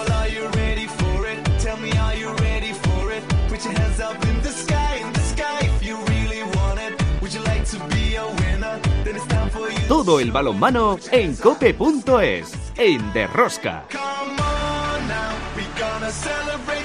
[0.00, 1.44] Well, are you ready for it?
[1.58, 3.22] Tell me, are you ready for it?
[3.48, 6.94] Put your hands up in the sky, in the sky if you really want it.
[7.20, 8.80] Would you like to be a winner?
[9.04, 9.88] Then it's time for you.
[9.88, 13.84] Todo el balonmano en cope.es, en Derrosca.
[13.90, 16.79] Come on now, we gonna celebrate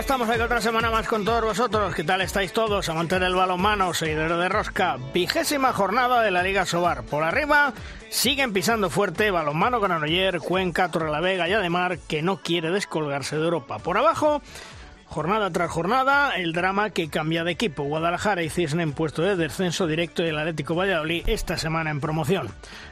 [0.00, 1.94] estamos aquí otra semana más con todos vosotros.
[1.94, 2.88] ¿Qué tal estáis todos?
[2.88, 4.96] Amantes del balonmano, seguidores de Rosca.
[5.12, 7.02] Vigésima jornada de la Liga Sobar.
[7.02, 7.74] Por arriba
[8.08, 13.78] siguen pisando fuerte balonmano Granoller, Cuenca, Torrelavega y Ademar, que no quiere descolgarse de Europa.
[13.78, 14.40] Por abajo,
[15.04, 17.82] jornada tras jornada, el drama que cambia de equipo.
[17.82, 22.00] Guadalajara y Cisne en puesto de descenso directo y el Atlético Valladolid esta semana en
[22.00, 22.48] promoción.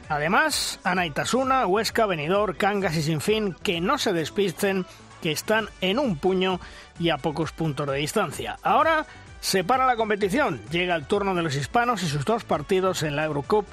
[0.09, 4.85] Además, Anaitasuna, Huesca, Benidorm, Cangas y Sinfín, que no se despisten
[5.21, 6.59] que están en un puño
[6.99, 8.57] y a pocos puntos de distancia.
[8.61, 9.05] Ahora
[9.41, 13.15] se para la competición, llega el turno de los hispanos y sus dos partidos en
[13.15, 13.65] la Eurocup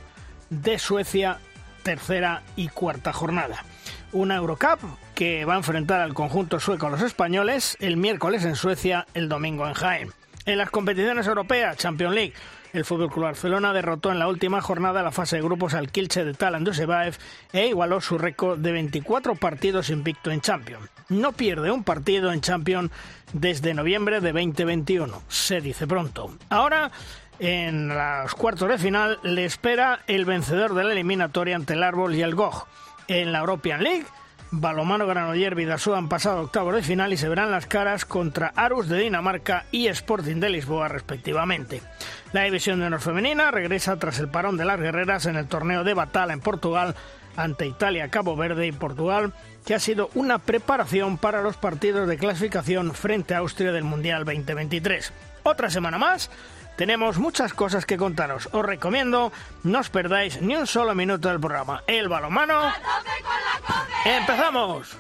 [0.49, 1.39] de Suecia,
[1.83, 3.65] tercera y cuarta jornada.
[4.13, 4.81] Una Eurocup
[5.15, 9.29] que va a enfrentar al conjunto sueco a los españoles el miércoles en Suecia, el
[9.29, 10.13] domingo en Jaén.
[10.47, 12.35] En las competiciones europeas, Champions League,
[12.77, 16.35] el Fútbol Barcelona derrotó en la última jornada la fase de grupos al Kielce de
[16.35, 17.17] Talan Dusebaev
[17.53, 20.91] e igualó su récord de 24 partidos invicto en Champions.
[21.09, 22.91] No pierde un partido en Champions
[23.33, 26.37] desde noviembre de 2021, se dice pronto.
[26.51, 26.91] Ahora,
[27.39, 32.15] en los cuartos de final, le espera el vencedor de la eliminatoria ante el Árbol
[32.15, 32.67] y el GOG.
[33.09, 34.07] En la European League,
[34.51, 38.89] Balomano Granoller Vidasoa han pasado octavos de final y se verán las caras contra Arus
[38.89, 41.83] de Dinamarca y Sporting de Lisboa respectivamente.
[42.33, 45.85] La división de honor femenina regresa tras el parón de las guerreras en el torneo
[45.85, 46.95] de Batala en Portugal
[47.37, 49.33] ante Italia, Cabo Verde y Portugal,
[49.67, 54.25] que ha sido una preparación para los partidos de clasificación frente a Austria del Mundial
[54.25, 55.13] 2023.
[55.43, 56.31] Otra semana más
[56.77, 58.49] tenemos muchas cosas que contaros.
[58.53, 59.33] Os recomiendo
[59.63, 61.83] no os perdáis ni un solo minuto del programa.
[61.87, 62.73] El balomano.
[64.05, 64.97] ¡Empezamos!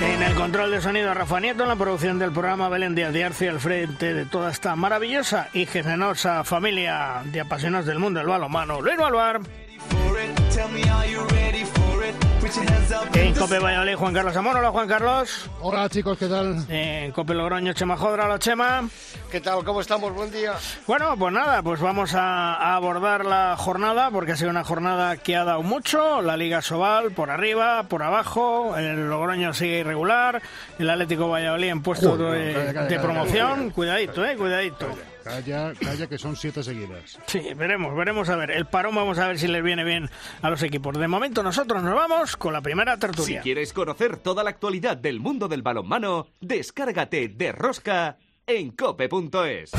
[0.00, 3.24] En el control de sonido Rafa Nieto, en la producción del programa Belén Díaz de
[3.24, 8.28] Arce, al frente de toda esta maravillosa y generosa familia de apasionados del mundo del
[8.28, 9.40] balonmano, Luis Balbar.
[13.12, 14.56] En Cope Valladolid, Juan Carlos Amor.
[14.56, 15.50] Hola, Juan Carlos.
[15.60, 16.64] Hola chicos, ¿qué tal?
[16.70, 18.24] En Cope Logroño, Chema Jodra.
[18.24, 18.88] Hola, Chema.
[19.30, 19.62] ¿Qué tal?
[19.64, 20.14] ¿Cómo estamos?
[20.14, 20.54] Buen día.
[20.86, 25.18] Bueno, pues nada, pues vamos a, a abordar la jornada porque ha sido una jornada
[25.18, 26.22] que ha dado mucho.
[26.22, 30.40] La Liga Sobal por arriba, por abajo, el Logroño sigue irregular,
[30.78, 33.56] el Atlético Valladolid en puesto Joder, de, calla, calla, de promoción.
[33.58, 33.72] calla.
[33.74, 34.86] Cuidadito, eh, cuidadito.
[35.22, 37.18] Calla, calla, que son siete seguidas.
[37.26, 38.50] Sí, veremos, veremos a ver.
[38.50, 40.08] El parón vamos a ver si les viene bien
[40.40, 40.96] a los equipos.
[40.96, 43.40] De momento nosotros nos vamos con la primera Si tertulia.
[43.42, 49.72] quieres conocer toda la actualidad del mundo del balonmano, descárgate de Rosca en cope.es.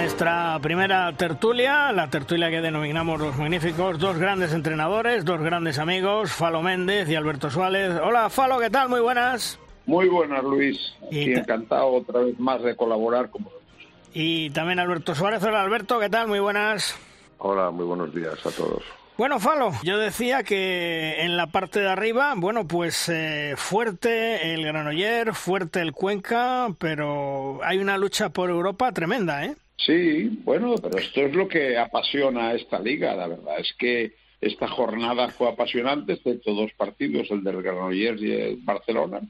[0.00, 6.32] nuestra primera tertulia, la tertulia que denominamos los magníficos, dos grandes entrenadores, dos grandes amigos,
[6.32, 7.92] Falo Méndez y Alberto Suárez.
[8.02, 8.88] Hola Falo, ¿qué tal?
[8.88, 9.58] Muy buenas.
[9.84, 10.94] Muy buenas, Luis.
[11.10, 13.68] Y Y ta- encantado otra vez más de colaborar con vosotros.
[14.14, 15.42] Y también Alberto Suárez.
[15.44, 16.28] Hola Alberto, ¿qué tal?
[16.28, 16.96] Muy buenas.
[17.36, 18.82] Hola, muy buenos días a todos.
[19.18, 24.64] Bueno, Falo, yo decía que en la parte de arriba, bueno, pues eh, fuerte el
[24.64, 29.56] Granoller, fuerte el Cuenca, pero hay una lucha por Europa tremenda, ¿eh?
[29.86, 33.58] Sí, bueno, pero esto es lo que apasiona a esta liga, la verdad.
[33.58, 39.20] Es que esta jornada fue apasionante, excepto dos partidos, el del Granollers y el Barcelona.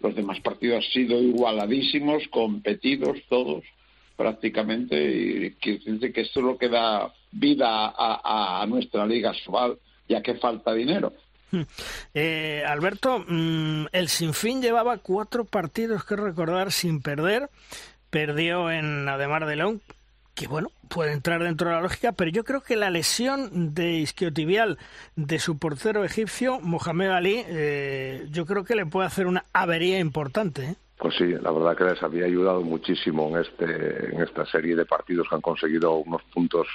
[0.00, 3.64] Los demás partidos han sido igualadísimos, competidos todos
[4.16, 9.32] prácticamente, y quiere decir que esto es lo que da vida a, a nuestra liga
[9.34, 9.78] Sobal,
[10.08, 11.12] ya que falta dinero.
[12.14, 17.50] Eh, Alberto, mm, el Sinfín llevaba cuatro partidos que recordar sin perder.
[18.14, 19.80] Perdió en Ademar de León,
[20.36, 23.94] que bueno, puede entrar dentro de la lógica, pero yo creo que la lesión de
[23.94, 24.78] isquiotibial
[25.16, 29.98] de su portero egipcio, Mohamed Ali, eh, yo creo que le puede hacer una avería
[29.98, 30.62] importante.
[30.62, 30.74] ¿eh?
[30.96, 34.86] Pues sí, la verdad que les había ayudado muchísimo en este en esta serie de
[34.86, 36.68] partidos que han conseguido unos puntos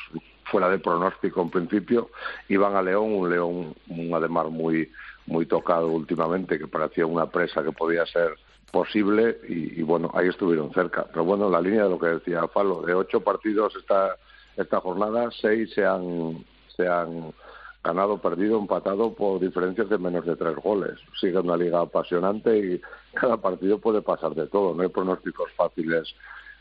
[0.43, 2.09] fuera de pronóstico en principio.
[2.49, 4.91] Iban a León, un León, un Ademar muy
[5.25, 8.35] muy tocado últimamente, que parecía una presa que podía ser
[8.71, 11.05] posible y, bueno, ahí estuvieron cerca.
[11.11, 14.15] Pero bueno, en la línea de lo que decía Falo, de ocho partidos esta,
[14.55, 16.45] esta jornada, seis se han,
[16.75, 17.33] se han
[17.83, 20.97] ganado, perdido, empatado por diferencias de menos de tres goles.
[21.19, 22.81] Sigue una liga apasionante y
[23.13, 24.73] cada partido puede pasar de todo.
[24.73, 26.13] No hay pronósticos fáciles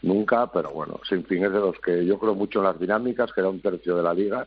[0.03, 3.33] nunca, pero bueno, sin fin es de los que yo creo mucho en las dinámicas,
[3.33, 4.47] que era un tercio de la liga,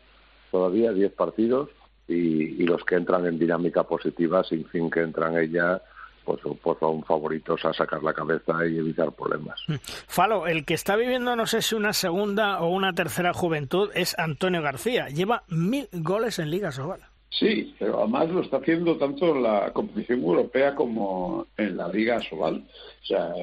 [0.50, 1.69] todavía diez partidos
[2.08, 5.81] y, y los que entran en dinámica positiva, sin fin que entran ella
[6.23, 9.59] pues, pues son favoritos a sacar la cabeza y evitar problemas.
[9.68, 9.75] Mm.
[10.07, 14.18] Falo, el que está viviendo no sé si una segunda o una tercera juventud es
[14.18, 15.07] Antonio García.
[15.09, 17.01] Lleva mil goles en Liga Sobal.
[17.29, 22.21] Sí, pero además lo está haciendo tanto en la competición europea como en la Liga
[22.21, 22.63] Sobal.
[23.01, 23.33] O sea,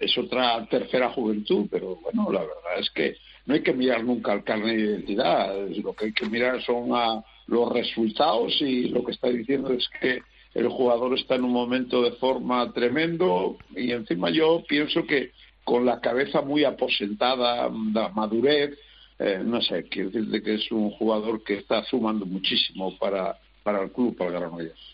[0.00, 4.32] es otra tercera juventud, pero bueno, la verdad es que no hay que mirar nunca
[4.32, 5.54] al carnet de identidad.
[5.68, 9.88] Lo que hay que mirar son a los resultados y lo que está diciendo es
[10.00, 10.22] que
[10.54, 15.32] el jugador está en un momento de forma tremendo y encima yo pienso que
[15.64, 18.76] con la cabeza muy aposentada, la madurez,
[19.18, 23.82] eh, no sé, quiero decirte que es un jugador que está sumando muchísimo para, para
[23.82, 24.92] el club, para el Granollers.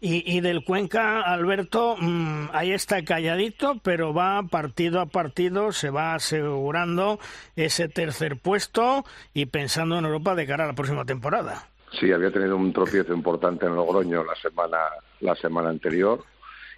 [0.00, 5.90] Y, y del Cuenca, Alberto, mm, ahí está calladito, pero va partido a partido, se
[5.90, 7.18] va asegurando
[7.56, 11.69] ese tercer puesto y pensando en Europa de cara a la próxima temporada.
[11.92, 14.78] Sí, había tenido un tropiezo importante en Logroño la semana,
[15.20, 16.22] la semana anterior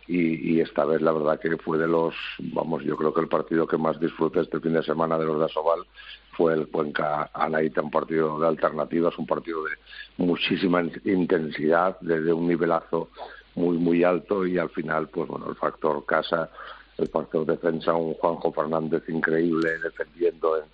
[0.06, 3.66] y, esta vez la verdad que fue de los, vamos, yo creo que el partido
[3.66, 5.86] que más disfruté este fin de semana de los de Asobal
[6.32, 9.72] fue el Cuenca Anaita, un partido de alternativas, un partido de
[10.16, 13.10] muchísima intensidad, desde un nivelazo
[13.54, 16.50] muy, muy alto y al final, pues bueno, el factor casa,
[16.98, 20.64] el factor defensa, un Juanjo Fernández increíble defendiendo en,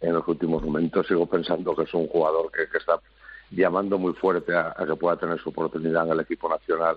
[0.00, 1.06] en los últimos momentos.
[1.06, 2.98] Sigo pensando que es un jugador que, que está
[3.54, 6.96] llamando muy fuerte a, que pueda tener su oportunidad en el equipo nacional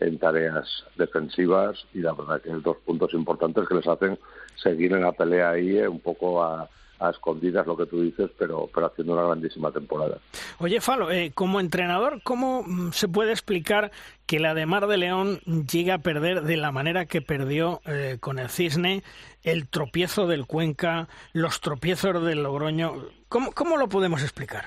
[0.00, 0.66] en tareas
[0.96, 4.18] defensivas y la verdad que hay dos puntos importantes que les hacen
[4.60, 6.68] seguir en la pelea ahí eh, un poco a,
[7.10, 10.18] escondidas lo que tú dices, pero, pero haciendo una grandísima temporada.
[10.58, 13.90] Oye, Falo, eh, como entrenador, ¿cómo mm, se puede explicar
[14.24, 18.18] que la de Mar de León llegue a perder de la manera que perdió eh,
[18.20, 19.02] con el Cisne,
[19.42, 22.92] el tropiezo del Cuenca, los tropiezos del Logroño?
[23.28, 24.66] ¿Cómo, cómo lo podemos explicar?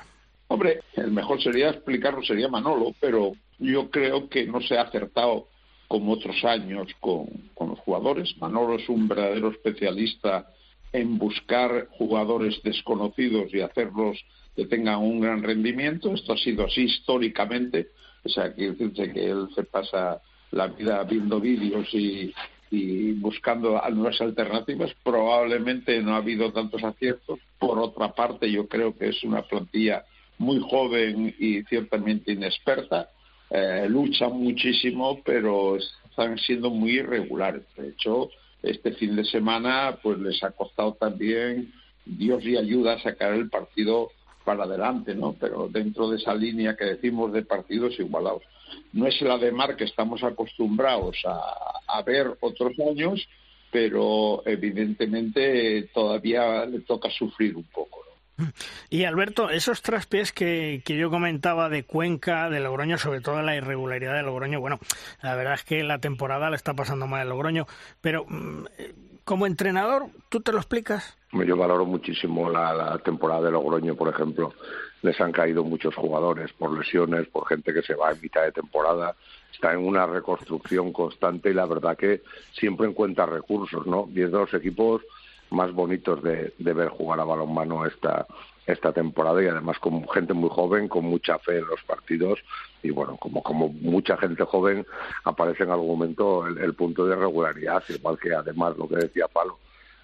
[0.55, 5.49] Hombre, el mejor sería explicarlo, sería Manolo, pero yo creo que no se ha acertado
[5.89, 7.27] como otros años con,
[7.59, 8.33] los jugadores.
[8.39, 10.47] Manolo es un verdadero especialista
[10.93, 14.17] en buscar jugadores desconocidos y hacerlos
[14.55, 16.13] que tengan un gran rendimiento.
[16.13, 17.89] Esto ha sido así históricamente.
[18.23, 20.21] O sea, quiere decirse que él se pasa
[20.51, 22.33] la vida viendo vídeos y,
[22.71, 24.95] y buscando nuevas alternativas.
[25.03, 27.39] Probablemente no ha habido tantos aciertos.
[27.59, 30.05] Por otra parte, yo creo que es una plantilla
[30.37, 33.09] muy joven y ciertamente inexperta,
[33.49, 37.63] eh, luchan muchísimo, pero están siendo muy irregulares.
[37.75, 38.29] De hecho,
[38.63, 41.71] este fin de semana pues les ha costado también
[42.05, 44.11] Dios y ayuda a sacar el partido
[44.43, 45.35] para adelante, ¿no?
[45.39, 48.43] Pero dentro de esa línea que decimos de partidos igualados.
[48.93, 53.27] No es la de Mar que estamos acostumbrados a ver otros años,
[53.71, 58.04] pero evidentemente todavía le toca sufrir un poco.
[58.89, 63.55] Y Alberto, esos traspiés que, que, yo comentaba de Cuenca, de Logroño, sobre todo la
[63.55, 64.79] irregularidad de Logroño, bueno,
[65.21, 67.65] la verdad es que la temporada le está pasando mal Logroño,
[68.01, 68.65] pero mm,
[69.25, 71.17] como entrenador, ¿tú te lo explicas?
[71.31, 74.53] Yo valoro muchísimo la, la temporada de Logroño, por ejemplo.
[75.01, 78.51] Les han caído muchos jugadores por lesiones, por gente que se va en mitad de
[78.51, 79.15] temporada.
[79.51, 82.21] Está en una reconstrucción constante y la verdad que
[82.53, 84.07] siempre encuentra recursos, ¿no?
[84.07, 85.01] De los equipos
[85.49, 88.25] más bonitos de, ver jugar a balonmano esta,
[88.65, 92.39] esta temporada y además con gente muy joven, con mucha fe en los partidos
[92.83, 94.85] y bueno, como, como mucha gente joven
[95.23, 99.59] aparece en algún momento el, punto de regularidad, igual que además lo que decía Palo,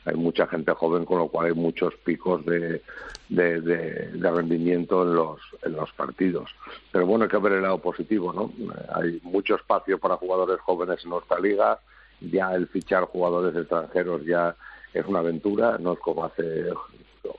[0.06, 2.82] hay mucha gente joven con lo cual hay muchos picos de,
[3.30, 6.50] de, de, rendimiento en los, en los partidos.
[6.92, 8.52] Pero bueno, hay que ver el lado positivo, ¿no?
[8.96, 11.80] Hay mucho espacio para jugadores jóvenes en nuestra liga,
[12.20, 14.56] ya el fichar jugadores extranjeros ya
[14.94, 16.66] es una aventura, no es como hace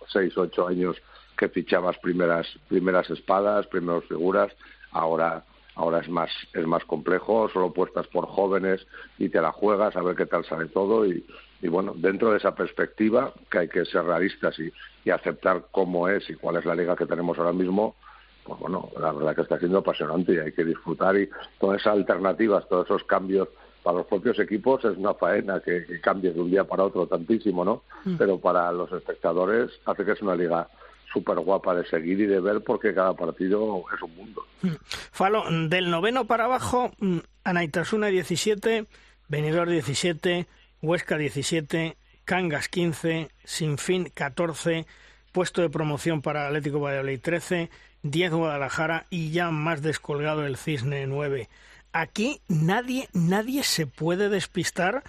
[0.09, 0.97] seis, ocho años
[1.37, 4.53] que fichabas primeras, primeras espadas, primeras figuras,
[4.91, 5.45] ahora
[5.75, 8.87] ahora es más es más complejo, solo puestas por jóvenes
[9.19, 11.07] y te la juegas a ver qué tal sale todo.
[11.07, 11.25] Y,
[11.63, 14.71] y bueno, dentro de esa perspectiva que hay que ser realistas y,
[15.05, 17.97] y aceptar cómo es y cuál es la liga que tenemos ahora mismo,
[18.45, 21.29] pues bueno, la verdad que está siendo apasionante y hay que disfrutar y
[21.59, 23.49] todas esas alternativas, todos esos cambios
[23.83, 27.65] para los propios equipos es una faena que, cambie de un día para otro tantísimo,
[27.65, 27.83] ¿no?
[28.05, 28.17] Mm.
[28.17, 30.69] Pero para los espectadores hace que es una liga
[31.13, 34.47] súper guapa de seguir y de ver porque cada partido es un mundo.
[34.63, 34.69] Mm.
[35.11, 38.87] Falo, del noveno para abajo, mm, Anaitasuna 17,
[39.29, 40.47] Benidorm 17,
[40.81, 44.87] Huesca 17, Cangas 15, Sinfín 14,
[45.33, 47.71] puesto de promoción para Atlético Valladolid 13,
[48.03, 51.49] 10 Guadalajara y ya más descolgado el Cisne 9.
[51.93, 55.03] Aquí nadie, nadie se puede despistar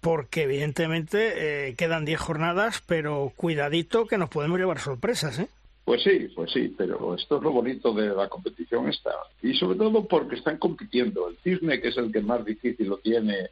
[0.00, 5.48] porque evidentemente eh, quedan 10 jornadas, pero cuidadito que nos podemos llevar sorpresas, ¿eh?
[5.84, 9.10] Pues sí, pues sí, pero esto es lo bonito de la competición esta.
[9.42, 11.28] Y sobre todo porque están compitiendo.
[11.28, 13.50] El Cisne, que es el que más difícil lo tiene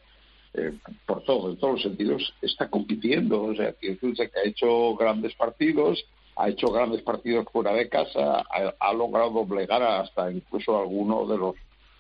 [0.55, 0.73] eh,
[1.07, 3.43] por todo, en todos los sentidos, está compitiendo.
[3.43, 6.03] O sea, que ha hecho grandes partidos,
[6.37, 8.43] ha hecho grandes partidos fuera de casa,
[8.79, 11.55] ha, logrado doblegar hasta incluso alguno de los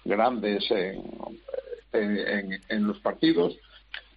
[0.04, 3.56] grandes en, en los partidos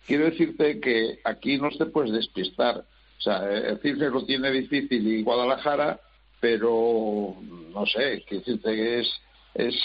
[0.05, 2.77] quiero decirte que aquí no te puedes despistar.
[2.77, 5.99] O sea, el lo tiene difícil y Guadalajara,
[6.39, 7.35] pero
[7.73, 9.09] no sé, decirte que es,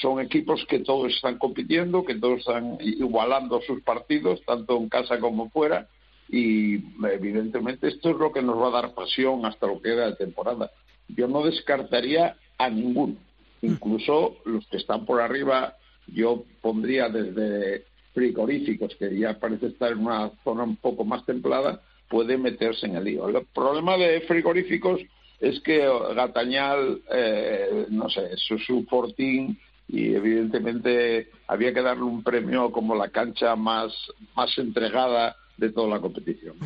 [0.00, 5.18] son equipos que todos están compitiendo, que todos están igualando sus partidos, tanto en casa
[5.20, 5.88] como fuera,
[6.28, 6.74] y
[7.06, 10.16] evidentemente esto es lo que nos va a dar pasión hasta lo que queda de
[10.16, 10.70] temporada.
[11.08, 13.16] Yo no descartaría a ninguno,
[13.62, 15.76] incluso los que están por arriba,
[16.12, 21.80] yo pondría desde frigoríficos, que ya parece estar en una zona un poco más templada,
[22.08, 23.28] puede meterse en el lío.
[23.28, 25.00] El problema de frigoríficos
[25.38, 32.22] es que Gatañal, eh, no sé, su, su fortín y evidentemente había que darle un
[32.22, 33.92] premio como la cancha más,
[34.36, 36.56] más entregada de toda la competición.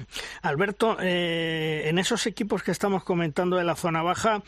[0.42, 4.42] Alberto, eh, en esos equipos que estamos comentando de la zona baja,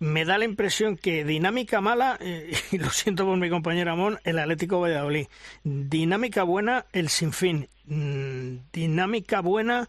[0.00, 4.18] me da la impresión que dinámica mala, eh, y lo siento por mi compañero Amón,
[4.24, 5.26] el Atlético Valladolid.
[5.64, 7.68] Dinámica buena, el Sinfín.
[7.86, 9.88] Mm, dinámica buena,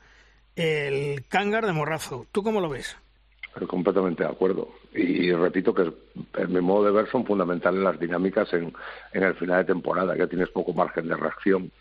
[0.55, 2.25] el Cángar de Morrazo.
[2.31, 2.97] ¿Tú cómo lo ves?
[3.67, 4.69] Completamente de acuerdo.
[4.93, 5.91] Y, repito que
[6.37, 8.73] en mi modo de ver son fundamentales las dinámicas en,
[9.13, 11.71] en el final de temporada, que tienes poco margen de reacción.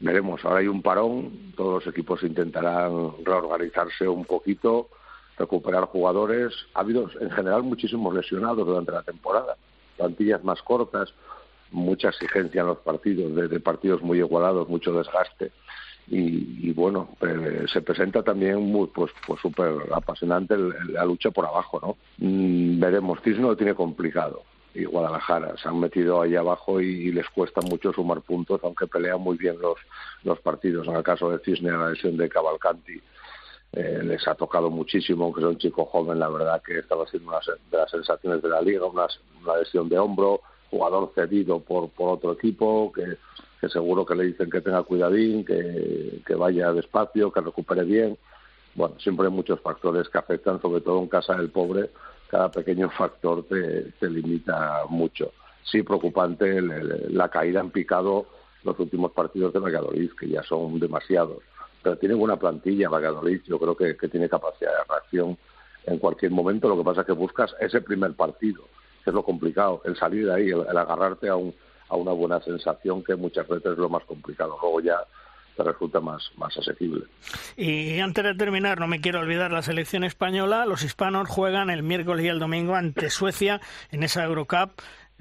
[0.00, 4.88] Veremos, ahora hay un parón, todos los equipos intentarán reorganizarse un poquito
[5.42, 6.52] recuperar jugadores.
[6.74, 9.56] Ha habido en general muchísimos lesionados durante la temporada,
[9.96, 11.12] plantillas más cortas,
[11.70, 15.52] mucha exigencia en los partidos, de, partidos muy igualados, mucho desgaste.
[16.08, 20.56] Y, bueno, eh, se presenta también muy, pues, pues súper apasionante
[20.88, 21.96] la lucha por abajo, ¿no?
[22.18, 24.42] Mm, veremos, Cisne lo tiene complicado
[24.74, 29.20] y Guadalajara se han metido ahí abajo y, les cuesta mucho sumar puntos, aunque pelean
[29.20, 29.78] muy bien los,
[30.24, 30.86] los partidos.
[30.88, 33.00] En el caso de Cisne, la lesión de Cavalcanti
[33.74, 37.38] eh, les ha tocado muchísimo, aunque son chicos joven, la verdad que estaba siendo una
[37.38, 39.06] de las sensaciones de la liga, una,
[39.58, 43.16] lesión de hombro, jugador cedido por, por otro equipo, que,
[43.68, 48.18] seguro que le dicen que tenga cuidadín, que, que vaya despacio, que recupere bien.
[48.74, 51.90] Bueno, siempre hay muchos factores que afectan, sobre todo en casa del pobre,
[52.28, 55.32] cada pequeño factor te, te limita mucho.
[55.62, 58.26] Sí, preocupante la caída en picado
[58.64, 61.38] los últimos partidos de Valladolid, que ya son demasiados
[61.82, 65.38] pero tiene buena plantilla Valladolid, yo creo que, tiene capacidad de reacción
[65.84, 68.62] en cualquier momento, lo que pasa es que buscas ese primer partido,
[69.02, 71.54] que es lo complicado, el salir de ahí, el, agarrarte a, un,
[71.88, 74.98] a una buena sensación que muchas veces es lo más complicado, luego ya
[75.56, 77.04] te resulta más, más asequible.
[77.56, 81.82] Y antes de terminar, no me quiero olvidar la selección española, los hispanos juegan el
[81.82, 83.60] miércoles y el domingo ante Suecia
[83.90, 84.70] en esa Eurocup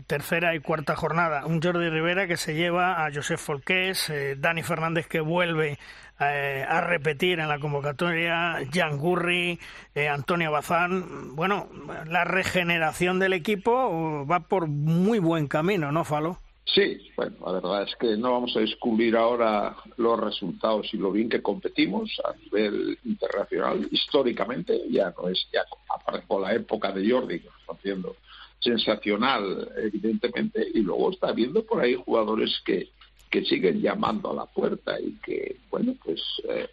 [0.08, 1.46] tercera y cuarta jornada.
[1.46, 5.78] Un Jordi Rivera que se lleva a Josef Folqués, eh, Dani Fernández que vuelve
[6.22, 9.60] eh, a repetir en la convocatoria, Jan Gurri,
[9.96, 11.36] eh, Antonio Bazán.
[11.36, 11.68] Bueno,
[12.08, 16.38] la regeneración del equipo va por muy buen camino, ¿no, Falo?
[16.66, 21.12] Sí, bueno, la verdad es que no vamos a descubrir ahora los resultados y lo
[21.12, 23.88] bien que competimos a nivel internacional.
[23.92, 28.16] Históricamente ya no es, ya apareció la época de Jordi, haciendo
[28.60, 32.90] sensacional, evidentemente, y luego está viendo por ahí jugadores que,
[33.32, 36.68] que siguen llamando a la puerta y que, bueno, pues eh,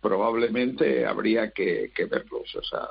[0.00, 2.54] probablemente habría que, verlos.
[2.56, 2.88] O sea,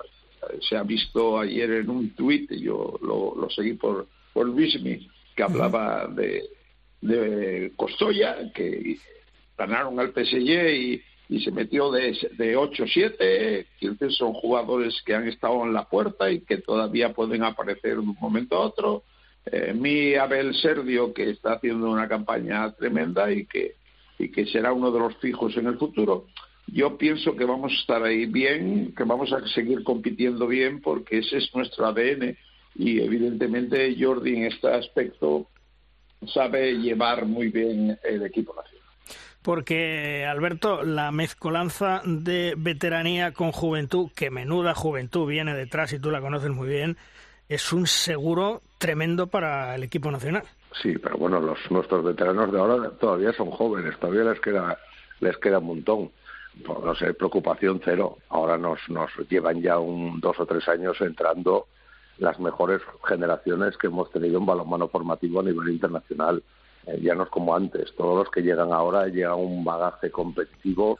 [0.67, 6.07] se ha visto ayer en un tuit, yo lo, seguí por, por Luismi, que hablaba
[6.07, 6.45] de,
[7.01, 8.97] de Costoya, que
[9.57, 14.11] ganaron al PSG y, y se metió de, de 8-7.
[14.11, 18.15] Son jugadores que han estado en la puerta y que todavía pueden aparecer de un
[18.19, 19.03] momento a otro.
[19.45, 23.75] Eh, mi Abel Serdio, que está haciendo una campaña tremenda y que,
[24.17, 26.27] y que será uno de los fijos en el futuro.
[26.67, 31.19] Yo pienso que vamos a estar ahí bien, que vamos a seguir compitiendo bien porque
[31.19, 32.37] ese es nuestro ADN
[32.75, 35.47] y evidentemente Jordi en este aspecto
[36.31, 38.79] sabe llevar muy bien el equipo nacional
[39.41, 46.11] porque Alberto, la mezcolanza de veteranía con juventud, que menuda juventud viene detrás y tú
[46.11, 46.97] la conoces muy bien,
[47.47, 50.43] es un seguro tremendo para el equipo nacional.
[50.81, 54.79] Sí, pero bueno, los nuestros veteranos de ahora todavía son jóvenes, todavía les queda
[55.19, 56.11] les queda un montón.
[56.65, 58.17] Pues, no sé, preocupación cero.
[58.29, 61.67] Ahora nos nos llevan ya un dos o tres años entrando
[62.17, 66.43] las mejores generaciones que hemos tenido en balonmano formativo a nivel internacional.
[66.85, 67.93] Eh, ya no es como antes.
[67.95, 70.99] Todos los que llegan ahora llegan un bagaje competitivo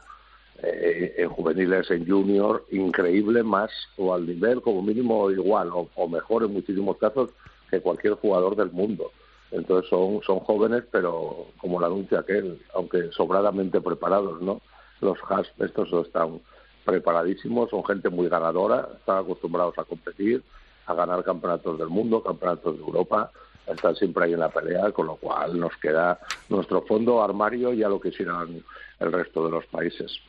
[0.62, 6.42] eh, en juveniles, en junior, increíble, más o al nivel como mínimo igual o, mejor
[6.42, 7.30] en muchísimos casos
[7.70, 9.12] que cualquier jugador del mundo.
[9.50, 14.60] Entonces son, son jóvenes, pero como la anuncia aquel, aunque sobradamente preparados, ¿no?
[15.00, 16.40] Los Has, estos están
[16.84, 20.42] preparadísimos, son gente muy ganadora, están acostumbrados a competir,
[20.86, 23.30] a ganar campeonatos del mundo, campeonatos de Europa,
[23.66, 27.82] están siempre ahí en la pelea, con lo cual nos queda nuestro fondo armario y
[27.82, 28.62] a lo que hicieran
[28.98, 30.20] el resto de los países.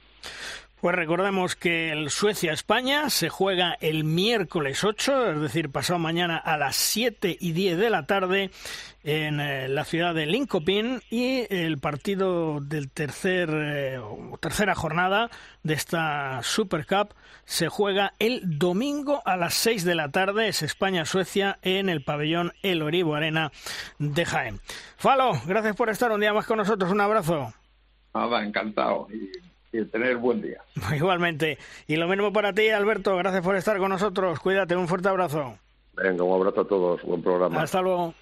[0.82, 6.58] Pues recordemos que el Suecia-España se juega el miércoles 8, es decir, pasado mañana a
[6.58, 8.50] las 7 y 10 de la tarde
[9.04, 14.02] en eh, la ciudad de Linkopin y el partido del tercer eh,
[14.40, 15.30] tercera jornada
[15.62, 17.14] de esta Super Cup
[17.46, 22.54] se juega el domingo a las 6 de la tarde, es España-Suecia en el pabellón
[22.64, 23.52] El Oribo Arena
[24.00, 24.60] de Jaén.
[24.98, 27.54] Falo, gracias por estar un día más con nosotros, un abrazo.
[28.16, 29.08] Nada, encantado
[29.72, 30.62] y tener buen día.
[30.96, 31.58] Igualmente.
[31.88, 33.16] Y lo mismo para ti, Alberto.
[33.16, 34.40] Gracias por estar con nosotros.
[34.40, 35.58] Cuídate, un fuerte abrazo.
[35.94, 37.02] Venga, un abrazo a todos.
[37.04, 37.62] Buen programa.
[37.62, 38.14] Hasta luego.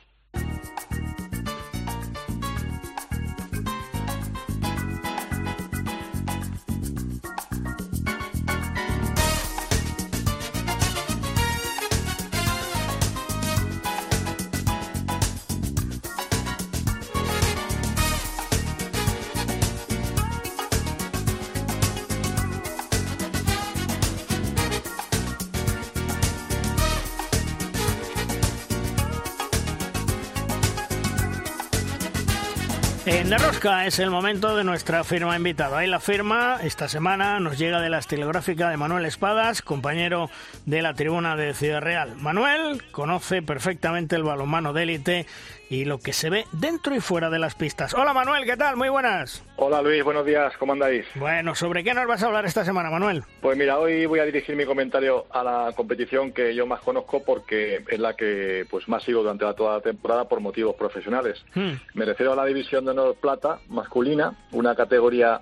[33.62, 35.84] Es el momento de nuestra firma invitada.
[35.84, 40.30] Y la firma esta semana nos llega de la estilográfica de Manuel Espadas, compañero
[40.66, 42.16] de la tribuna de Ciudad Real.
[42.16, 45.28] Manuel conoce perfectamente el balonmano de élite
[45.70, 47.94] y lo que se ve dentro y fuera de las pistas.
[47.94, 48.76] Hola Manuel, ¿qué tal?
[48.76, 49.44] Muy buenas.
[49.56, 51.06] Hola Luis, buenos días, ¿cómo andáis?
[51.16, 53.24] Bueno, ¿sobre qué nos vas a hablar esta semana, Manuel?
[53.42, 57.24] Pues mira, hoy voy a dirigir mi comentario a la competición que yo más conozco
[57.24, 61.44] porque es la que pues más sigo durante toda la temporada por motivos profesionales.
[61.54, 61.74] Hmm.
[61.94, 65.42] Me refiero a la división de honor plata masculina, una categoría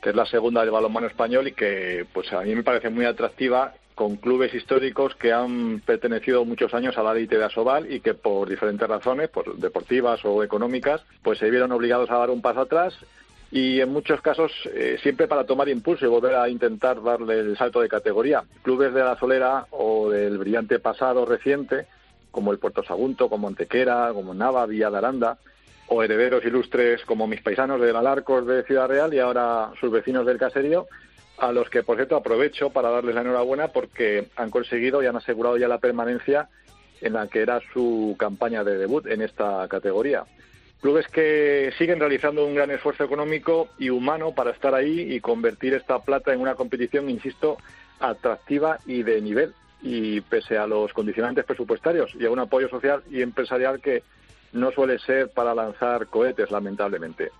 [0.00, 3.04] que es la segunda del balonmano español y que pues a mí me parece muy
[3.04, 8.00] atractiva con clubes históricos que han pertenecido muchos años a la élite de Asobal y
[8.00, 12.42] que por diferentes razones, por deportivas o económicas, pues se vieron obligados a dar un
[12.42, 12.94] paso atrás
[13.50, 17.56] y en muchos casos eh, siempre para tomar impulso y volver a intentar darle el
[17.56, 18.44] salto de categoría.
[18.60, 21.86] Clubes de la Solera o del brillante pasado reciente,
[22.30, 25.38] como el Puerto Sagunto, como Antequera, como Nava, Villa de Aranda,
[25.88, 30.26] o herederos ilustres como mis paisanos de Alarcos de Ciudad Real y ahora sus vecinos
[30.26, 30.86] del caserío,
[31.38, 35.16] a los que, por cierto, aprovecho para darles la enhorabuena porque han conseguido y han
[35.16, 36.48] asegurado ya la permanencia
[37.00, 40.24] en la que era su campaña de debut en esta categoría.
[40.80, 45.74] Clubes que siguen realizando un gran esfuerzo económico y humano para estar ahí y convertir
[45.74, 47.56] esta plata en una competición, insisto,
[47.98, 49.54] atractiva y de nivel.
[49.82, 54.02] Y pese a los condicionantes presupuestarios y a un apoyo social y empresarial que
[54.52, 57.30] no suele ser para lanzar cohetes, lamentablemente.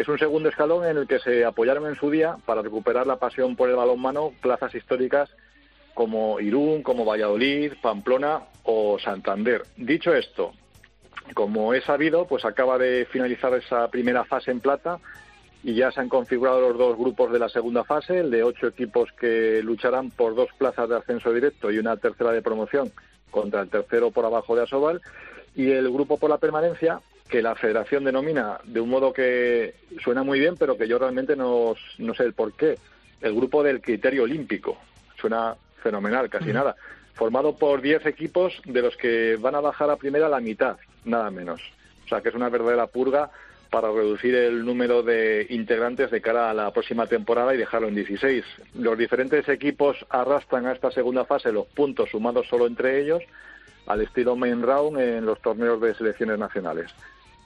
[0.00, 3.16] Es un segundo escalón en el que se apoyaron en su día para recuperar la
[3.16, 5.28] pasión por el balonmano plazas históricas
[5.92, 9.60] como Irún, como Valladolid, Pamplona o Santander.
[9.76, 10.52] Dicho esto,
[11.34, 15.00] como he sabido, pues acaba de finalizar esa primera fase en plata
[15.62, 18.68] y ya se han configurado los dos grupos de la segunda fase, el de ocho
[18.68, 22.90] equipos que lucharán por dos plazas de ascenso directo y una tercera de promoción
[23.30, 25.02] contra el tercero por abajo de Asobal
[25.54, 30.22] y el grupo por la permanencia que la federación denomina de un modo que suena
[30.22, 32.76] muy bien, pero que yo realmente no, no sé el por qué.
[33.20, 34.78] El grupo del criterio olímpico.
[35.18, 36.74] Suena fenomenal, casi nada.
[37.14, 41.30] Formado por 10 equipos de los que van a bajar a primera la mitad, nada
[41.30, 41.60] menos.
[42.04, 43.30] O sea que es una verdadera purga
[43.70, 47.94] para reducir el número de integrantes de cara a la próxima temporada y dejarlo en
[47.94, 48.44] 16.
[48.74, 53.22] Los diferentes equipos arrastran a esta segunda fase los puntos sumados solo entre ellos
[53.86, 56.90] al estilo main round en los torneos de selecciones nacionales.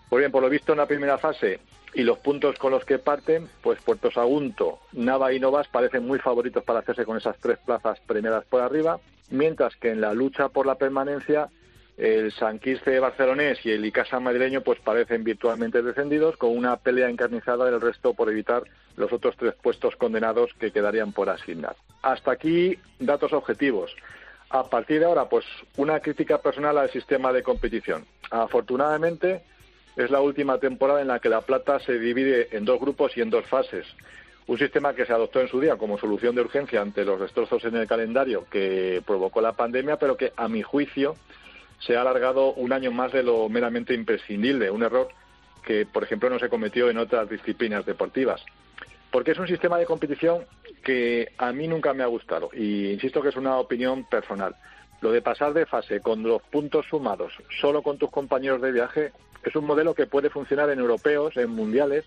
[0.09, 1.61] Pues bien, por lo visto en la primera fase
[1.95, 6.19] y los puntos con los que parten, pues Puerto Sagunto, Nava y Novas parecen muy
[6.19, 8.99] favoritos para hacerse con esas tres plazas premiadas por arriba,
[9.31, 11.49] mientras que en la lucha por la permanencia
[11.97, 17.09] el San Quisce barcelonés y el Icasa madrileño pues parecen virtualmente descendidos con una pelea
[17.09, 18.64] encarnizada del resto por evitar
[18.97, 21.77] los otros tres puestos condenados que quedarían por asignar.
[22.03, 23.95] Hasta aquí datos objetivos.
[24.51, 25.45] A partir de ahora, pues
[25.77, 28.05] una crítica personal al sistema de competición.
[28.31, 29.43] Afortunadamente,
[29.96, 33.20] es la última temporada en la que la plata se divide en dos grupos y
[33.20, 33.87] en dos fases.
[34.46, 37.64] Un sistema que se adoptó en su día como solución de urgencia ante los destrozos
[37.64, 41.16] en el calendario que provocó la pandemia, pero que, a mi juicio,
[41.78, 44.70] se ha alargado un año más de lo meramente imprescindible.
[44.70, 45.09] Un error
[45.64, 48.44] que, por ejemplo, no se cometió en otras disciplinas deportivas.
[49.11, 50.44] Porque es un sistema de competición
[50.83, 52.50] que a mí nunca me ha gustado.
[52.52, 54.57] Y insisto que es una opinión personal.
[55.00, 59.12] Lo de pasar de fase con los puntos sumados solo con tus compañeros de viaje
[59.50, 62.04] es un modelo que puede funcionar en europeos, en mundiales,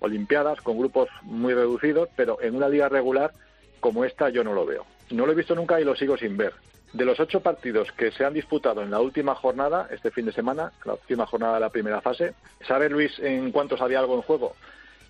[0.00, 3.32] olimpiadas, con grupos muy reducidos, pero en una liga regular
[3.80, 4.86] como esta yo no lo veo.
[5.10, 6.52] No lo he visto nunca y lo sigo sin ver.
[6.92, 10.32] De los ocho partidos que se han disputado en la última jornada, este fin de
[10.32, 12.34] semana, la última jornada de la primera fase,
[12.66, 14.54] ¿sabe Luis en cuántos había algo en juego?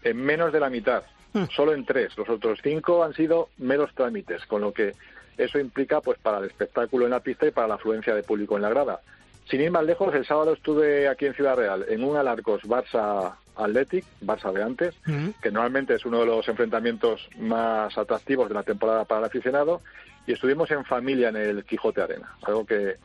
[0.03, 1.45] En menos de la mitad, hmm.
[1.55, 2.17] solo en tres.
[2.17, 4.95] Los otros cinco han sido meros trámites, con lo que
[5.37, 8.57] eso implica pues para el espectáculo en la pista y para la afluencia de público
[8.57, 9.01] en la grada.
[9.49, 13.33] Sin ir más lejos, el sábado estuve aquí en Ciudad Real, en un Alarcos Barça
[13.55, 14.95] Athletic, Barça de antes,
[15.41, 19.83] que normalmente es uno de los enfrentamientos más atractivos de la temporada para el aficionado,
[20.27, 22.97] y estuvimos en familia en el Quijote Arena, algo que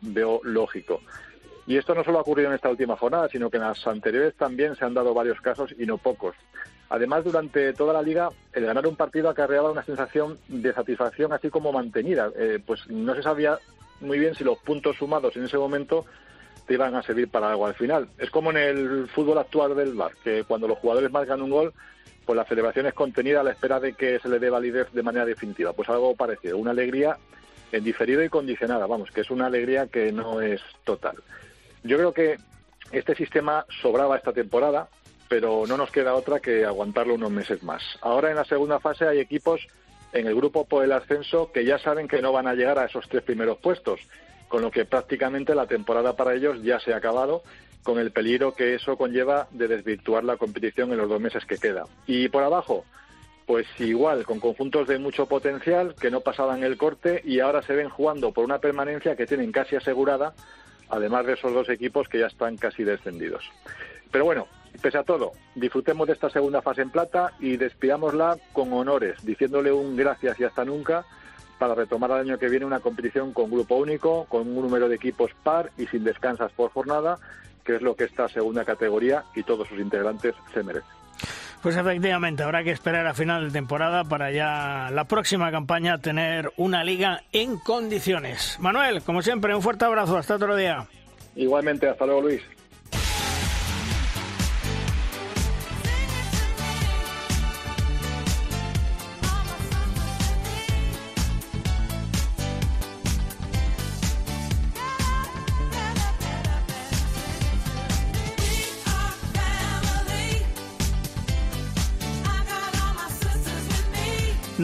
[0.00, 1.00] veo lógico.
[1.68, 4.34] Y esto no solo ha ocurrido en esta última jornada, sino que en las anteriores
[4.34, 6.34] también se han dado varios casos y no pocos.
[6.88, 11.50] Además, durante toda la liga, el ganar un partido acarreaba una sensación de satisfacción así
[11.50, 12.30] como mantenida.
[12.36, 13.58] Eh, pues no se sabía
[14.00, 16.04] muy bien si los puntos sumados en ese momento
[16.66, 18.08] te iban a servir para algo al final.
[18.18, 21.72] Es como en el fútbol actual del bar, que cuando los jugadores marcan un gol,
[22.24, 25.02] pues la celebración es contenida a la espera de que se le dé validez de
[25.02, 25.72] manera definitiva.
[25.72, 27.16] Pues algo parecido, una alegría
[27.72, 31.16] en diferido y condicionada, vamos, que es una alegría que no es total.
[31.84, 32.36] Yo creo que
[32.90, 34.88] este sistema sobraba esta temporada,
[35.28, 37.82] pero no nos queda otra que aguantarlo unos meses más.
[38.00, 39.66] Ahora en la segunda fase hay equipos
[40.16, 42.86] en el grupo por el ascenso que ya saben que no van a llegar a
[42.86, 44.00] esos tres primeros puestos,
[44.48, 47.42] con lo que prácticamente la temporada para ellos ya se ha acabado,
[47.82, 51.58] con el peligro que eso conlleva de desvirtuar la competición en los dos meses que
[51.58, 51.84] queda.
[52.06, 52.84] Y por abajo,
[53.46, 57.74] pues igual, con conjuntos de mucho potencial que no pasaban el corte y ahora se
[57.74, 60.34] ven jugando por una permanencia que tienen casi asegurada,
[60.88, 63.44] además de esos dos equipos que ya están casi descendidos.
[64.10, 68.72] Pero bueno, Pese a todo, disfrutemos de esta segunda fase en plata y despidámosla con
[68.72, 71.04] honores, diciéndole un gracias y hasta nunca
[71.58, 74.96] para retomar el año que viene una competición con grupo único, con un número de
[74.96, 77.18] equipos par y sin descansas por jornada,
[77.64, 80.90] que es lo que esta segunda categoría y todos sus integrantes se merecen.
[81.62, 86.52] Pues efectivamente, habrá que esperar a final de temporada para ya la próxima campaña tener
[86.56, 88.58] una liga en condiciones.
[88.60, 90.16] Manuel, como siempre, un fuerte abrazo.
[90.16, 90.86] Hasta otro día.
[91.34, 92.42] Igualmente, hasta luego, Luis.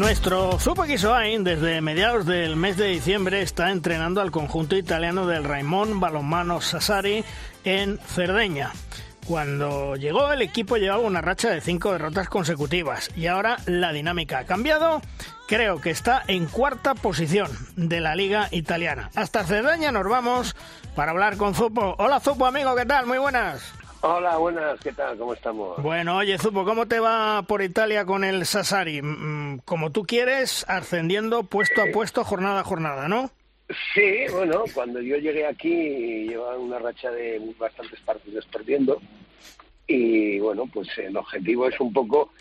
[0.02, 5.44] Nuestro Zupo Kisoain desde mediados del mes de diciembre está entrenando al conjunto italiano del
[5.44, 7.24] Raimón Balonmano Sassari
[7.62, 8.72] en Cerdeña.
[9.28, 14.40] Cuando llegó el equipo llevaba una racha de cinco derrotas consecutivas y ahora la dinámica
[14.40, 15.00] ha cambiado.
[15.46, 19.08] Creo que está en cuarta posición de la liga italiana.
[19.14, 20.56] Hasta Cerdeña nos vamos
[20.96, 21.94] para hablar con Zupo.
[21.98, 23.06] Hola Zupo amigo, ¿qué tal?
[23.06, 23.72] Muy buenas.
[24.04, 25.16] Hola, buenas, ¿qué tal?
[25.16, 25.80] ¿Cómo estamos?
[25.80, 29.00] Bueno, oye, Zupo, ¿cómo te va por Italia con el Sassari?
[29.00, 33.30] Mm, como tú quieres, ascendiendo puesto a puesto, jornada a jornada, ¿no?
[33.94, 39.00] Sí, bueno, cuando yo llegué aquí llevaba una racha de bastantes partidos perdiendo
[39.86, 42.32] y bueno, pues el objetivo es un poco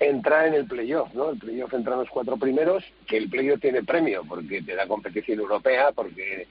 [0.00, 1.32] entrar en el playoff, ¿no?
[1.32, 4.86] El playoff entra en los cuatro primeros, que el playoff tiene premio porque te da
[4.86, 6.48] competición europea, porque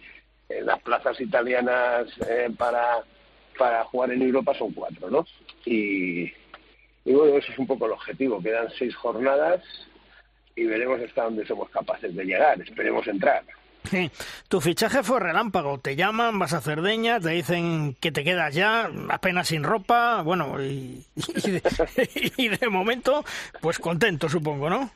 [0.61, 3.03] las plazas italianas eh, para
[3.57, 5.25] para jugar en Europa son cuatro, ¿no?
[5.65, 6.31] Y,
[7.05, 8.41] bueno, eso es un poco el objetivo.
[8.41, 9.61] Quedan seis jornadas
[10.55, 12.61] y veremos hasta dónde somos capaces de llegar.
[12.61, 13.43] Esperemos entrar.
[13.89, 14.11] Sí.
[14.47, 15.79] Tu fichaje fue relámpago.
[15.79, 20.21] Te llaman, vas a Cerdeña, te dicen que te quedas ya, apenas sin ropa.
[20.21, 21.03] Bueno, y,
[22.37, 23.23] y, de, momento,
[23.59, 24.91] pues contento, supongo, ¿no?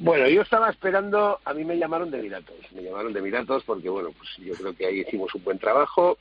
[0.00, 3.88] Bueno, yo estaba esperando, a mí me llamaron de Emiratos, me llamaron de Emiratos porque,
[3.88, 6.18] bueno, pues yo creo que ahí hicimos un buen trabajo,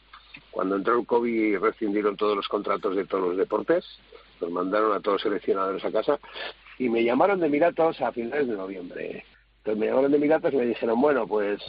[0.52, 3.86] cuando entró el COVID rescindieron todos los contratos de todos los deportes,
[4.41, 6.19] nos mandaron a todos los seleccionadores a casa
[6.78, 9.26] y me llamaron de Emiratos a finales de noviembre.
[9.60, 11.62] Entonces me llamaron de Emiratos y me dijeron, bueno, pues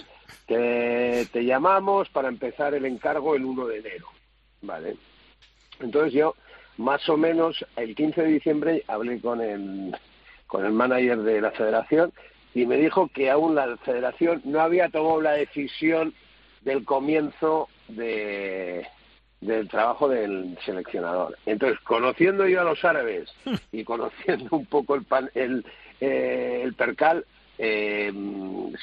[0.47, 4.07] te, te llamamos para empezar el encargo el 1 de enero.
[4.63, 4.97] Vale.
[5.81, 6.35] Entonces yo,
[6.77, 9.97] más o menos, el 15 de diciembre hablé con el,
[10.47, 12.13] con el manager de la federación
[12.55, 16.15] y me dijo que aún la federación no había tomado la decisión
[16.63, 18.87] del comienzo de,
[19.41, 21.37] del trabajo del seleccionador.
[21.47, 23.29] Entonces, conociendo yo a los árabes
[23.73, 25.65] y conociendo un poco el, pan, el,
[26.01, 27.25] eh, el percal,
[27.59, 28.13] eh,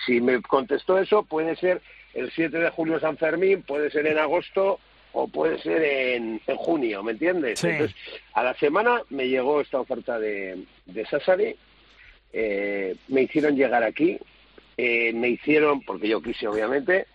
[0.06, 1.82] si me contestó eso, puede ser
[2.14, 4.80] el 7 de julio San Fermín, puede ser en agosto
[5.14, 7.64] o puede ser en, en junio, ¿me entiendes?
[7.64, 7.96] Entonces,
[8.34, 11.56] a la semana me llegó esta oferta de, de Sassari,
[12.34, 14.20] eh, me hicieron llegar aquí,
[14.76, 17.08] eh, me hicieron, porque yo quise obviamente,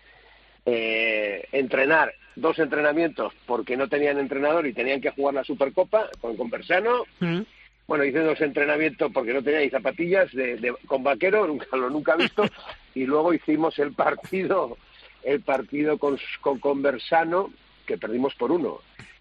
[0.73, 6.37] eh, entrenar dos entrenamientos porque no tenían entrenador y tenían que jugar la Supercopa con
[6.37, 7.05] Conversano.
[7.19, 7.41] Mm.
[7.87, 11.91] Bueno, hice dos entrenamientos porque no tenía ni zapatillas de, de- con vaquero, nunca lo
[11.91, 12.45] nunca visto,
[12.95, 14.77] y luego hicimos el partido,
[15.25, 17.53] el partido con, con Conversano,
[17.87, 18.79] que perdimos por uno.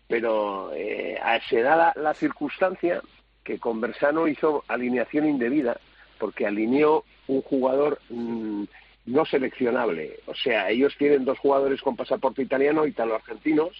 [0.07, 3.01] Pero eh, se da la, la circunstancia
[3.43, 5.79] que Conversano hizo alineación indebida,
[6.19, 8.63] porque alineó un jugador mm,
[9.09, 10.19] no seleccionable.
[10.27, 13.71] O sea, ellos tienen dos jugadores con pasaporte italiano, italo-argentinos,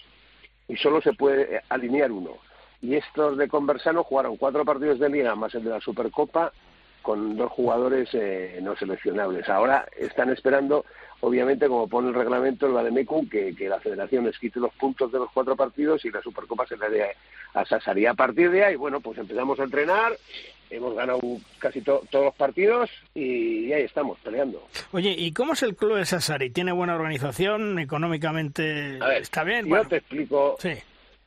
[0.68, 2.38] y solo se puede alinear uno.
[2.82, 6.52] Y estos de Conversano jugaron cuatro partidos de liga más el de la Supercopa
[7.02, 9.48] con dos jugadores eh, no seleccionables.
[9.50, 10.86] Ahora están esperando,
[11.22, 15.12] obviamente, como pone el reglamento, el Vademecu, que, que la federación les quite los puntos
[15.12, 17.06] de los cuatro partidos y la Supercopa se le dé
[17.54, 18.06] a Sassari.
[18.06, 20.14] A partir de ahí, bueno, pues empezamos a entrenar,
[20.70, 21.20] hemos ganado
[21.58, 24.68] casi to- todos los partidos y, ahí estamos, peleando.
[24.92, 26.52] Oye, ¿y cómo es el club de Sassari?
[26.52, 27.80] ¿Tiene buena organización?
[27.80, 29.66] ¿Económicamente A ver, está bien?
[29.66, 30.74] Yo Bueno, te explico sí.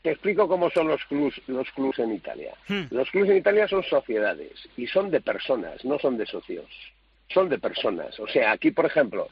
[0.02, 2.54] te explico cómo son los clubs, los clubs en Italia.
[2.68, 2.82] Hmm.
[2.90, 6.66] Los clubs en Italia son sociedades y son de personas, no son de socios.
[7.28, 8.18] Son de personas.
[8.20, 9.28] O sea, aquí, por ejemplo,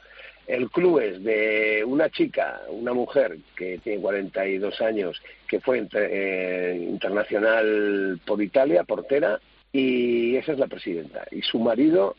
[0.51, 6.87] el club es de una chica, una mujer que tiene 42 años, que fue eh,
[6.91, 9.41] internacional por Italia, portera,
[9.73, 11.25] y esa es la presidenta.
[11.31, 12.17] Y su marido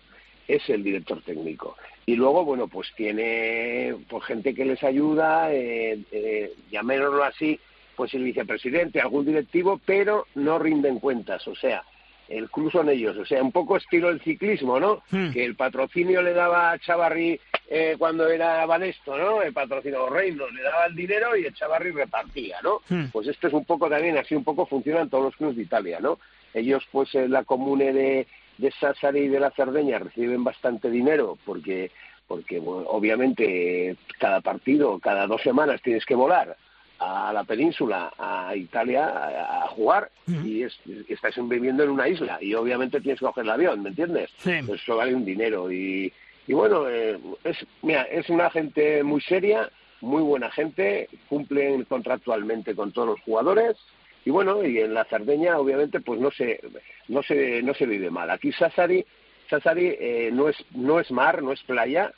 [0.47, 1.75] es el director técnico.
[2.05, 7.59] Y luego, bueno, pues tiene pues, gente que les ayuda, eh, eh, llamémoslo así,
[7.97, 11.45] pues el vicepresidente, algún directivo, pero no rinden cuentas.
[11.49, 11.83] O sea,
[12.31, 13.17] el club son ellos.
[13.17, 15.03] O sea, un poco estilo el ciclismo, ¿no?
[15.11, 15.31] Hmm.
[15.31, 17.39] Que el patrocinio le daba a Chavarri
[17.69, 19.41] eh, cuando era Banesto, ¿no?
[19.41, 22.81] El patrocinio Reynolds le daba el dinero y el Chavarri repartía, ¿no?
[22.89, 23.05] Hmm.
[23.11, 25.99] Pues esto es un poco también, así un poco funcionan todos los clubes de Italia,
[25.99, 26.19] ¿no?
[26.53, 31.37] Ellos, pues, en la comune de, de Sassari y de la Cerdeña reciben bastante dinero
[31.45, 31.91] porque,
[32.27, 36.57] porque bueno, obviamente, cada partido, cada dos semanas tienes que volar
[37.03, 40.11] a la península, a Italia, a, a jugar
[40.45, 43.89] y es, estás viviendo en una isla y obviamente tienes que coger el avión, ¿me
[43.89, 44.29] entiendes?
[44.37, 44.59] Sí.
[44.65, 46.13] Pues eso vale un dinero y,
[46.47, 49.69] y bueno, eh, es, mira, es una gente muy seria,
[50.01, 53.77] muy buena gente, cumplen contractualmente con todos los jugadores
[54.23, 56.61] y bueno, y en la Cerdeña obviamente pues no se
[57.07, 58.29] no se no se vive mal.
[58.29, 59.03] Aquí Sassari
[59.49, 62.13] Sassari eh, no es no es mar, no es playa.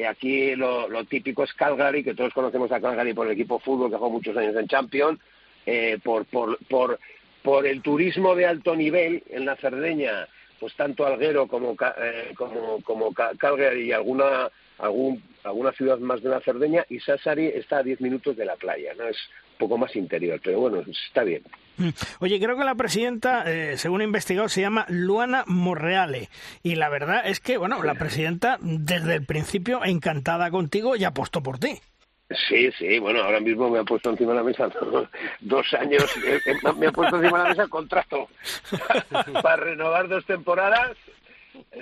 [0.00, 3.58] Eh, aquí lo, lo típico es Calgary, que todos conocemos a Calgary por el equipo
[3.58, 5.20] de fútbol que jugó muchos años en Champions,
[5.66, 6.98] eh, por, por, por,
[7.42, 10.26] por el turismo de alto nivel en la Cerdeña,
[10.58, 16.22] pues tanto Alguero como, eh, como, como Ca- Calgary y alguna, algún, alguna ciudad más
[16.22, 19.04] de la Cerdeña, y Sassari está a 10 minutos de la playa, ¿no?
[19.04, 19.18] Es
[19.60, 21.42] poco más interior, pero bueno, está bien.
[21.76, 21.90] Mm.
[22.18, 26.28] Oye, creo que la presidenta, eh, según he investigado, se llama Luana Morreale.
[26.62, 31.42] Y la verdad es que, bueno, la presidenta desde el principio encantada contigo y apostó
[31.42, 31.80] por ti.
[32.48, 34.70] Sí, sí, bueno, ahora mismo me ha puesto encima de la mesa
[35.40, 38.28] dos años, eh, eh, me ha puesto encima de la mesa el contrato
[39.42, 40.96] para renovar dos temporadas,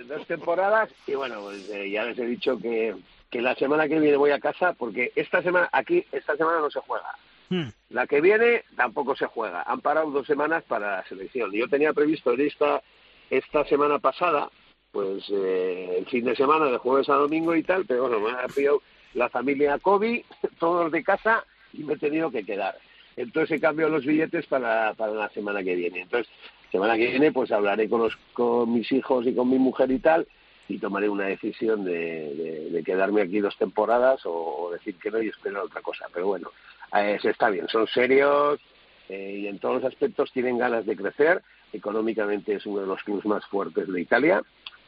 [0.07, 2.95] dos temporadas, y bueno, pues eh, ya les he dicho que,
[3.31, 6.71] que la semana que viene voy a casa, porque esta semana, aquí, esta semana no
[6.71, 7.14] se juega.
[7.50, 7.68] Mm.
[7.90, 9.62] La que viene tampoco se juega.
[9.62, 11.50] Han parado dos semanas para la selección.
[11.52, 12.82] Yo tenía previsto esta,
[13.30, 14.50] esta semana pasada,
[14.92, 18.30] pues eh, el fin de semana, de jueves a domingo y tal, pero bueno, me
[18.32, 18.82] ha pillado
[19.14, 20.22] la familia COVID,
[20.58, 22.76] todos de casa, y me he tenido que quedar.
[23.16, 26.02] Entonces he cambiado los billetes para, para la semana que viene.
[26.02, 26.32] Entonces,
[26.70, 29.98] semana que viene, pues hablaré con, los, con mis hijos y con mi mujer y
[29.98, 30.26] tal,
[30.68, 31.94] y tomaré una decisión de,
[32.34, 36.06] de- de quedarme aquí dos temporadas o, o decir que no y esperar otra cosa.
[36.12, 36.50] Pero bueno,
[36.94, 38.61] eh, se está bien, son serios
[39.09, 41.42] eh, y en todos los aspectos tienen ganas de crecer.
[41.72, 44.42] Económicamente es uno de los clubes más fuertes de Italia,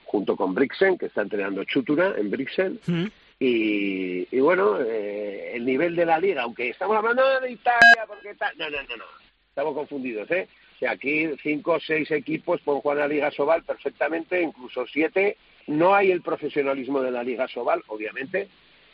[0.04, 2.80] junto con Brixen, que está entrenando Chutura en Brixen.
[2.86, 3.06] Mm.
[3.38, 8.34] Y, y bueno, eh, el nivel de la liga, aunque estamos hablando de Italia, porque
[8.34, 8.56] tal.
[8.58, 9.04] No, no, no, no.
[9.48, 10.48] Estamos confundidos, ¿eh?
[10.76, 15.36] O sea, aquí cinco o seis equipos pueden jugar la Liga Sobal perfectamente, incluso siete.
[15.66, 18.48] No hay el profesionalismo de la Liga Sobal, obviamente.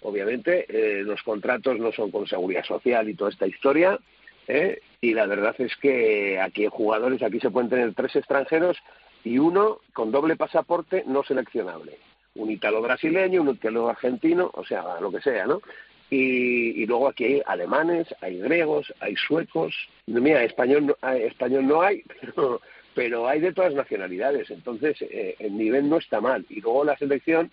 [0.06, 3.98] Obviamente, eh, los contratos no son con seguridad social y toda esta historia.
[4.46, 4.78] ¿eh?
[5.00, 8.76] Y la verdad es que aquí hay jugadores, aquí se pueden tener tres extranjeros
[9.24, 11.98] y uno con doble pasaporte no seleccionable.
[12.36, 15.60] Un italo brasileño, un italo argentino, o sea, lo que sea, ¿no?
[16.08, 19.74] Y, y, luego aquí hay alemanes, hay griegos, hay suecos.
[20.06, 22.60] Mira, español no, español no hay, pero,
[22.94, 24.52] pero hay de todas nacionalidades.
[24.52, 26.46] Entonces, eh, el nivel no está mal.
[26.48, 27.50] Y luego la selección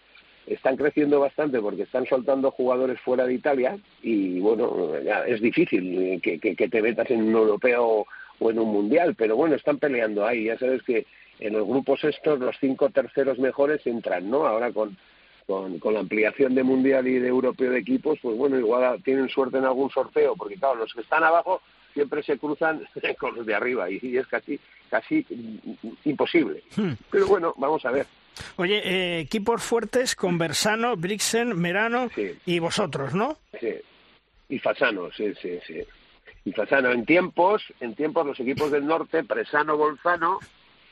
[0.47, 6.19] están creciendo bastante porque están soltando jugadores fuera de Italia y bueno, ya es difícil
[6.21, 8.05] que, que, que te metas en un europeo
[8.39, 10.45] o en un mundial, pero bueno, están peleando ahí.
[10.45, 11.05] Ya sabes que
[11.39, 14.45] en los grupos estos los cinco terceros mejores entran, ¿no?
[14.45, 14.97] Ahora con,
[15.47, 19.29] con, con la ampliación de mundial y de europeo de equipos, pues bueno, igual tienen
[19.29, 21.61] suerte en algún sorteo, porque claro, los que están abajo
[21.93, 22.85] siempre se cruzan
[23.19, 25.25] con los de arriba y, y es casi casi
[26.05, 26.63] imposible.
[26.75, 26.93] Hmm.
[27.09, 28.05] Pero bueno, vamos a ver.
[28.57, 32.31] Oye, eh, equipos fuertes con Bersano, Brixen, Merano sí.
[32.45, 33.37] y vosotros, ¿no?
[33.59, 33.75] Sí.
[34.49, 35.79] Y Fasano, sí, sí, sí.
[36.45, 40.39] Y Fasano, en tiempos, en tiempos los equipos del norte, Presano, Bolzano,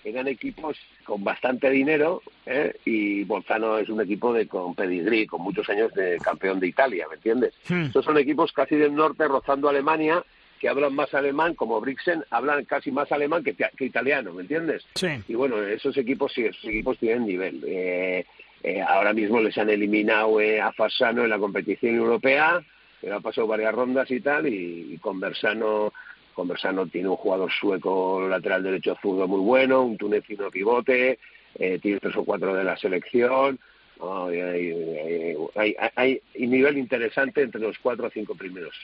[0.04, 2.76] eran equipos con bastante dinero ¿eh?
[2.86, 7.06] y Bolzano es un equipo de con pedigrí, con muchos años de campeón de Italia,
[7.10, 7.54] ¿me entiendes?
[7.68, 7.84] Hmm.
[7.84, 10.24] Estos son equipos casi del norte rozando Alemania
[10.62, 14.86] que hablan más alemán, como Brixen, hablan casi más alemán que, que italiano, ¿me entiendes?
[14.94, 15.08] Sí.
[15.28, 17.64] Y bueno, esos equipos sí, esos equipos tienen nivel.
[17.66, 18.24] Eh,
[18.62, 22.64] eh, ahora mismo les han eliminado eh, a Fasano en la competición europea,
[23.02, 25.92] pero ha pasado varias rondas y tal, y, y Conversano,
[26.36, 31.18] Conversano tiene un jugador sueco lateral derecho zurdo muy bueno, un tunecino pivote,
[31.56, 33.60] eh, tiene tres o cuatro de la selección.
[33.98, 38.76] Oh, hay, hay, hay, hay, un nivel interesante entre los cuatro o cinco primeros.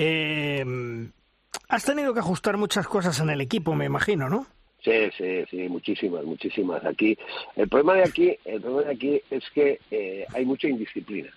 [0.00, 0.64] Eh,
[1.68, 4.46] has tenido que ajustar muchas cosas en el equipo, me imagino, ¿no?
[4.80, 6.84] Sí, sí, sí, muchísimas, muchísimas.
[6.84, 7.18] Aquí,
[7.56, 11.30] el problema de aquí, el problema de aquí es que eh, hay mucha indisciplina,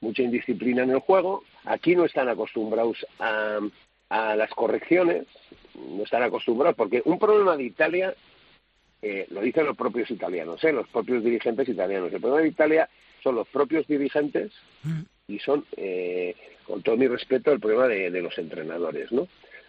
[0.00, 1.42] mucha indisciplina en el juego.
[1.64, 3.58] Aquí no están acostumbrados a,
[4.08, 5.26] a las correcciones,
[5.74, 8.14] no están acostumbrados, porque un problema de Italia,
[9.02, 10.72] eh, lo dicen los propios italianos, ¿eh?
[10.72, 12.12] los propios dirigentes italianos.
[12.12, 12.88] El problema de Italia
[13.20, 14.52] son los propios dirigentes
[15.28, 19.26] y son, eh, con todo mi respeto, el problema de, de, los entrenadores, ¿no?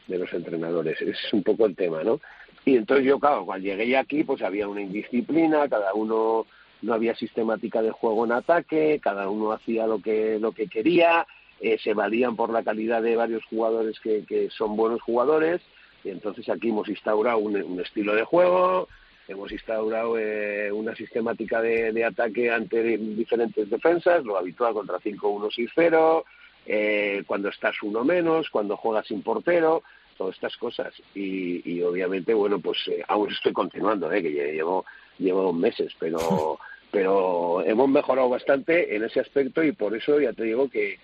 [0.08, 1.02] De los entrenadores.
[1.02, 2.20] Es un poco el tema, ¿no?
[2.64, 6.46] Y entonces yo, claro, cuando llegué aquí, pues había una indisciplina, cada uno
[6.84, 11.26] no había sistemática de juego en ataque, cada uno hacía lo que, lo que quería,
[11.60, 15.62] eh, se valían por la calidad de varios jugadores que, que son buenos jugadores,
[16.04, 18.88] y entonces aquí hemos instaurado un, un estilo de juego,
[19.28, 26.24] hemos instaurado eh, una sistemática de, de, ataque ante diferentes defensas, lo habitual contra 5-1-6-0,
[26.66, 29.84] eh, cuando estás uno menos, cuando juegas sin portero,
[30.18, 30.94] todas estas cosas.
[31.16, 34.22] Y, y obviamente, bueno, pues eh, aún estoy continuando, ¿eh?
[34.22, 34.86] que llevo,
[35.20, 36.60] llevo meses, pero,
[36.92, 41.00] pero hemos mejorado bastante en ese aspecto y por eso ya te digo que,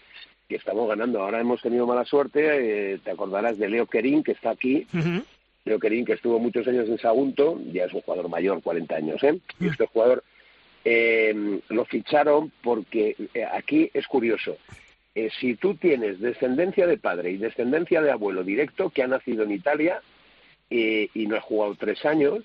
[0.49, 1.21] que estamos ganando.
[1.21, 4.87] Ahora hemos tenido mala suerte, eh, te acordarás de Leo Kerín, que está aquí.
[4.93, 5.23] Uh -huh.
[5.65, 9.23] Leo Kerín, que estuvo muchos años en Sagunto, ya es un jugador mayor, 40 años,
[9.23, 9.39] ¿eh?
[9.59, 10.23] Y este jugador
[10.83, 14.57] eh, lo ficharon porque eh, aquí es curioso.
[15.15, 19.43] Eh, si tú tienes descendencia de padre y descendencia de abuelo directo que ha nacido
[19.43, 20.01] en Italia
[20.69, 22.43] eh, y no ha jugado tres años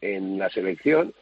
[0.00, 1.14] en la selección,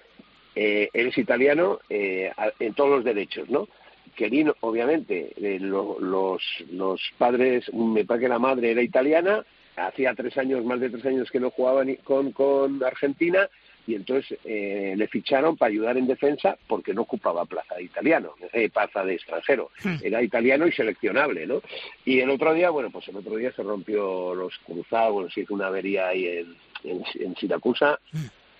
[0.54, 3.68] eh, eres italiano eh, en todos los derechos, ¿no?
[4.16, 10.14] Querín, obviamente, eh, lo, los, los padres, me parece que la madre era italiana, hacía
[10.14, 13.48] tres años, más de tres años que no jugaba ni con, con Argentina,
[13.86, 18.34] y entonces eh, le ficharon para ayudar en defensa porque no ocupaba plaza de italiano,
[18.52, 19.70] eh, plaza de extranjero,
[20.02, 21.62] era italiano y seleccionable, ¿no?
[22.04, 25.40] Y el otro día, bueno, pues el otro día se rompió los cruzados, bueno, se
[25.40, 27.98] hizo una avería ahí en, en, en Siracusa,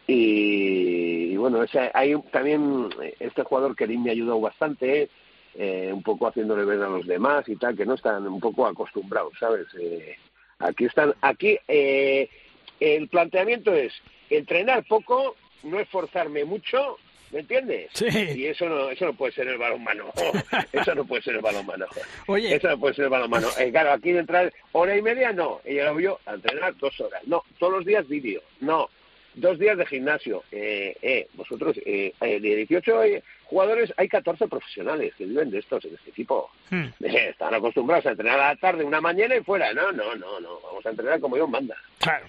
[0.07, 2.89] y, y, bueno, ese, hay también
[3.21, 5.09] este jugador que me ha ayudado bastante,
[5.55, 8.67] eh, un poco haciéndole ver a los demás y tal, que no están un poco
[8.67, 9.67] acostumbrados, ¿sabes?
[9.79, 10.17] Eh,
[10.63, 12.29] aquí están, aquí eh,
[12.81, 13.93] el planteamiento es
[14.31, 16.99] entrenar poco, no esforzarme mucho,
[17.31, 17.91] ¿me entiendes?
[17.93, 18.07] Sí.
[18.35, 20.13] Y eso no, eso no puede ser el balonmano.
[20.73, 21.87] eso no puede ser el balonmano.
[22.27, 22.55] Oye.
[22.55, 23.49] Eso no puede ser el balonmano.
[23.59, 25.61] Eh, claro, aquí de entrar hora y media, no.
[25.65, 27.23] Ella lo vio a entrenar dos horas.
[27.27, 28.43] No, todos los días vídeo.
[28.61, 28.89] No.
[29.35, 30.45] Dos días de gimnasio.
[30.53, 32.93] Eh, eh, vosotros, eh, de 18
[33.45, 36.51] jugadores, hay 14 profesionales que viven de estos en este equipo.
[36.71, 36.87] Hmm.
[37.01, 39.73] Están acostumbrados a entrenar a la tarde, una mañana y fuera.
[39.73, 40.61] No, no, no, no.
[40.61, 41.77] Vamos a entrenar como Dios manda.
[41.99, 42.27] Claro,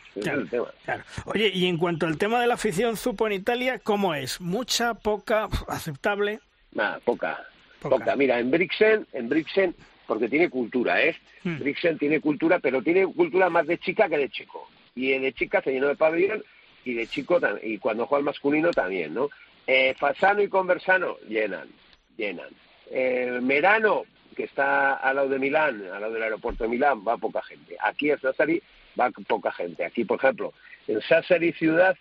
[0.86, 1.04] claro.
[1.26, 4.39] Oye, y en cuanto al tema de la afición zupo en Italia, ¿cómo es?
[4.39, 6.39] ¿Mucha, poca, aceptable?
[6.72, 7.39] Nah, poca,
[7.82, 7.97] Poca.
[7.97, 8.16] poca.
[8.16, 9.76] Mira, en Brixen, en Brixen,
[10.08, 11.16] porque tiene cultura, ¿eh?
[11.43, 11.60] Hmm.
[11.60, 14.70] Brixen tiene cultura, pero tiene cultura más de chica que de chico.
[14.95, 16.43] Y de chica se llenó de pabellón
[16.86, 19.29] y de chico y cuando juega el masculino también, ¿no?
[19.65, 21.69] Eh, Fasano y Conversano llenan,
[22.17, 22.49] llenan.
[22.91, 24.03] Eh, Merano,
[24.36, 27.77] que está al lado de Milán, al lado del aeropuerto de Milán, va poca gente.
[27.79, 28.61] Aquí en Sassari
[28.99, 29.86] va poca gente.
[29.86, 30.53] Aquí, por ejemplo,
[30.88, 31.95] en Sassari ciudad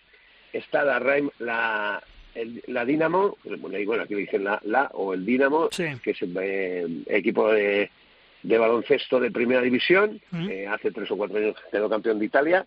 [0.51, 0.99] está la,
[1.39, 2.03] la,
[2.67, 7.51] la Dinamo, bueno, aquí dicen la, la o el Dinamo, que es el eh, equipo
[7.51, 7.89] de,
[8.43, 12.65] de, baloncesto de primera división, eh, hace tres o cuatro años quedó campeón de Italia,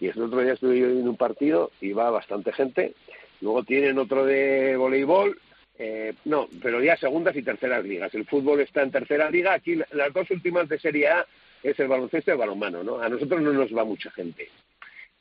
[0.00, 2.94] y el otro día estuve yo en un partido y va bastante gente.
[3.40, 5.38] Luego tienen otro de voleibol,
[5.78, 8.14] eh, no, pero ya segundas y terceras ligas.
[8.14, 9.52] El fútbol está en tercera liga.
[9.52, 11.26] Aquí las dos últimas de Serie A
[11.62, 12.98] es el baloncesto y el balonmano, ¿no?
[13.00, 14.48] A nosotros no nos va mucha gente.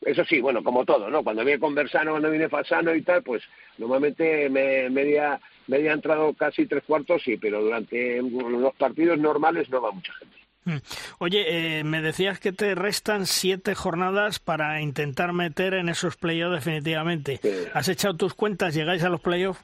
[0.01, 1.23] Eso sí, bueno, como todo, ¿no?
[1.23, 3.41] Cuando viene Conversano, cuando viene Fasano y tal, pues
[3.77, 9.81] normalmente me, media, media entrado casi tres cuartos, sí, pero durante los partidos normales no
[9.81, 10.44] va mucha gente.
[10.65, 10.77] Mm.
[11.19, 16.55] Oye, eh, me decías que te restan siete jornadas para intentar meter en esos playoffs
[16.55, 17.39] definitivamente.
[17.73, 18.73] ¿Has echado tus cuentas?
[18.73, 19.63] ¿Llegáis a los playoffs?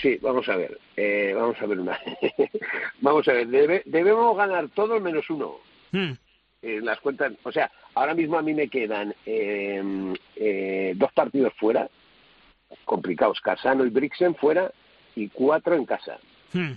[0.00, 0.78] Sí, vamos a ver.
[0.96, 1.98] Eh, vamos a ver una.
[3.00, 3.82] vamos a ver.
[3.84, 5.56] debemos ganar todos menos uno.
[5.92, 6.12] Mm.
[6.62, 11.88] las cuentas, o sea, ahora mismo a mí me quedan em, eh, dos partidos fuera,
[12.84, 14.72] complicados, Casano y Brixen fuera
[15.14, 16.18] y cuatro en casa.
[16.52, 16.72] Hmm.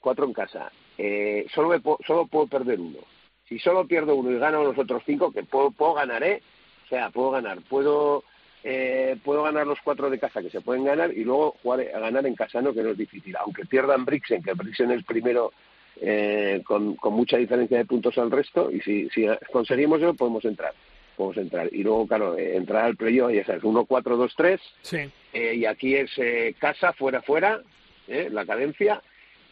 [0.00, 0.70] Cuatro en casa.
[0.98, 2.98] Eh, solo, solo puedo perder uno.
[3.48, 6.42] Si solo pierdo uno y gano los otros cinco, que puedo, puedo ganar, ¿eh?
[6.86, 7.60] O sea, puedo ganar.
[7.62, 8.24] Puedo
[8.66, 11.98] eh, puedo ganar los cuatro de casa que se pueden ganar y luego jugar a
[11.98, 13.36] ganar en Casano, que no es difícil.
[13.36, 15.52] Aunque pierdan Brixen, que Brixen es el primero
[16.00, 20.74] eh, con, mucha diferencia de puntos al resto y si, si conseguimos eso podemos entrar
[21.16, 24.60] podemos entrar y luego claro eh, entrar al playoff ya sabes 1 4 2 3
[25.54, 27.62] y aquí es eh, casa fuera fuera
[28.08, 29.00] la cadencia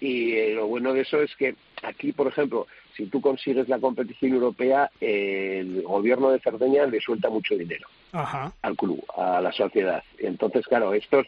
[0.03, 4.33] y lo bueno de eso es que aquí por ejemplo si tú consigues la competición
[4.33, 7.89] europea el gobierno de Cerdeña le suelta mucho dinero
[8.63, 11.27] al club a la sociedad entonces claro estos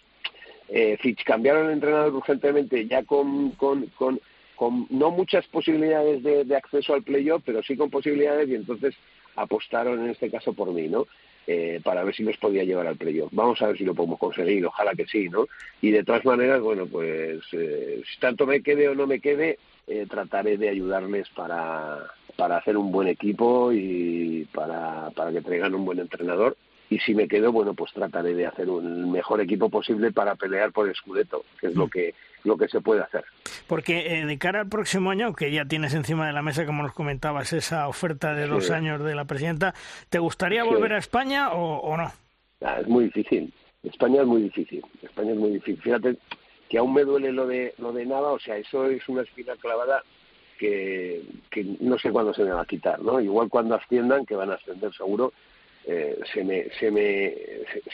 [1.00, 4.20] Fitch cambiaron el entrenador urgentemente ya con, con, con
[4.56, 8.94] con no muchas posibilidades de, acceso al playoff, pero sí con posibilidades y entonces
[9.36, 11.06] apostaron en este caso por mí, ¿no?
[11.46, 13.30] Eh, para ver si los podía llevar al playoff.
[13.32, 15.46] Vamos a ver si lo podemos conseguir, ojalá que sí, ¿no?
[15.82, 19.58] Y de todas maneras, bueno, pues eh, si tanto me quede o no me quede,
[19.86, 21.98] eh, trataré de ayudarles para,
[22.36, 26.56] para hacer un buen equipo y para, para que traigan un buen entrenador
[26.90, 30.72] y si me quedo, bueno, pues trataré de hacer un mejor equipo posible para pelear
[30.72, 31.90] por el Scudetto, que es lo mm.
[31.90, 32.14] que
[32.44, 33.24] lo que se puede hacer.
[33.66, 36.82] Porque eh, de cara al próximo año, que ya tienes encima de la mesa, como
[36.82, 39.74] nos comentabas, esa oferta de dos años de la presidenta,
[40.08, 42.12] ¿te gustaría volver a España o, no?
[42.62, 43.52] Ah, es muy difícil.
[43.82, 44.82] España es muy difícil.
[45.02, 45.82] España es muy difícil.
[45.82, 46.16] Fíjate
[46.68, 49.54] que aún me duele lo de lo de nada, o sea, eso es una espina
[49.56, 50.02] clavada
[50.58, 53.20] que, que no sé cuándo se me va a quitar, ¿no?
[53.20, 55.32] Igual cuando asciendan, que van a ascender seguro,
[55.86, 57.34] eh, se me se me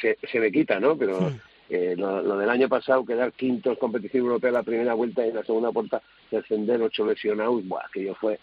[0.00, 1.32] se, se, me quita no pero
[1.70, 5.44] eh, lo, del año pasado quedar quintos competición europea la primera vuelta y en la
[5.44, 8.38] segunda vuelta descender ocho lesionados buah, aquello fue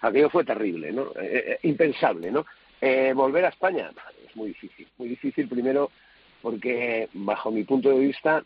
[0.00, 2.46] aquello fue terrible no eh, impensable no
[3.14, 3.90] volver a España
[4.26, 5.90] es muy difícil muy difícil primero
[6.40, 8.44] porque bajo mi punto de vista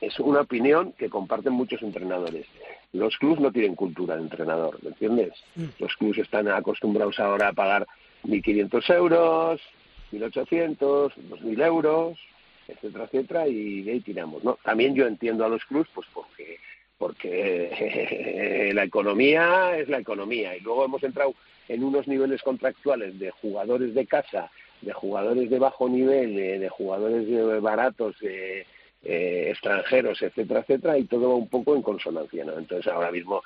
[0.00, 2.46] es una opinión que comparten muchos entrenadores.
[2.92, 5.32] Los clubes no tienen cultura de entrenador, ¿me entiendes?
[5.56, 5.64] Mm.
[5.78, 7.86] Los clubes están acostumbrados ahora a pagar
[8.24, 9.60] 1.500 euros,
[10.12, 12.18] 1.800, 2.000 euros,
[12.68, 14.58] etcétera, etcétera, y de ahí tiramos, ¿no?
[14.62, 16.58] También yo entiendo a los clubs, pues porque
[16.98, 21.34] porque la economía es la economía y luego hemos entrado
[21.68, 24.50] en unos niveles contractuales de jugadores de casa,
[24.80, 28.64] de jugadores de bajo nivel, de, jugadores baratos, eh,
[29.02, 32.58] extranjeros, etcétera, etcétera, y todo va un poco en consonancia, ¿no?
[32.58, 33.42] Entonces ahora mismo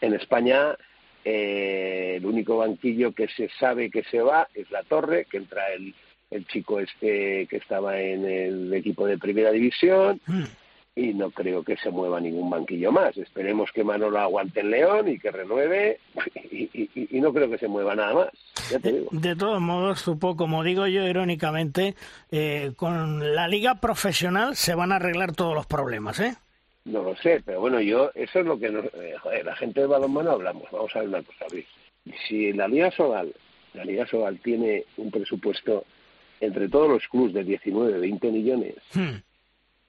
[0.00, 0.76] en España
[1.24, 5.72] eh, el único banquillo que se sabe que se va es la torre, que entra
[5.72, 5.94] el,
[6.30, 10.20] el chico este que estaba en el equipo de primera división.
[10.26, 10.44] Hmm.
[10.94, 13.16] Y no creo que se mueva ningún banquillo más.
[13.16, 16.00] Esperemos que Manolo aguante en León y que renueve.
[17.10, 18.82] Y, no creo que se mueva nada más.
[19.10, 21.94] De, todos modos, supo, como digo yo irónicamente,
[22.30, 26.36] eh, con la liga profesional se van a arreglar todos los problemas, ¿eh?
[26.84, 29.80] No lo sé, pero bueno, yo, eso es lo que nos, eh, joder, la gente
[29.80, 30.64] de balonmano hablamos.
[30.70, 31.46] Vamos a ver una cosa,
[32.28, 33.34] Si la Liga Sobal,
[33.74, 35.84] la Liga Sobal tiene un presupuesto
[36.40, 39.16] entre todos los clubes de 19, 20 millones hmm.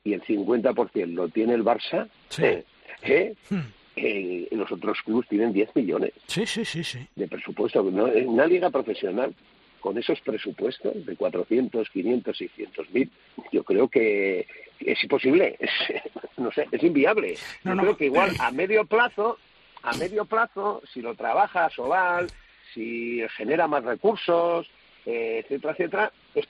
[0.04, 2.64] y el 50% lo tiene el Barça, ¿eh?
[3.04, 3.36] ¿eh?
[3.50, 3.60] Hmm.
[3.96, 7.00] Eh, los otros clubes tienen 10 millones sí, sí, sí, sí.
[7.16, 7.84] de presupuesto.
[7.84, 8.06] ¿no?
[8.06, 9.36] Una liga profesional
[9.80, 13.12] con esos presupuestos de 400, 500, 600 mil,
[13.52, 14.48] yo creo que
[14.80, 15.72] es imposible, es,
[16.38, 17.36] no sé, es inviable.
[17.64, 19.38] yo creo que igual a medio plazo,
[19.84, 22.28] a medio plazo, si lo trabaja Soval,
[22.74, 24.70] si genera más recursos,
[25.06, 26.48] eh, etcétera, etcétera, es,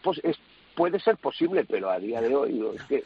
[0.75, 3.03] puede ser posible, pero a día de hoy es que,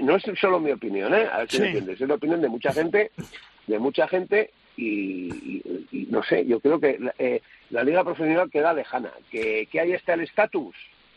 [0.00, 1.26] no es solo mi opinión, ¿eh?
[1.30, 3.10] a ver si me entiendes, es la opinión de mucha gente,
[3.66, 5.62] de mucha gente y,
[6.10, 7.40] no sé, yo creo que eh,
[7.70, 10.74] la liga profesional queda lejana, que, que ahí está el estatus,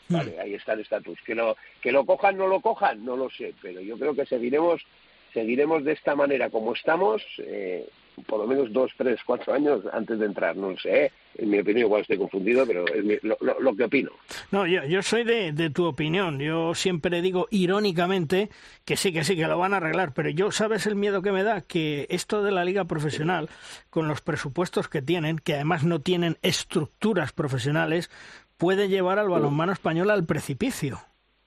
[0.09, 1.19] Vale, ahí está el estatus.
[1.25, 4.25] Que lo, que lo cojan, no lo cojan, no lo sé, pero yo creo que
[4.25, 4.81] seguiremos,
[5.33, 7.87] seguiremos de esta manera como estamos, eh,
[8.27, 10.55] por lo menos dos, tres, cuatro años antes de entrar.
[10.55, 11.11] No sé, ¿eh?
[11.37, 14.11] en mi opinión igual estoy confundido, pero es lo, lo, que opino.
[14.51, 16.39] No, yo, yo soy de, de, tu opinión.
[16.39, 18.49] Yo siempre digo irónicamente
[18.85, 21.31] que sí, que sí, que lo van a arreglar, pero yo, ¿sabes el miedo que
[21.31, 21.61] me da?
[21.61, 23.49] Que esto de la liga profesional,
[23.89, 28.09] con los presupuestos que tienen, que además no tienen estructuras profesionales,
[28.57, 30.99] puede llevar al balonmano español al precipicio.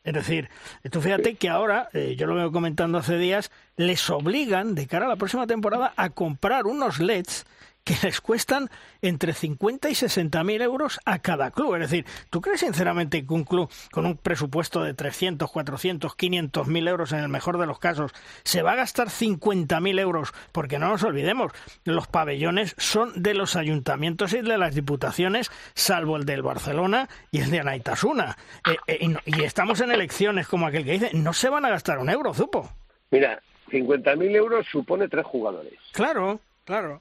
[0.05, 0.49] Es decir,
[0.91, 5.07] tú fíjate que ahora, eh, yo lo vengo comentando hace días, les obligan de cara
[5.07, 7.47] a la próxima temporada a comprar unos LEDs
[7.85, 8.71] que les cuestan
[9.01, 11.75] entre 50 y 60 mil euros a cada club.
[11.75, 16.67] Es decir, ¿tú crees sinceramente que un club con un presupuesto de 300, 400, 500
[16.69, 18.13] mil euros en el mejor de los casos
[18.45, 20.33] se va a gastar 50 mil euros?
[20.53, 21.53] Porque no nos olvidemos,
[21.85, 27.41] los pabellones son de los ayuntamientos y de las diputaciones, salvo el del Barcelona y
[27.41, 28.37] el de Anaitasuna.
[28.69, 31.99] Eh, eh, y, estamos en elecciones como aquel que dice, no se van a gastar
[31.99, 32.71] un euro, Zupo.
[33.11, 35.75] Mira, 50 mil euros supone tres jugadores.
[35.93, 37.01] Claro, claro.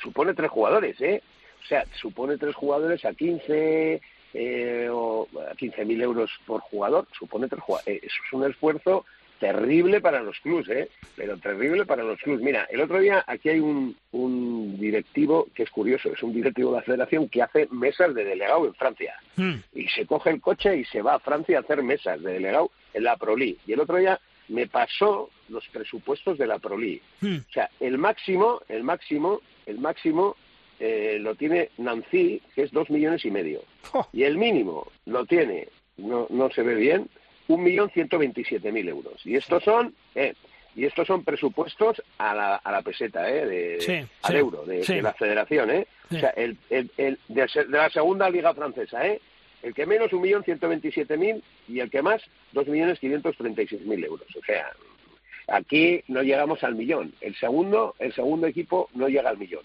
[0.00, 1.22] Supone tres jugadores, ¿eh?
[1.62, 4.00] O sea, supone tres jugadores a 15
[4.34, 7.96] eh, o a 15.000 euros por jugador, supone tres jugadores.
[7.96, 9.04] Eh, eso es un esfuerzo
[9.38, 10.88] terrible para los clubs, ¿eh?
[11.14, 12.42] Pero terrible para los clubs.
[12.42, 16.70] Mira, el otro día aquí hay un, un directivo que es curioso, es un directivo
[16.70, 19.14] de la federación que hace mesas de delegado en Francia.
[19.36, 19.56] Hmm.
[19.74, 22.70] Y se coge el coche y se va a Francia a hacer mesas de delegado
[22.94, 23.58] en la Proli.
[23.66, 24.18] Y el otro día
[24.48, 27.00] me pasó los presupuestos de la Proli.
[27.20, 27.38] Hmm.
[27.48, 30.36] O sea, el máximo, el máximo el máximo
[30.80, 33.62] eh, lo tiene Nancy, que es dos millones y medio.
[33.92, 34.06] Oh.
[34.12, 37.08] Y el mínimo lo tiene, no, no se ve bien,
[37.48, 39.24] un millón ciento veintisiete mil euros.
[39.24, 40.34] Y estos son, eh,
[40.74, 45.12] y estos son presupuestos a la, a la peseta, eh, de, al euro, de, la
[45.14, 45.86] federación, eh.
[46.10, 49.20] O sea, el, el, el de, la segunda liga francesa, eh.
[49.62, 53.36] El que menos, un millón ciento veintisiete mil, y el que más, dos millones quinientos
[53.36, 54.28] treinta y seis mil euros.
[54.36, 54.70] O sea,
[55.48, 57.12] Aquí no llegamos al millón.
[57.20, 59.62] El segundo, el segundo equipo no llega al millón.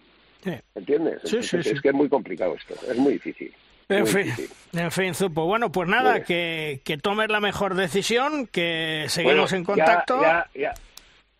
[0.76, 1.24] ¿Entiendes?
[1.24, 3.54] es que es muy complicado esto, es muy difícil.
[3.90, 4.34] En fin,
[4.74, 5.46] en fin, Zupo.
[5.46, 10.22] Bueno, pues nada, que, que tomes la mejor decisión, que seguimos en contacto.
[10.22, 10.74] Ya, ya, ya,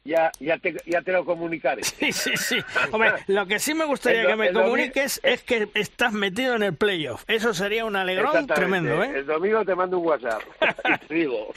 [0.04, 0.32] ya,
[0.62, 1.84] te, ya te lo comunicaré.
[1.84, 2.58] Sí, sí, sí.
[2.92, 6.76] Hombre, lo que sí me gustaría que me comuniques es que estás metido en el
[6.76, 7.24] playoff.
[7.28, 9.12] Eso sería un alegrón tremendo, ¿eh?
[9.16, 10.42] El domingo te mando un WhatsApp
[11.10, 11.54] digo.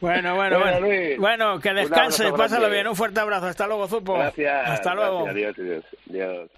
[0.00, 0.86] Bueno, bueno, bueno.
[1.18, 2.86] Bueno, que descanses, pásalo bien.
[2.88, 3.46] Un fuerte abrazo.
[3.46, 4.14] Hasta luego, Zupo.
[4.14, 4.68] Gracias.
[4.68, 5.28] Hasta luego.
[5.28, 5.84] Adiós, adiós.
[6.08, 6.50] adiós.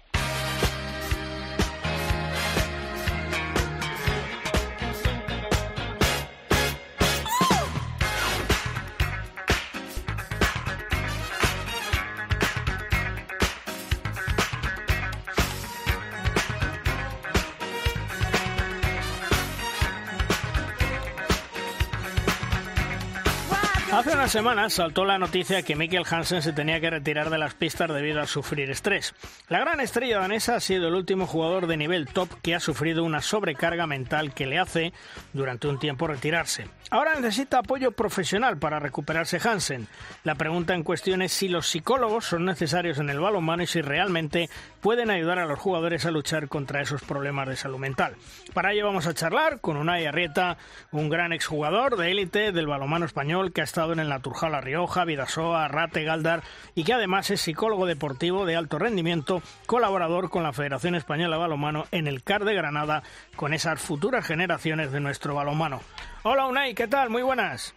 [23.91, 27.53] Hace unas semanas saltó la noticia que Mikkel Hansen se tenía que retirar de las
[27.53, 29.15] pistas debido a sufrir estrés.
[29.47, 33.05] La gran estrella danesa ha sido el último jugador de nivel top que ha sufrido
[33.05, 34.91] una sobrecarga mental que le hace
[35.31, 36.67] durante un tiempo retirarse.
[36.89, 39.87] Ahora necesita apoyo profesional para recuperarse Hansen.
[40.25, 43.81] La pregunta en cuestión es si los psicólogos son necesarios en el balonmano y si
[43.81, 44.49] realmente
[44.81, 48.15] pueden ayudar a los jugadores a luchar contra esos problemas de salud mental.
[48.53, 50.57] Para ello vamos a charlar con Unai Arrieta,
[50.91, 55.05] un gran exjugador de élite del balonmano español que ha en el Naturjala La Rioja,
[55.05, 56.41] Vidasoa, Rate, Galdar
[56.73, 61.41] y que además es psicólogo deportivo de alto rendimiento, colaborador con la Federación Española de
[61.41, 63.03] Balonmano en el CAR de Granada
[63.35, 65.81] con esas futuras generaciones de nuestro balonmano.
[66.23, 67.11] Hola Unai, ¿qué tal?
[67.11, 67.75] Muy buenas.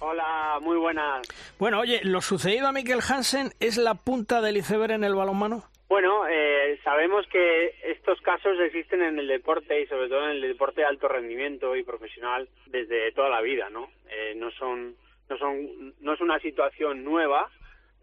[0.00, 1.28] Hola, muy buenas.
[1.58, 5.64] Bueno, oye, ¿lo sucedido a Mikel Hansen es la punta del iceberg en el balonmano?
[5.88, 10.40] Bueno, eh, sabemos que estos casos existen en el deporte y sobre todo en el
[10.40, 13.90] deporte de alto rendimiento y profesional desde toda la vida, ¿no?
[14.08, 14.96] Eh, no son
[15.28, 17.50] no son no es una situación nueva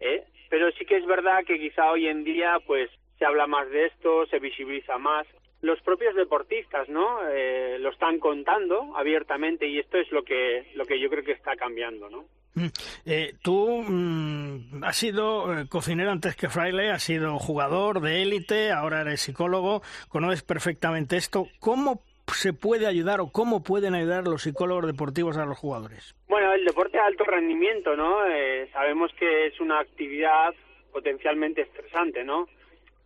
[0.00, 0.24] ¿eh?
[0.48, 3.86] pero sí que es verdad que quizá hoy en día pues se habla más de
[3.86, 5.26] esto se visibiliza más
[5.60, 10.84] los propios deportistas no eh, lo están contando abiertamente y esto es lo que lo
[10.84, 12.66] que yo creo que está cambiando no mm.
[13.06, 18.72] eh, tú mm, has sido eh, cocinero antes que fraile, has sido jugador de élite,
[18.72, 21.46] ahora eres psicólogo, conoces perfectamente esto.
[21.60, 26.14] ¿Cómo se puede ayudar o cómo pueden ayudar los psicólogos deportivos a los jugadores?
[26.28, 28.26] Bueno, el deporte de alto rendimiento, ¿no?
[28.26, 30.54] Eh, sabemos que es una actividad
[30.92, 32.48] potencialmente estresante, ¿no?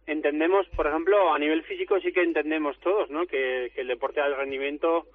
[0.07, 3.27] Entendemos, por ejemplo, a nivel físico sí que entendemos todos, ¿no?
[3.27, 5.07] Que, el deporte de alto rendimiento,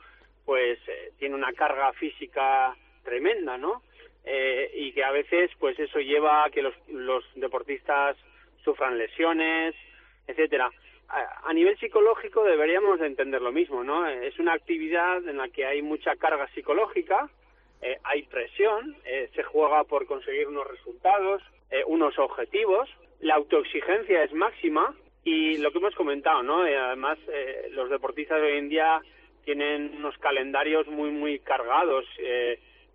[0.45, 3.84] pues, eh, tiene una carga física tremenda, ¿no?
[4.26, 8.18] Eh, y que a veces, pues, eso lleva a que los, los deportistas
[8.64, 9.76] sufran lesiones,
[10.28, 10.70] etcétera
[11.43, 14.07] a nivel psicológico deberíamos de entender lo mismo, ¿no?
[14.07, 17.30] Es una actividad en la que hay mucha carga psicológica,
[17.82, 21.41] eh, hay presión, eh, se juega por conseguir unos resultados,
[21.72, 22.88] eh, unos objetivos,
[23.20, 26.62] la autoexigencia es máxima y lo que hemos comentado, ¿no?
[26.62, 27.20] además,
[27.72, 29.01] los deportistas de hoy en día
[29.45, 32.05] tienen unos calendarios muy, muy cargados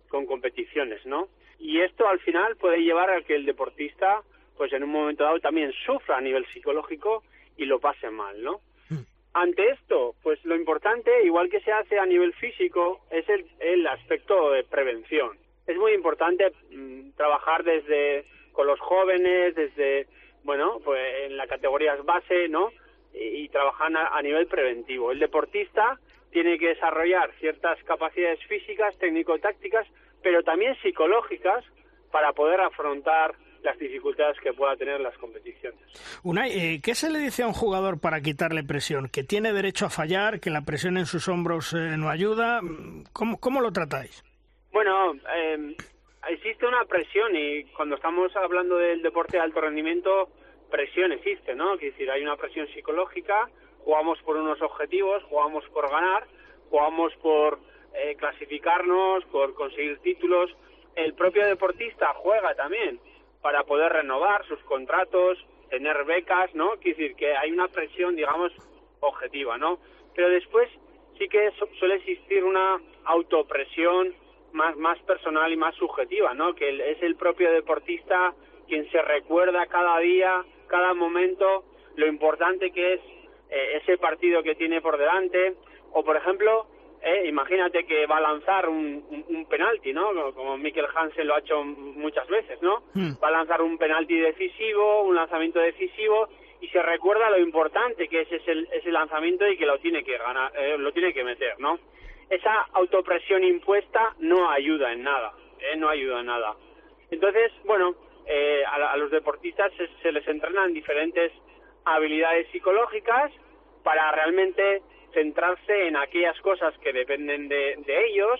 [0.09, 1.29] con competiciones, ¿no?
[1.57, 4.21] Y esto al final puede llevar a que el deportista,
[4.57, 7.23] pues en un momento dado también sufra a nivel psicológico
[7.57, 8.61] y lo pase mal, ¿no?
[8.89, 9.03] Hmm.
[9.33, 13.85] Ante esto, pues lo importante, igual que se hace a nivel físico, es el, el
[13.87, 15.37] aspecto de prevención.
[15.65, 18.25] Es muy importante mm, trabajar desde
[18.57, 20.07] con los jóvenes, desde,
[20.43, 22.71] bueno, pues en las categorías base, ¿no?
[23.13, 25.11] Y, trabajar a, nivel preventivo.
[25.11, 25.99] El deportista
[26.31, 29.87] tiene que desarrollar ciertas capacidades físicas, técnico-tácticas,
[30.23, 31.63] pero también psicológicas
[32.11, 33.35] para poder afrontar
[33.67, 35.79] las dificultades que pueda tener las competiciones.
[36.23, 39.09] Unai, eh, ¿qué se le dice a un jugador para quitarle presión?
[39.09, 40.39] ¿Que tiene derecho a fallar?
[40.39, 42.61] ¿Que la presión en sus hombros eh, no ayuda?
[43.11, 44.23] ¿Cómo, ¿Cómo, lo tratáis?
[44.71, 45.75] Bueno, eh,
[46.29, 50.29] existe una presión y cuando estamos hablando del deporte de alto rendimiento,
[50.71, 51.73] presión existe, ¿no?
[51.73, 53.49] Es decir, hay una presión psicológica,
[53.83, 56.25] jugamos por unos objetivos, jugamos por ganar,
[56.69, 57.59] jugamos por
[58.19, 60.51] clasificarnos, por conseguir títulos.
[60.95, 62.99] El propio deportista juega también
[63.47, 65.37] para poder renovar sus contratos,
[65.69, 66.71] tener becas, ¿no?
[66.81, 68.51] Quiere decir que hay una presión, digamos,
[68.99, 69.79] objetiva, ¿no?
[70.13, 70.67] Pero después
[71.17, 74.13] sí que suele existir una autopresión
[74.51, 76.55] más, más personal y más subjetiva, ¿no?
[76.55, 78.33] Que es el propio deportista
[78.67, 81.63] quien se recuerda cada día, cada momento,
[81.95, 83.01] lo importante que es
[83.49, 85.55] eh, ese partido que tiene por delante,
[85.93, 86.67] o por ejemplo,
[87.01, 90.33] eh, imagínate que va a lanzar un, un, penalti, ¿no?
[90.33, 92.83] Como Mikkel Hansen lo ha hecho muchas veces, ¿no?
[92.93, 93.13] Hmm.
[93.23, 96.27] Va a lanzar un penalti decisivo, un lanzamiento decisivo
[96.59, 100.17] y se recuerda lo importante que es ese, ese lanzamiento y que lo tiene que
[100.17, 101.79] ganar, eh, lo tiene que meter, ¿no?
[102.29, 105.77] Esa autopresión impuesta no ayuda en nada, ¿eh?
[105.77, 106.55] no ayuda en nada.
[107.11, 107.95] Entonces, bueno,
[108.25, 111.31] eh, a, los deportistas se, se les entrenan diferentes
[111.85, 113.31] habilidades psicológicas
[113.83, 114.81] para realmente
[115.13, 118.39] centrarse en aquellas cosas que dependen de, ellos,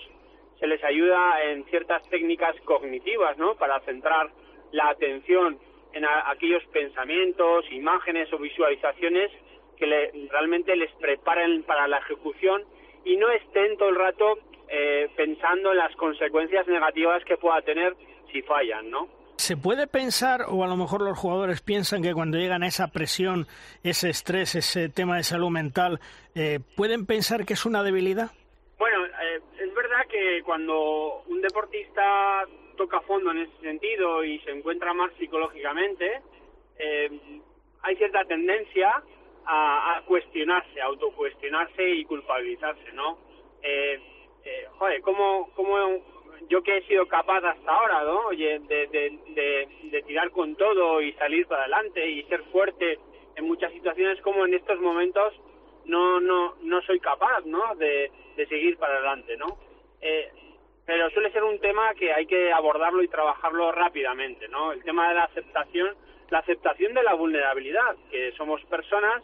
[0.60, 3.56] se les ayuda en ciertas técnicas cognitivas, ¿no?
[3.56, 4.30] Para centrar
[4.72, 5.60] la atención
[5.94, 9.32] en aquellos pensamientos, imágenes o visualizaciones
[9.78, 9.86] que
[10.30, 12.64] realmente les preparen para la ejecución
[13.06, 17.96] y no estén todo el rato eh, pensando en las consecuencias negativas que pueda tener
[18.32, 19.08] si fallan, ¿no?
[19.38, 22.88] ¿Se puede pensar, o a lo mejor los jugadores piensan que cuando llegan a esa
[22.88, 23.46] presión,
[23.84, 26.00] ese estrés, ese tema de salud mental,
[26.38, 28.30] eh, pueden pensar que es una debilidad?
[28.78, 34.52] Bueno, eh, es verdad que cuando un deportista toca fondo en ese sentido y se
[34.52, 36.22] encuentra mal psicológicamente,
[36.78, 37.10] eh,
[37.82, 39.02] hay cierta tendencia
[39.46, 43.18] a, cuestionarse, a autocuestionarse y culpabilizarse, ¿no?
[43.64, 44.00] Eh,
[44.78, 45.78] joder, ¿cómo, ¿cómo
[46.50, 48.28] yo que he sido capaz hasta ahora, ¿no?
[48.28, 53.00] Oye, de, de, tirar con todo y salir para adelante y ser fuerte
[53.36, 55.34] en muchas situaciones como en estos momentos
[55.88, 57.76] no no no soy capaz, ¿no?
[57.76, 59.58] De, de seguir para adelante, ¿no?
[60.02, 60.30] Eh,
[60.86, 64.72] pero suele ser un tema que hay que abordarlo y trabajarlo rápidamente, ¿no?
[64.72, 65.96] El tema de la aceptación,
[66.30, 69.22] la aceptación de la vulnerabilidad, que somos personas,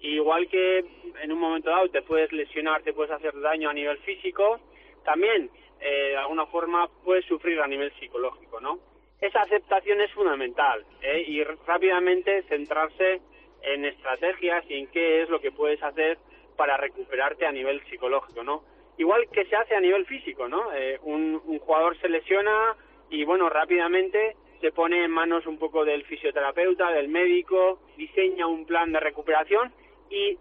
[0.00, 0.84] igual que
[1.22, 4.60] en un momento dado te puedes lesionar, te puedes hacer daño a nivel físico,
[5.04, 5.50] también
[5.80, 8.78] eh, de alguna forma puede sufrir a nivel psicológico, ¿no?
[9.20, 11.24] Esa aceptación es fundamental ¿eh?
[11.26, 13.20] y rápidamente centrarse
[13.62, 16.18] en estrategias y en qué es lo que puedes hacer
[16.56, 18.62] para recuperarte a nivel psicológico, ¿no?
[18.96, 20.72] Igual que se hace a nivel físico, ¿no?
[20.74, 22.76] Eh, un, un jugador se lesiona
[23.10, 28.66] y, bueno, rápidamente se pone en manos un poco del fisioterapeuta, del médico, diseña un
[28.66, 29.72] plan de recuperación
[30.10, 30.36] y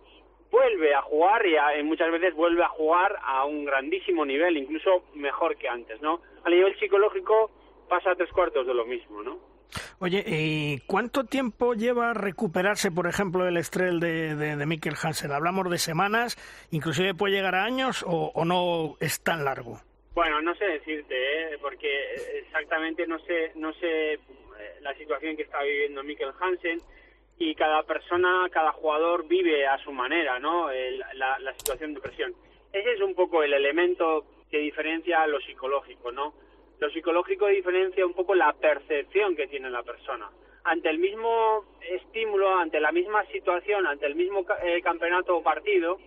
[0.49, 5.57] vuelve a jugar y muchas veces vuelve a jugar a un grandísimo nivel, incluso mejor
[5.57, 6.21] que antes, ¿no?
[6.43, 7.51] A nivel psicológico
[7.89, 9.56] pasa tres cuartos de lo mismo, ¿no?
[9.99, 15.31] Oye, ¿y cuánto tiempo lleva recuperarse, por ejemplo, el estrés de, de, Mikkel Hansen?
[15.31, 16.37] ¿Hablamos de semanas?
[16.71, 19.79] ¿Inclusive puede llegar a años o, no es tan largo?
[20.13, 21.57] Bueno, no sé decirte, ¿eh?
[21.61, 21.87] porque
[22.39, 24.19] exactamente no sé, no sé eh,
[24.81, 26.79] la situación que está viviendo Mikkel Hansen
[27.37, 30.69] y cada persona, cada jugador vive a su manera, ¿no?
[31.13, 32.33] la, la, situación de presión.
[32.73, 36.33] Ese es un poco el elemento que diferencia lo psicológico, ¿no?
[36.79, 40.29] Lo psicológico diferencia un poco la percepción que tiene la persona.
[40.63, 45.97] Ante el mismo estímulo, ante la misma situación, ante el mismo eh, campeonato o partido,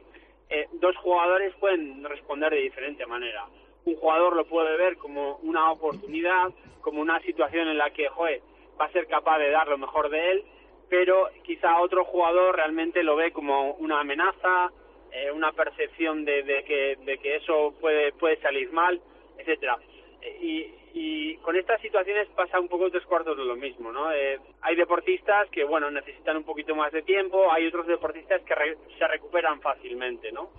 [0.49, 3.47] eh, dos jugadores pueden responder de diferente manera.
[3.85, 6.51] Un jugador lo puede ver como una oportunidad,
[6.83, 8.41] como una situación en la que, joder,
[8.81, 10.45] va a ser capaz de dar lo mejor de él,
[10.89, 14.71] pero quizá otro jugador realmente lo ve como una amenaza,
[15.11, 19.01] eh, una percepción de, de, que, de que eso puede, puede salir mal,
[19.39, 19.79] etcétera.
[20.23, 24.13] Y, y con estas situaciones pasa un poco tres cuartos de lo mismo, ¿no?
[24.13, 28.55] Eh, hay deportistas que, bueno, necesitan un poquito más de tiempo, hay otros deportistas que
[28.99, 30.51] se recuperan fácilmente, ¿no?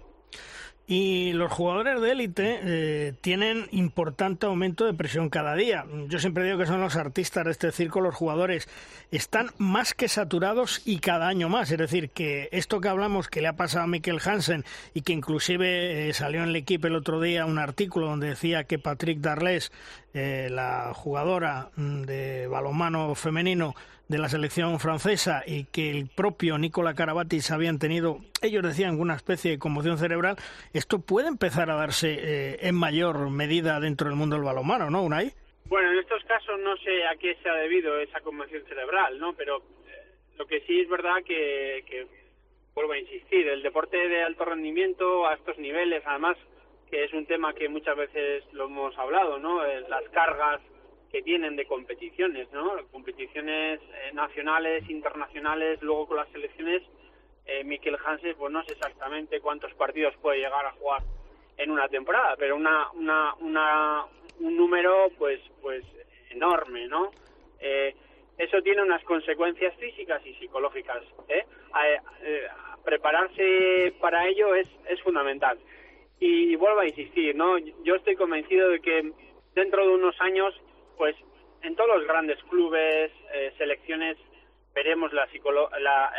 [0.93, 5.85] Y los jugadores de élite eh, tienen importante aumento de presión cada día.
[6.09, 8.67] Yo siempre digo que son los artistas de este circo, los jugadores
[9.09, 11.71] están más que saturados y cada año más.
[11.71, 15.13] Es decir, que esto que hablamos que le ha pasado a Mikkel Hansen y que
[15.13, 19.19] inclusive eh, salió en el equipo el otro día un artículo donde decía que Patrick
[19.19, 19.71] Darles,
[20.13, 23.75] eh, la jugadora mm, de balonmano femenino,
[24.11, 29.15] de la selección francesa y que el propio Nicola Karabatis habían tenido, ellos decían, una
[29.15, 30.35] especie de conmoción cerebral,
[30.73, 35.01] esto puede empezar a darse eh, en mayor medida dentro del mundo del balonmano, ¿no,
[35.01, 35.31] Unai?
[35.65, 39.33] Bueno, en estos casos no sé a qué se ha debido esa conmoción cerebral, ¿no?
[39.33, 42.05] Pero eh, lo que sí es verdad que, que,
[42.75, 46.37] vuelvo a insistir, el deporte de alto rendimiento a estos niveles, además
[46.89, 49.65] que es un tema que muchas veces lo hemos hablado, ¿no?
[49.65, 50.59] Eh, las cargas
[51.11, 52.75] que tienen de competiciones, ¿no?
[52.91, 56.83] Competiciones eh, nacionales, internacionales, luego con las selecciones,
[57.45, 61.01] eh, Mikel Hansen, pues no sé exactamente cuántos partidos puede llegar a jugar
[61.57, 64.05] en una temporada, pero una, una,
[64.39, 65.83] un número pues, pues
[66.29, 67.11] enorme, ¿no?
[67.59, 67.93] Eh,
[68.37, 71.03] eso tiene unas consecuencias físicas y psicológicas.
[71.27, 71.45] ¿eh?
[72.23, 72.47] Eh,
[72.83, 75.59] prepararse para ello es, es fundamental.
[76.19, 77.57] Y vuelvo a insistir, ¿no?
[77.83, 79.11] Yo estoy convencido de que
[79.53, 80.53] dentro de unos años
[81.01, 81.15] pues
[81.63, 84.17] en todos los grandes clubes, eh, selecciones,
[84.71, 85.27] veremos la,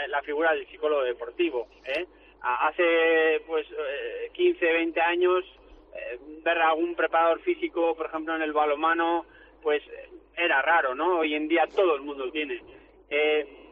[0.09, 1.69] la, figura del psicólogo deportivo.
[1.85, 2.05] ¿eh?
[2.41, 3.65] Hace pues
[4.33, 5.45] 15, eh, 20 años,
[5.95, 9.25] eh, ver a algún preparador físico, por ejemplo, en el balomano,
[9.63, 9.85] pues
[10.37, 11.21] era raro, ¿no?
[11.21, 12.61] Hoy en día todo el mundo tiene.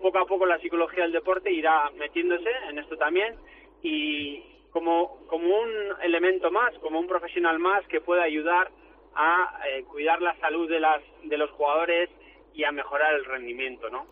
[0.00, 3.34] poco a poco la psicología del deporte irá metiéndose en esto también
[3.82, 5.70] y como, como un
[6.04, 8.70] elemento más, como un profesional más que pueda ayudar
[9.14, 12.11] a eh, cuidar la salud de, las, de los jugadores
[12.54, 14.06] y a mejorar el rendimiento, ¿no?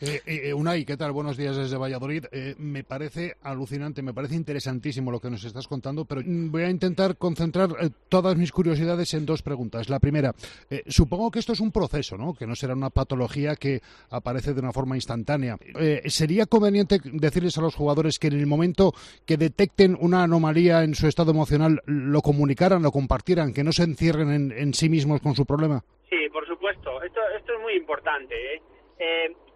[0.00, 1.12] Eh, eh, Unai, ¿qué tal?
[1.12, 2.24] Buenos días desde Valladolid.
[2.32, 6.70] Eh, me parece alucinante, me parece interesantísimo lo que nos estás contando, pero voy a
[6.70, 9.90] intentar concentrar eh, todas mis curiosidades en dos preguntas.
[9.90, 10.32] La primera,
[10.70, 12.34] eh, supongo que esto es un proceso, ¿no?
[12.34, 13.80] Que no será una patología que
[14.10, 15.58] aparece de una forma instantánea.
[16.06, 18.92] ¿Sería conveniente decirles a los jugadores que en el momento
[19.26, 23.82] que detecten una anomalía en su estado emocional lo comunicaran, lo compartieran, que no se
[23.82, 25.84] encierren en, en sí mismos con su problema?
[26.08, 27.02] Sí, por supuesto.
[27.02, 28.34] Esto, esto es muy importante.
[28.34, 28.62] ¿eh?
[28.98, 29.53] eh eh,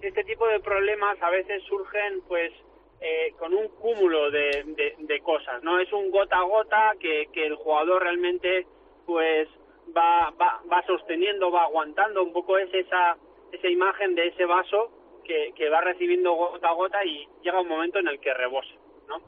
[0.00, 2.52] este tipo de problemas a veces surgen pues
[3.00, 5.78] eh, con un cúmulo de, de, cosas, ¿no?
[5.80, 8.66] Es un gota a gota que, que el jugador realmente
[9.06, 9.48] pues
[9.96, 13.16] va, va, va sosteniendo, va aguantando, un poco es esa,
[13.50, 14.90] esa imagen de ese vaso
[15.24, 18.74] que, que va recibiendo gota a gota y llega un momento en el que rebosa,
[19.08, 19.20] ¿no?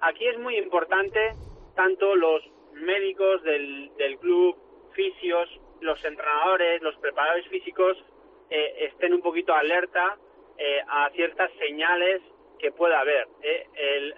[0.00, 1.32] Aquí es muy importante
[1.74, 2.42] tanto los
[2.74, 4.56] médicos del, del club,
[4.92, 5.48] fisios,
[5.80, 7.96] los entrenadores, los preparadores físicos,
[8.54, 10.18] eh, estén un poquito alerta
[10.58, 12.20] eh, a ciertas señales
[12.58, 13.26] que pueda haber.
[13.42, 13.66] ¿eh?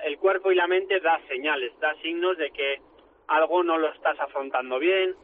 [0.05, 2.81] El, cuerpo y la mente da señales, da signos de que
[3.29, 5.15] algo no lo estás afrontando bien,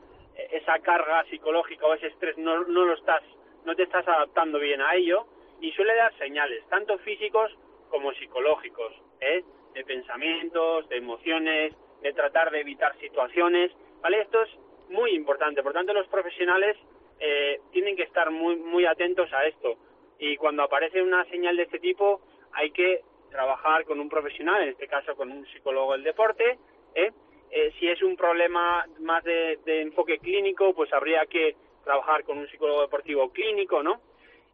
[0.52, 3.22] esa carga psicológica o ese estrés no, no lo estás,
[3.64, 5.26] no te estás adaptando bien a ello
[5.60, 7.50] y suele dar señales, tanto físicos
[7.88, 9.42] como psicológicos, ¿eh?
[9.74, 14.20] de pensamientos, de emociones, de tratar de evitar situaciones, ¿vale?
[14.22, 14.50] Esto es
[14.88, 15.62] muy importante.
[15.62, 16.76] Por tanto, los profesionales
[17.20, 19.76] eh, tienen que estar muy, muy atentos a esto.
[20.18, 22.20] Y cuando aparece una señal de este tipo,
[22.52, 26.58] hay que trabajar con un profesional, en este caso con un psicólogo del deporte.
[26.94, 27.10] ¿eh?
[27.50, 32.48] Eh, si es un problema más de, enfoque clínico, pues habría que trabajar con un
[32.48, 34.00] psicólogo deportivo clínico, ¿no?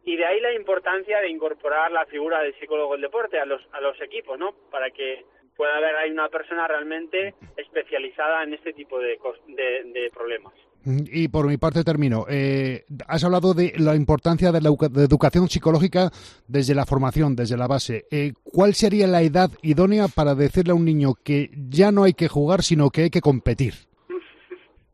[0.03, 3.61] Y de ahí la importancia de incorporar la figura del psicólogo del deporte a los,
[3.73, 4.53] a los equipos, ¿no?
[4.71, 10.53] Para que pueda haber ahí una persona realmente especializada en este tipo de, de problemas.
[10.85, 12.25] Y por mi parte termino.
[12.29, 16.11] Eh, has hablado de la importancia de la educación psicológica
[16.47, 18.05] desde la formación, desde la base.
[18.09, 22.13] Eh, ¿Cuál sería la edad idónea para decirle a un niño que ya no hay
[22.13, 23.73] que jugar, sino que hay que competir?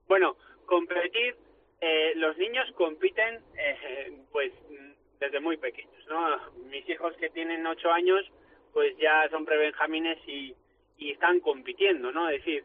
[0.07, 0.35] Bueno,
[0.67, 1.35] competir,
[1.81, 4.51] eh, los niños compiten eh, pues
[5.19, 6.19] desde muy pequeños, ¿no?
[6.69, 8.23] Mis hijos que tienen ocho años,
[8.73, 10.53] pues ya son prebenjamines y,
[10.97, 12.29] y están compitiendo, ¿no?
[12.29, 12.63] Es decir,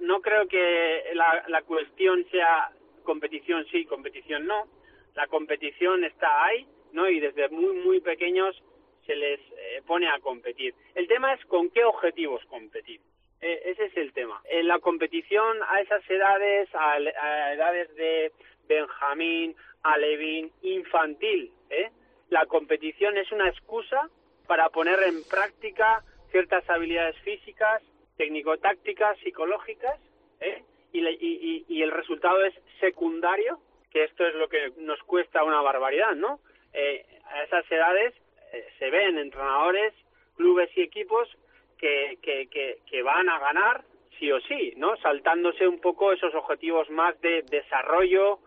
[0.00, 2.70] no creo que la, la cuestión sea
[3.04, 4.66] competición sí, competición no.
[5.14, 7.08] La competición está ahí, ¿no?
[7.08, 8.62] Y desde muy, muy pequeños
[9.06, 10.74] se les eh, pone a competir.
[10.94, 13.00] El tema es con qué objetivos competir.
[13.40, 14.40] Eh, ese es el tema.
[14.44, 18.32] En la competición a esas edades, a, a edades de
[18.68, 21.90] Benjamín, Alevín, infantil, ¿eh?
[22.28, 24.08] la competición es una excusa
[24.46, 27.82] para poner en práctica ciertas habilidades físicas,
[28.16, 29.98] técnico-tácticas, psicológicas,
[30.40, 30.62] ¿eh?
[30.92, 33.58] y, el resultado es secundario,
[33.90, 36.40] que esto es lo que nos cuesta una barbaridad, ¿no?
[36.72, 38.14] Eh, a esas edades
[38.52, 39.94] eh, se ven entrenadores,
[40.36, 41.28] clubes y equipos
[41.78, 43.84] que, que, van a ganar
[44.18, 44.96] sí o sí, ¿no?
[44.98, 48.40] Saltándose un poco esos objetivos más de desarrollo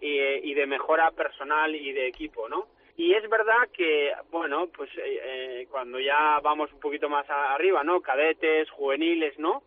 [0.00, 2.68] y, de mejora personal y de equipo, ¿no?
[2.98, 7.84] Y es verdad que, bueno, pues eh, eh, cuando ya vamos un poquito más arriba,
[7.84, 8.00] ¿no?
[8.00, 9.62] Cadetes, juveniles, ¿no?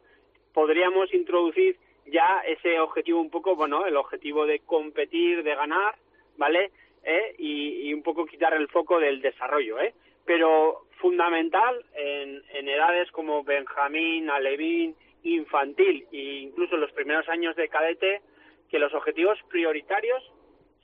[0.54, 1.78] Podríamos introducir
[2.08, 5.96] ya ese objetivo un poco, bueno, el objetivo de competir, de ganar,
[6.36, 6.72] ¿vale?
[7.06, 7.34] ¿Eh?
[7.38, 9.94] Y, un poco quitar el foco del desarrollo, ¿eh?
[10.26, 17.70] Pero fundamental en, en edades como Benjamín, Alevín, infantil e incluso los primeros años de
[17.70, 18.22] cadete,
[18.70, 20.22] que los objetivos prioritarios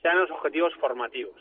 [0.00, 1.36] sean los objetivos formativos.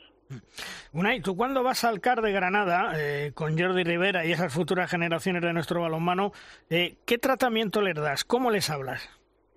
[0.98, 4.90] Unai, ¿tú cuándo vas al CAR de Granada eh, con Jordi Rivera y esas futuras
[4.90, 6.32] generaciones de nuestro balonmano,
[6.72, 8.24] eh, qué tratamiento les das?
[8.26, 9.08] ¿Cómo les hablas?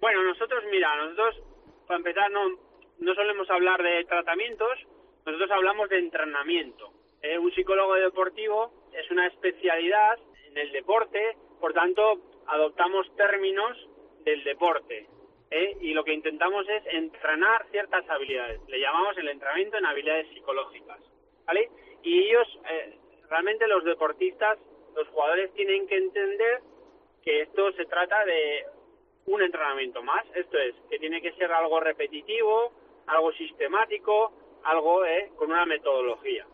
[0.03, 1.37] Bueno, nosotros, mira, nosotros,
[1.87, 2.47] para empezar, no,
[2.99, 4.69] no solemos hablar de tratamientos,
[5.25, 6.93] nosotros hablamos de entrenamiento.
[7.23, 13.79] Eh, un psicólogo deportivo es una especialidad en el deporte, por tanto, adoptamos términos
[14.27, 15.07] del deporte.
[15.51, 15.77] ¿eh?
[15.81, 18.61] y lo que intentamos es entrenar ciertas habilidades.
[18.69, 21.01] Le llamamos el entrenamiento en habilidades psicológicas.
[21.51, 21.69] ¿Vale?
[22.03, 22.97] Y ellos, eh,
[23.29, 24.57] realmente los deportistas,
[24.95, 26.61] los jugadores tienen que entender
[27.25, 28.67] que esto se trata de
[29.27, 30.25] un entrenamiento más.
[30.35, 32.73] Esto es, que tiene que ser algo repetitivo,
[33.09, 34.33] algo sistemático,
[34.63, 36.47] algo eh, con una metodología.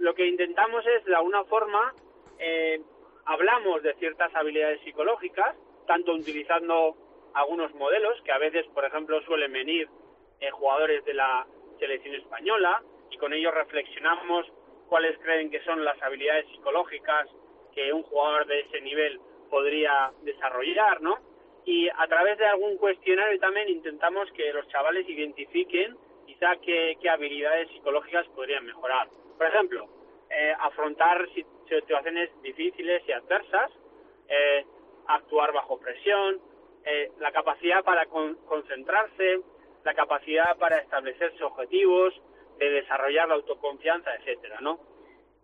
[0.00, 1.94] lo que intentamos es, de alguna forma,
[3.26, 5.54] hablamos de ciertas habilidades psicológicas,
[5.86, 6.96] tanto utilizando
[7.34, 9.88] algunos modelos que a veces, por ejemplo, suelen venir
[10.40, 11.46] eh, jugadores de la
[11.78, 12.82] selección española
[13.14, 14.46] y con ellos reflexionamos
[14.88, 17.28] cuáles creen que son las habilidades psicológicas
[17.72, 21.18] que un jugador de ese nivel podría desarrollar, ¿no?
[21.64, 25.96] Y a través de algún cuestionario también intentamos que los chavales identifiquen
[26.26, 29.08] quizá qué, habilidades psicológicas podrían mejorar.
[29.38, 29.88] Por ejemplo,
[30.30, 31.26] eh, afrontar
[31.68, 33.70] situaciones difíciles y adversas,
[34.28, 34.64] eh,
[35.06, 36.40] actuar bajo presión,
[36.84, 39.40] eh, la capacidad para concentrarse,
[39.84, 42.14] la capacidad para establecerse objetivos,
[42.58, 44.78] de desarrollar la autoconfianza, etcétera, ¿no?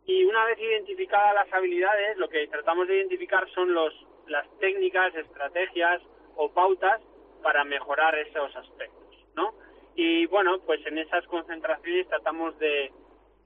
[0.07, 3.95] Y una vez identificadas las habilidades, lo que tratamos de identificar son los,
[4.27, 6.01] las técnicas, estrategias
[6.37, 7.01] o pautas
[7.43, 9.55] para mejorar esos aspectos, ¿no?
[9.95, 12.93] Y bueno, pues en esas concentraciones tratamos de,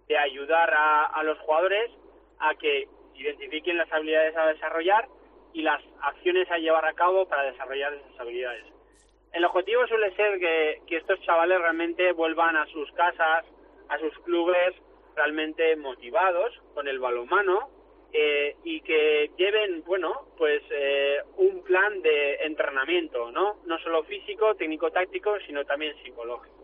[0.07, 1.91] de ayudar a, a los jugadores
[2.39, 5.09] a que identifiquen las habilidades a desarrollar
[5.53, 8.65] y las acciones a llevar a cabo para desarrollar esas habilidades.
[9.33, 13.45] El objetivo suele ser que, estos chavales realmente vuelvan a sus casas,
[13.89, 14.75] a sus clubes,
[15.15, 17.69] realmente motivados con el balonmano
[18.13, 23.57] eh, y que lleven, bueno, pues eh, un plan de entrenamiento, ¿no?
[23.67, 26.55] No solo físico, técnico-táctico, sino también psicológico.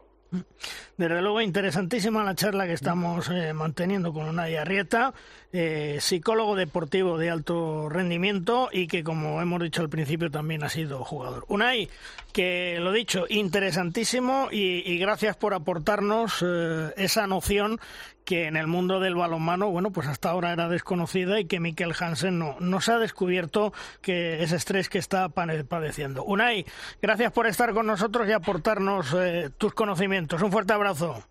[0.96, 5.12] Desde luego, interesantísima la charla que estamos eh, manteniendo con Unai Arrieta,
[5.52, 10.68] eh, psicólogo deportivo de alto rendimiento y que, como hemos dicho al principio, también ha
[10.68, 11.44] sido jugador.
[11.48, 11.88] Unai,
[12.32, 17.80] que lo dicho, interesantísimo y, gracias por aportarnos eh, esa noción
[18.24, 21.94] que en el mundo del balonmano, bueno, pues hasta ahora era desconocida y que Mikel
[21.98, 23.72] Hansen no, nos ha descubierto
[24.02, 26.22] que ese estrés que está padeciendo.
[26.22, 26.64] Unai,
[27.02, 30.42] gracias por estar con nosotros y aportarnos eh, tus conocimientos.
[30.42, 31.24] Un fuerte abrazo.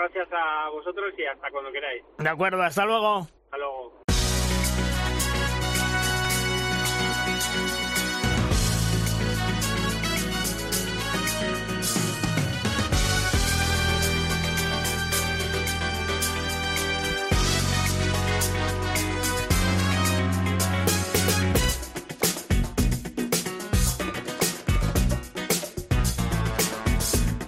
[0.00, 2.02] Gracias a vosotros y hasta cuando queráis.
[2.16, 3.18] De acuerdo, hasta luego.
[3.18, 3.99] Hasta luego.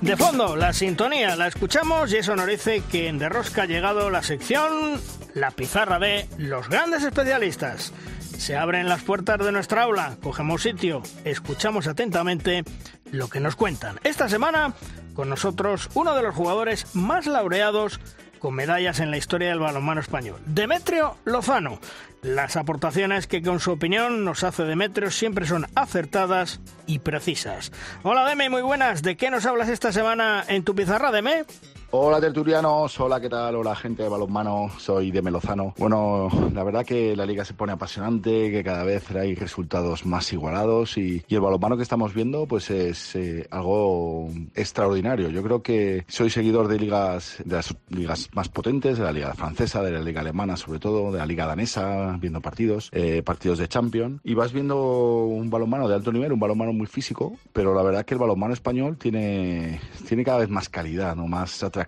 [0.03, 4.11] De fondo, la sintonía la escuchamos y eso nos dice que en Derrosca ha llegado
[4.11, 5.01] la sección
[5.33, 7.93] La pizarra de los grandes especialistas.
[8.37, 12.65] Se abren las puertas de nuestra aula, cogemos sitio, escuchamos atentamente
[13.13, 14.01] lo que nos cuentan.
[14.03, 14.75] Esta semana,
[15.15, 18.01] con nosotros, uno de los jugadores más laureados
[18.43, 20.41] con medallas en la historia del balonmano español.
[20.47, 21.79] Demetrio Lozano.
[22.23, 27.71] Las aportaciones que con su opinión nos hace Demetrio siempre son acertadas y precisas.
[28.03, 29.03] Hola Deme, muy buenas.
[29.03, 31.45] ¿De qué nos hablas esta semana en tu pizarra, Deme?
[31.95, 33.55] Hola tertulianos, hola, ¿qué tal?
[33.55, 35.75] Hola gente de balonmano, soy de Melozano.
[35.77, 40.33] Bueno, la verdad que la liga se pone apasionante, que cada vez hay resultados más
[40.33, 45.29] igualados y, el balonmano que estamos viendo pues es eh, algo extraordinario.
[45.29, 49.35] Yo creo que soy seguidor de ligas, de las ligas más potentes, de la liga
[49.35, 53.59] francesa, de la liga alemana sobre todo, de la liga danesa, viendo partidos, eh, partidos
[53.59, 57.75] de Champions y vas viendo un balonmano de alto nivel, un balonmano muy físico, pero
[57.75, 59.79] la verdad que el balonmano español tiene,
[60.09, 61.27] tiene cada vez más calidad, ¿no?
[61.27, 61.82] más atractivo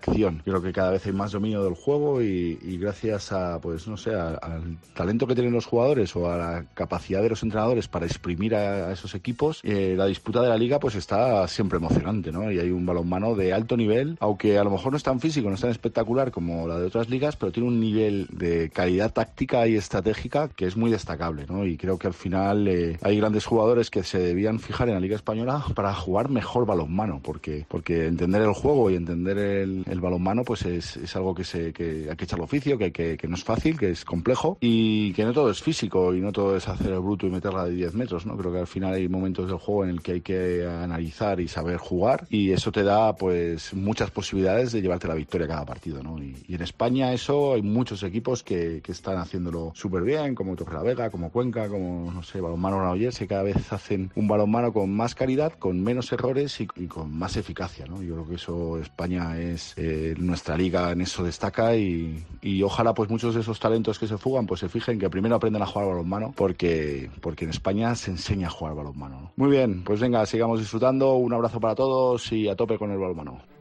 [0.45, 3.97] yo creo que cada vez hay más dominio del juego y, gracias a, pues no
[3.97, 8.05] sé, al talento que tienen los jugadores o a la capacidad de los entrenadores para
[8.05, 12.51] exprimir a, esos equipos, eh, la disputa de la liga pues está siempre emocionante, ¿no?
[12.51, 15.49] Y hay un balonmano de alto nivel, aunque a lo mejor no es tan físico,
[15.49, 19.13] no es tan espectacular como la de otras ligas, pero tiene un nivel de calidad
[19.13, 21.65] táctica y estratégica que es muy destacable, ¿no?
[21.65, 24.99] Y creo que al final eh, hay grandes jugadores que se debían fijar en la
[24.99, 30.01] liga española para jugar mejor balonmano, porque, porque entender el juego y entender el, el
[30.01, 33.27] balonmano pues es, es algo que, se, que hay que echar oficio, que, que, que,
[33.27, 36.55] no es fácil, que es complejo y que no todo es físico y no todo
[36.55, 38.37] es hacer el bruto y meterla de 10 metros, ¿no?
[38.37, 41.47] Creo que al final hay momentos del juego en el que hay que analizar y
[41.47, 46.01] saber jugar y eso te da pues muchas posibilidades de llevarte la victoria cada partido,
[46.03, 46.21] ¿no?
[46.21, 50.75] Y, en España eso hay muchos equipos que, que están haciéndolo súper bien, como Torre
[50.75, 54.71] la Vega, como Cuenca, como, no sé, Balonmano Granollers, que cada vez hacen un balonmano
[54.71, 58.01] con más calidad, con menos errores y, y con más eficacia, ¿no?
[58.01, 62.23] Yo creo que eso España es eh, nuestra liga en eso destaca y,
[62.63, 65.61] ojalá pues muchos de esos talentos que se fugan pues se fijen que primero aprendan
[65.61, 69.31] a jugar balonmano porque, porque en España se enseña a jugar balonmano.
[69.35, 72.97] Muy bien, pues venga, sigamos disfrutando, un abrazo para todos y a tope con el
[72.97, 73.54] balonmano.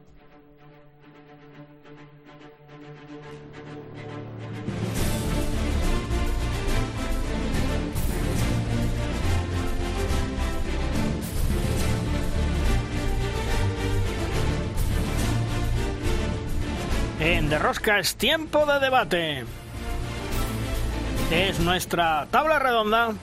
[17.24, 19.44] En De Rosca es tiempo de debate.
[21.30, 23.14] Es nuestra tabla redonda.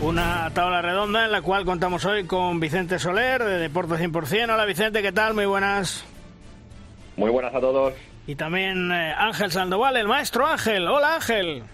[0.00, 4.44] Una tabla redonda en la cual contamos hoy con Vicente Soler de Deporte 100%.
[4.44, 5.34] Hola Vicente, ¿qué tal?
[5.34, 6.04] Muy buenas.
[7.16, 7.94] Muy buenas a todos.
[8.28, 10.86] Y también eh, Ángel Sandoval, el maestro Ángel.
[10.86, 11.64] Hola Ángel.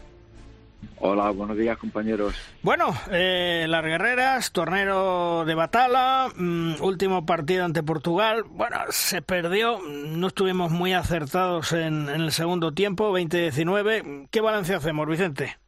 [1.06, 2.34] Hola, buenos días compañeros.
[2.62, 8.44] Bueno, eh, las guerreras, torneo de Batala, mm, último partido ante Portugal.
[8.48, 14.28] Bueno, se perdió, no estuvimos muy acertados en, el segundo tiempo, 20-19.
[14.30, 15.58] ¿Qué balance hacemos, Vicente?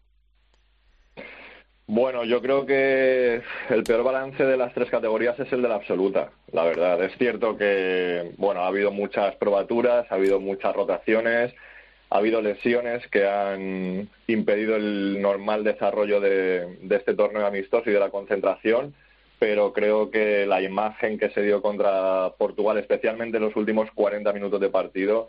[1.86, 5.74] Bueno, yo creo que el peor balance de las tres categorías es el de la
[5.74, 7.04] absoluta, la verdad.
[7.04, 11.52] Es cierto que, bueno, ha habido muchas probaturas, ha habido muchas rotaciones,
[12.10, 18.00] ha habido lesiones que han impedido el normal desarrollo de, este torneo amistoso y de
[18.00, 18.94] la concentración,
[19.38, 24.32] pero creo que la imagen que se dio contra Portugal, especialmente en los últimos 40
[24.32, 25.28] minutos de partido,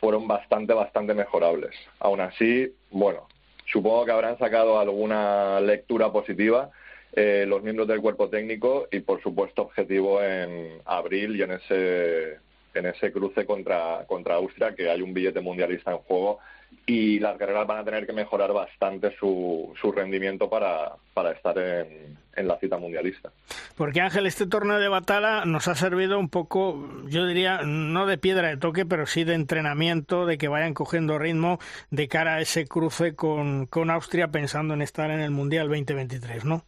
[0.00, 1.74] fueron bastante, bastante mejorables.
[2.00, 3.28] Aún así, bueno,
[3.66, 6.70] supongo que habrán sacado alguna lectura positiva
[7.12, 12.38] eh, los miembros del cuerpo técnico y, por supuesto, objetivo en abril y en ese
[12.74, 16.38] en ese cruce contra, contra Austria, que hay un billete mundialista en juego
[16.86, 21.56] y las guerreras van a tener que mejorar bastante su, su rendimiento para, para estar
[21.58, 23.30] en, en, la cita mundialista.
[23.76, 28.18] Porque Ángel, este torneo de batalla nos ha servido un poco, yo diría, no de
[28.18, 31.58] piedra de toque, pero sí de entrenamiento, de que vayan cogiendo ritmo
[31.90, 36.44] de cara a ese cruce con, con Austria pensando en estar en el Mundial 2023,
[36.44, 36.64] ¿no?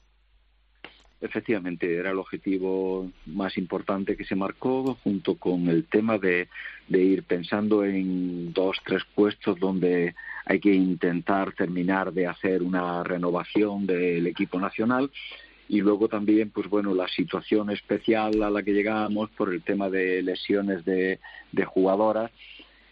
[1.22, 6.48] Efectivamente era el objetivo más importante que se marcó junto con el tema de,
[6.88, 10.14] de, ir pensando en dos, tres puestos donde
[10.44, 15.10] hay que intentar terminar de hacer una renovación del equipo nacional.
[15.68, 19.88] Y luego también pues bueno la situación especial a la que llegamos por el tema
[19.88, 21.20] de lesiones de,
[21.52, 22.30] de jugadoras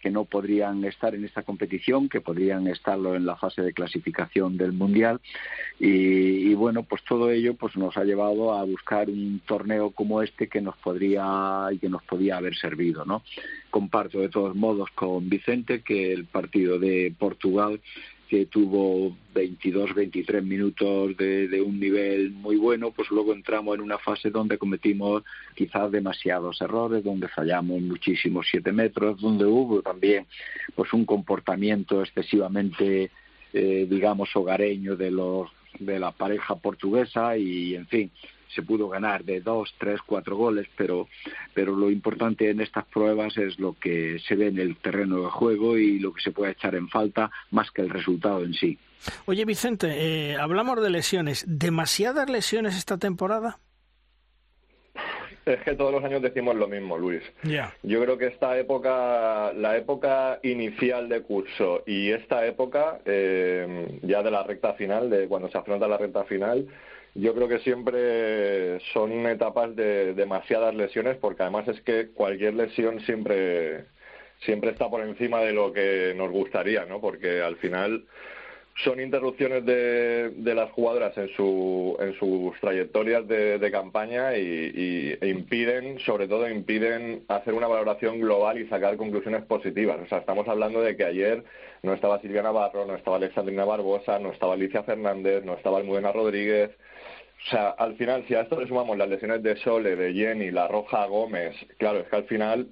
[0.01, 4.57] que no podrían estar en esta competición, que podrían estarlo en la fase de clasificación
[4.57, 5.21] del mundial
[5.79, 10.47] y, bueno, pues todo ello pues nos ha llevado a buscar un torneo como este
[10.47, 13.23] que nos podría y que nos podía haber servido, ¿no?
[13.69, 17.79] Comparto de todos modos con Vicente que el partido de Portugal
[18.31, 23.97] que tuvo 22, 23 minutos de, un nivel muy bueno, pues luego entramos en una
[23.97, 25.23] fase donde cometimos
[25.53, 30.27] quizás demasiados errores, donde fallamos muchísimos siete metros, donde hubo también
[30.75, 33.11] pues un comportamiento excesivamente,
[33.51, 38.11] eh, digamos, hogareño de los de la pareja portuguesa y, en fin,
[38.53, 41.07] se pudo ganar de dos, tres, cuatro goles, pero,
[41.53, 45.29] pero lo importante en estas pruebas es lo que se ve en el terreno de
[45.29, 48.77] juego y lo que se puede echar en falta más que el resultado en sí.
[49.25, 51.43] Oye Vicente, eh, hablamos de lesiones.
[51.47, 53.59] ¿Demasiadas lesiones esta temporada?
[55.45, 57.23] Es que todos los años decimos lo mismo, Luis.
[57.81, 64.21] Yo creo que esta época, la época inicial de curso y esta época, eh, ya
[64.21, 66.67] de la recta final, de cuando se afronta la recta final,
[67.15, 73.01] yo creo que siempre son etapas de demasiadas lesiones, porque además es que cualquier lesión
[73.01, 73.85] siempre,
[74.39, 77.01] siempre está por encima de lo que nos gustaría, ¿no?
[77.01, 78.05] Porque al final
[78.83, 85.27] son interrupciones de, de las jugadoras en, su, en sus trayectorias de, campaña y, e
[85.27, 89.99] impiden, sobre todo impiden hacer una valoración global y sacar conclusiones positivas.
[90.01, 91.43] O sea, estamos hablando de que ayer
[91.83, 96.11] no estaba Silvia Navarro, no estaba Alexandrina Barbosa, no estaba Alicia Fernández, no estaba Almudena
[96.11, 96.71] Rodríguez.
[97.45, 100.51] O sea, al final, si a esto le sumamos las lesiones de Sole, de Jenny,
[100.51, 102.67] la Roja Gómez, claro, es que al final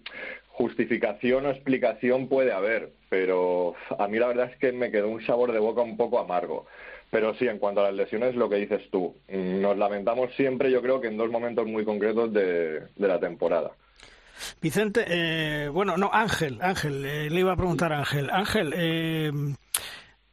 [0.60, 5.26] justificación o explicación puede haber, pero a mí la verdad es que me quedó un
[5.26, 6.66] sabor de boca un poco amargo.
[7.10, 10.82] Pero sí, en cuanto a las lesiones, lo que dices tú, nos lamentamos siempre, yo
[10.82, 13.72] creo que en dos momentos muy concretos de, la temporada.
[14.62, 18.30] Vicente, eh, bueno, no, Ángel, Ángel, eh, le iba a preguntar a Ángel.
[18.30, 19.32] Ángel, eh,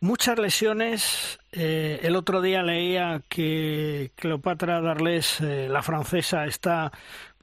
[0.00, 1.38] muchas lesiones.
[1.52, 6.92] el otro día leía que Cleopatra Darles, la francesa, está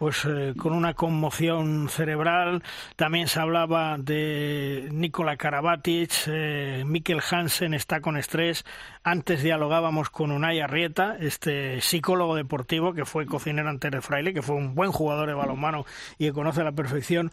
[0.04, 2.62] pues eh, con una conmoción cerebral.
[2.97, 8.66] También se hablaba de Nikola Karabatic, eh, Mikkel Hansen está con estrés.
[9.04, 14.41] Antes dialogábamos con Unai Arrieta, este psicólogo deportivo que fue cocinero ante de Fraile, que
[14.41, 15.86] fue un buen jugador de balonmano
[16.18, 17.32] y que conoce a la perfección.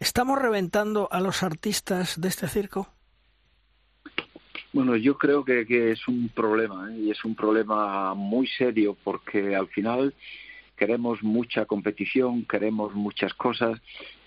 [0.00, 2.88] ¿Estamos reventando a los artistas de este circo?
[4.72, 6.98] Bueno, yo creo que, es un problema ¿eh?
[6.98, 10.14] y es un problema muy serio porque al final
[10.76, 13.80] queremos mucha competición, queremos muchas cosas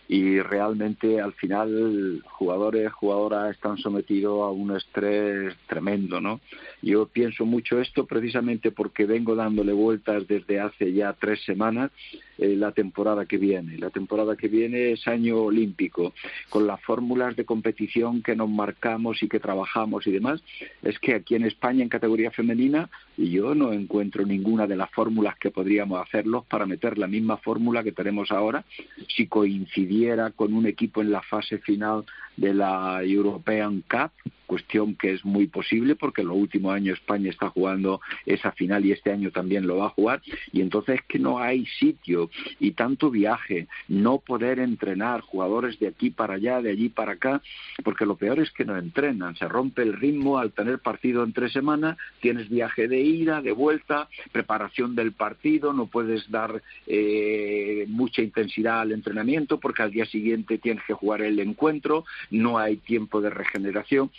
[0.08, 6.42] y realmente al final jugadores, jugadoras están sometidos a un estrés tremendo, ¿no?
[6.82, 11.92] Yo pienso mucho esto precisamente porque vengo dándole vueltas desde hace ya tres semanas
[12.38, 13.78] eh, la temporada que viene.
[13.78, 16.14] La temporada que viene es año olímpico,
[16.50, 20.44] con las fórmulas de competición que nos marcamos y que trabajamos y demás.
[20.82, 25.38] Es que aquí en España en categoría femenina yo no encuentro ninguna de las fórmulas
[25.38, 28.64] que podríamos hacerlos para meter la misma fórmula que tenemos ahora
[29.08, 32.06] si coincidiera con un equipo en la fase final
[32.38, 34.12] de la European Cup
[34.54, 38.86] cuestión que es muy posible porque en los últimos años España está jugando esa final
[38.86, 42.30] y este año también lo va a jugar y entonces es que no hay sitio
[42.60, 47.42] y tanto viaje, no poder entrenar jugadores de aquí para allá, de allí para acá,
[47.84, 51.34] porque lo peor es que no entrenan, se rompe el ritmo al tener partido en
[51.34, 57.86] tres semanas, tienes viaje de ida, de vuelta, preparación del partido, no puedes dar eh,
[57.88, 62.78] mucha intensidad al entrenamiento porque al día siguiente tienes que jugar el encuentro, no hay
[62.78, 64.12] tiempo de regeneración.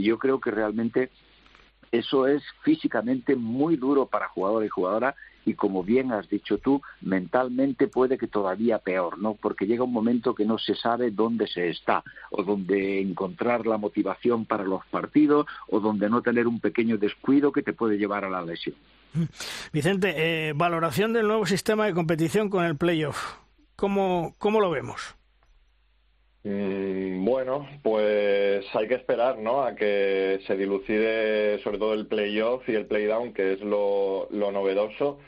[0.00, 1.10] Yo creo que realmente
[1.90, 5.14] eso es físicamente muy duro para jugadores y jugadoras
[5.44, 9.34] y como bien has dicho tú, mentalmente puede que todavía peor, ¿no?
[9.34, 13.76] Porque llega un momento que no se sabe dónde se está o dónde encontrar la
[13.76, 18.24] motivación para los partidos o donde no tener un pequeño descuido que te puede llevar
[18.24, 18.76] a la lesión.
[19.72, 23.36] Vicente, eh, valoración del nuevo sistema de competición con el playoff.
[23.76, 25.16] ¿Cómo, cómo lo vemos?
[26.44, 29.62] Mm, bueno, pues hay que esperar, ¿no?
[29.62, 35.18] A que se dilucide sobre todo el playoff y el playdown, que es lo, novedoso.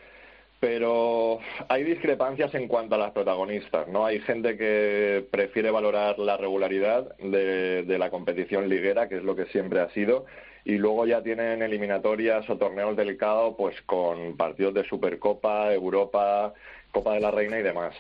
[0.60, 4.06] Pero hay discrepancias en cuanto a las protagonistas, ¿no?
[4.06, 9.36] Hay gente que prefiere valorar la regularidad de, de la competición liguera, que es lo
[9.36, 10.24] que siempre ha sido,
[10.64, 16.54] y luego ya tienen eliminatorias o torneos delicados, pues con partidos de Supercopa, Europa,
[16.92, 17.94] Copa de la Reina y demás.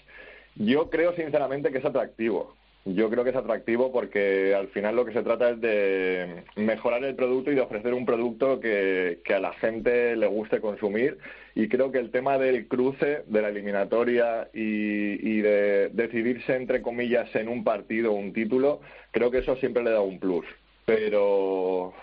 [0.56, 2.54] Yo creo sinceramente que es atractivo.
[2.86, 7.02] Yo creo que es atractivo porque al final lo que se trata es de mejorar
[7.02, 11.16] el producto y de ofrecer un producto que, a la gente le guste consumir.
[11.54, 17.34] Y creo que el tema del cruce, de la eliminatoria y, de decidirse, entre comillas,
[17.34, 18.80] en un partido o un título,
[19.12, 20.44] creo que eso siempre le da un plus.
[20.84, 21.94] Pero,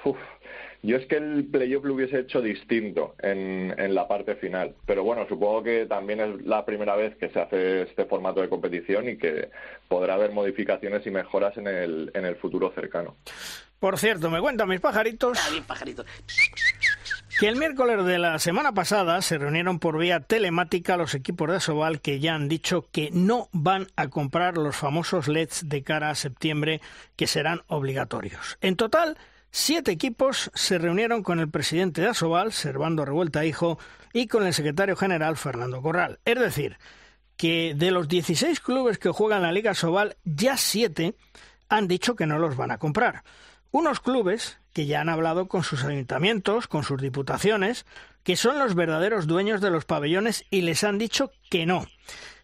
[0.84, 4.76] yo es que el playoff lo hubiese hecho distinto en, en la parte final.
[4.86, 8.50] Pero bueno, supongo que también es la primera vez que se hace este formato de
[8.50, 9.50] competición y que
[9.88, 13.16] podrá haber modificaciones y mejoras en el, en el futuro cercano.
[13.80, 15.40] Por cierto, me cuentan mis pajaritos.
[15.68, 16.06] pajaritos.
[17.40, 21.56] Que el miércoles de la semana pasada se reunieron por vía telemática los equipos de
[21.56, 26.12] Asobal que ya han dicho que no van a comprar los famosos LEDs de cara
[26.12, 26.82] a septiembre
[27.16, 28.60] que serán obligatorios.
[28.62, 29.18] En total,
[29.52, 33.78] Siete equipos se reunieron con el presidente de Asobal, Servando Revuelta Hijo,
[34.14, 36.20] y con el secretario general, Fernando Corral.
[36.24, 36.78] Es decir,
[37.36, 41.16] que de los 16 clubes que juegan la Liga Asobal, ya siete
[41.68, 43.24] han dicho que no los van a comprar.
[43.72, 47.86] Unos clubes que ya han hablado con sus ayuntamientos, con sus diputaciones,
[48.24, 51.86] que son los verdaderos dueños de los pabellones y les han dicho que no.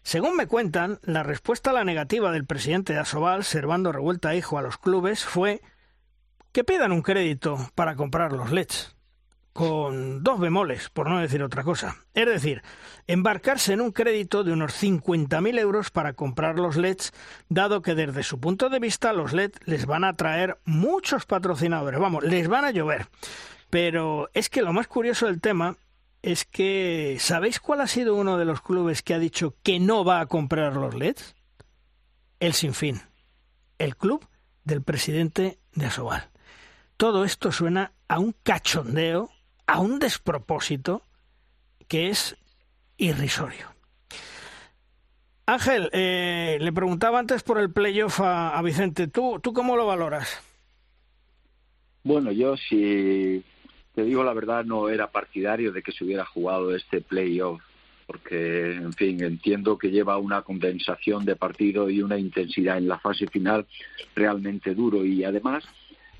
[0.02, 4.58] Según me cuentan, la respuesta a la negativa del presidente de Asobal, Servando Revuelta Hijo,
[4.58, 5.62] a los clubes fue
[6.52, 8.94] que pidan un crédito para comprar los LEDs
[9.58, 11.96] con dos bemoles, por no decir otra cosa.
[12.14, 12.62] Es decir,
[13.08, 17.12] embarcarse en un crédito de unos 50.000 euros para comprar los LEDs,
[17.48, 21.98] dado que desde su punto de vista los LEDs les van a traer muchos patrocinadores,
[21.98, 23.08] vamos, les van a llover.
[23.68, 25.76] Pero es que lo más curioso del tema
[26.22, 30.04] es que ¿sabéis cuál ha sido uno de los clubes que ha dicho que no
[30.04, 31.34] va a comprar los LEDs?
[32.38, 33.02] El Sinfín,
[33.78, 34.24] el club
[34.62, 36.30] del presidente de Asobal.
[36.98, 39.30] Todo esto suena a un cachondeo
[39.66, 41.02] a un despropósito
[41.86, 42.36] que es
[42.96, 43.66] irrisorio.
[45.46, 49.06] Ángel, eh, le preguntaba antes por el playoff a, a, Vicente.
[49.06, 50.42] ¿Tú, ¿Tú cómo lo valoras?
[52.02, 53.44] Bueno, yo si
[53.94, 57.62] te digo la verdad no era partidario de que se hubiera jugado este playoff
[58.08, 62.98] porque, en fin, entiendo que lleva una condensación de partido y una intensidad en la
[62.98, 63.66] fase final
[64.16, 65.62] realmente duro y además,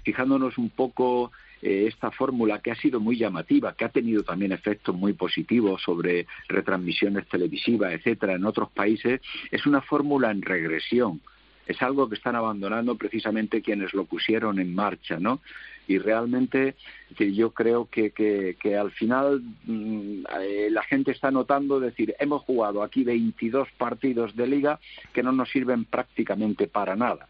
[0.08, 4.52] fijándonos un poco eh, esta fórmula que ha sido muy llamativa, que ha tenido también
[4.52, 9.20] efectos muy positivos sobre retransmisiones televisivas, etcétera, en otros países,
[9.50, 11.20] es una fórmula en regresión.
[11.66, 15.42] Es algo que están abandonando precisamente quienes lo pusieron en marcha, ¿no?
[15.86, 16.74] y realmente
[17.18, 22.82] yo creo que, que, al final mm, eh, la gente está notando decir hemos jugado
[22.82, 24.80] aquí 22 partidos de liga
[25.14, 27.26] que no nos sirven prácticamente para nada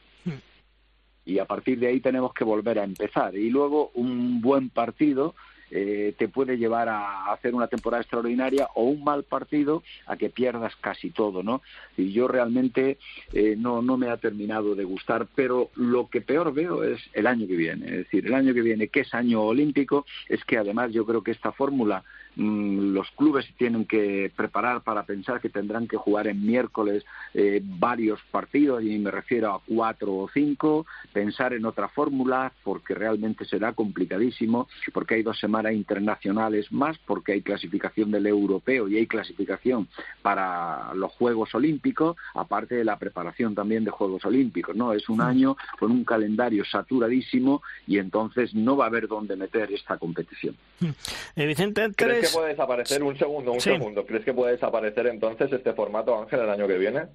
[1.29, 3.37] y a partir de ahí tenemos que volver a empezar.
[3.37, 5.35] Y luego un buen partido
[5.71, 10.31] eh, te puede llevar a hacer una temporada extraordinaria o un mal partido a que
[10.31, 11.61] pierdas casi todo, ¿no?
[11.99, 12.97] Y yo realmente
[13.35, 17.27] eh, no, no me ha terminado de gustar, pero lo que peor veo es el
[17.27, 17.85] año que viene.
[17.85, 21.23] Es decir, el año que viene, que es año olímpico, es que además yo creo
[21.23, 22.05] que esta fórmula
[22.39, 27.05] los clubes tienen que preparar para pensar que tendrán que jugar en miércoles
[27.35, 32.95] eh, varios partidos, y me refiero a cuatro o cinco, pensar en otra fórmula, porque
[32.95, 38.99] realmente será complicadísimo, porque hay dos semanas internacionales más, porque hay clasificación del europeo y
[38.99, 39.89] hay clasificación
[40.23, 44.93] para los Juegos Olímpicos, aparte de la preparación también de Juegos Olímpicos, ¿no?
[44.93, 49.73] Es un año con un calendario saturadísimo y entonces no va a haber dónde meter
[49.73, 50.57] esta competición.
[51.35, 51.91] Eh, Vicente,
[52.29, 53.03] que puede desaparecer?
[53.03, 54.07] Un segundo, un segundo.
[54.07, 57.07] ¿Crees que puede desaparecer entonces este formato, Ángel, el año que viene?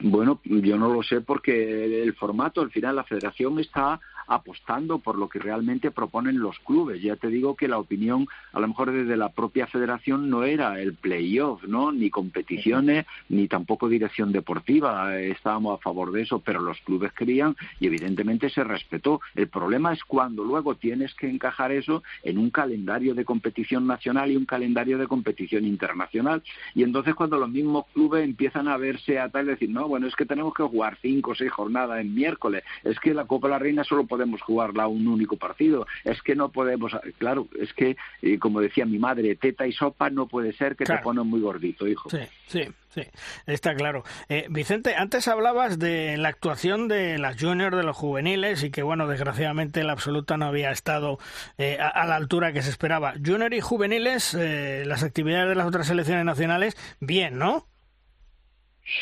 [0.00, 5.18] Bueno, yo no lo sé porque el formato, al final, la federación está apostando por
[5.18, 7.02] lo que realmente proponen los clubes.
[7.02, 10.80] Ya te digo que la opinión, a lo mejor desde la propia federación, no era
[10.80, 11.92] el playoff, ¿no?
[11.92, 15.18] Ni competiciones, ni tampoco dirección deportiva.
[15.18, 19.20] Estábamos a favor de eso, pero los clubes querían y evidentemente se respetó.
[19.34, 24.30] El problema es cuando luego tienes que encajar eso en un calendario de competición nacional
[24.30, 26.42] y un calendario de competición internacional.
[26.74, 30.16] Y entonces cuando los mismos clubes empiezan a verse a tal, decir, no, bueno, es
[30.16, 33.52] que tenemos que jugar cinco o seis jornadas en miércoles, es que la Copa de
[33.52, 35.86] la Reina solo podemos jugarla un único partido.
[36.04, 40.10] Es que no podemos, claro, es que, eh, como decía mi madre, teta y sopa
[40.10, 42.08] no puede ser que te ponen muy gordito, hijo.
[42.10, 42.62] Sí, sí.
[42.94, 43.00] Sí,
[43.46, 44.04] está claro.
[44.28, 48.82] Eh, Vicente, antes hablabas de la actuación de las juniors, de los juveniles, y que,
[48.82, 51.18] bueno, desgraciadamente la absoluta no había estado
[51.56, 53.14] eh, a, la altura que se esperaba.
[53.14, 57.66] Junior y juveniles, las actividades de las otras selecciones nacionales, bien, ¿no?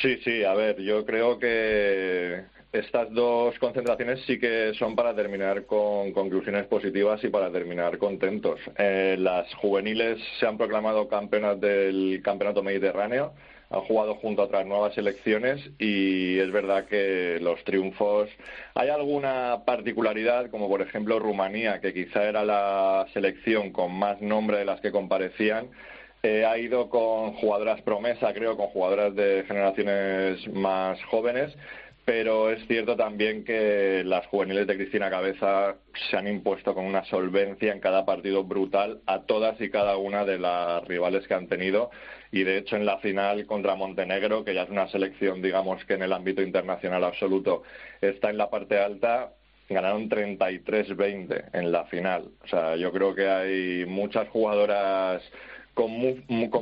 [0.03, 5.67] Sí, sí, a ver, yo creo que estas dos concentraciones sí que son para terminar
[5.67, 8.61] con conclusiones positivas y para terminar contentos.
[8.79, 13.33] Eh, las juveniles se han proclamado campeonas del Campeonato Mediterráneo,
[13.71, 18.29] han jugado junto a otras nuevas selecciones y es verdad que los triunfos.
[18.75, 24.59] Hay alguna particularidad, como por ejemplo Rumanía, que quizá era la selección con más nombre
[24.59, 25.69] de las que comparecían.
[26.23, 31.57] Eh, ha ido con jugadoras promesa, creo, con jugadoras de generaciones más jóvenes
[32.13, 35.77] pero es cierto también que las juveniles de Cristina Cabeza
[36.11, 40.25] se han impuesto con una solvencia en cada partido brutal a todas y cada una
[40.25, 41.93] de las rivales que han tenido
[42.33, 45.95] y de hecho en la final contra Montenegro, que ya es una selección digamos que
[45.95, 47.63] en el ámbito internacional absoluto
[48.01, 49.31] está en la parte alta,
[49.69, 52.25] ganaron 33-20 en la final.
[52.43, 55.23] O sea, yo creo que hay muchas jugadoras
[55.75, 55.91] con,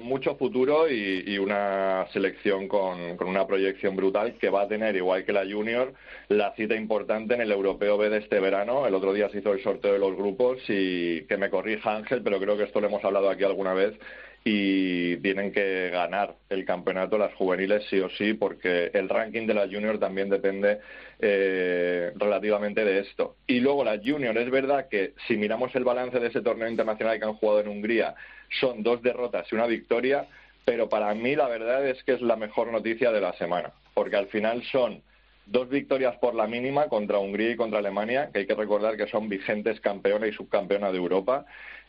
[0.03, 5.33] mucho futuro y, una selección con, una proyección brutal que va a tener, igual que
[5.33, 5.93] la Junior,
[6.29, 8.87] la cita importante en el Europeo B de este verano.
[8.87, 12.23] El otro día se hizo el sorteo de los grupos y que me corrija Ángel,
[12.23, 13.95] pero creo que esto lo hemos hablado aquí alguna vez
[14.44, 19.55] y tienen que ganar el campeonato las juveniles sí o sí porque el ranking de
[19.55, 20.78] las junior también depende
[21.19, 23.36] eh, relativamente de esto.
[23.47, 27.19] Y luego las junior, es verdad que si miramos el balance de ese torneo internacional
[27.19, 28.15] que han jugado en Hungría,
[28.60, 30.27] son dos derrotas y una victoria,
[30.65, 34.16] pero para mí la verdad es que es la mejor noticia de la semana, porque
[34.16, 35.02] al final son
[35.51, 39.06] dos victorias por la mínima contra Hungría y contra Alemania, que hay que recordar que
[39.06, 41.47] son vigentes campeona y subcampeona de Europa,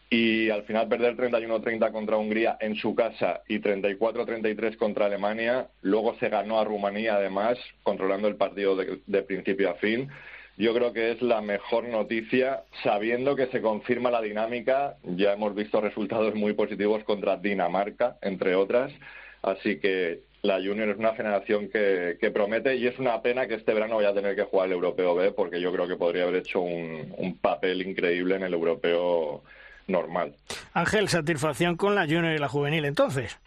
[0.09, 6.15] y al final perder 31-30 contra Hungría en su casa y 34-33 contra Alemania, luego
[6.15, 10.09] se ganó a Rumanía además, controlando el partido de, principio a fin.
[10.57, 14.97] Yo creo que es la mejor noticia, sabiendo que se confirma la dinámica.
[15.03, 18.91] Ya hemos visto resultados muy positivos contra Dinamarca, entre otras.
[19.41, 23.73] Así que la Junior es una generación que, promete y es una pena que este
[23.73, 26.37] verano vaya a tener que jugar el Europeo B, porque yo creo que podría haber
[26.37, 29.43] hecho un, un papel increíble en el Europeo
[29.89, 30.35] normal.
[30.73, 33.39] Ángel, satisfacción con la junior y la juvenil entonces.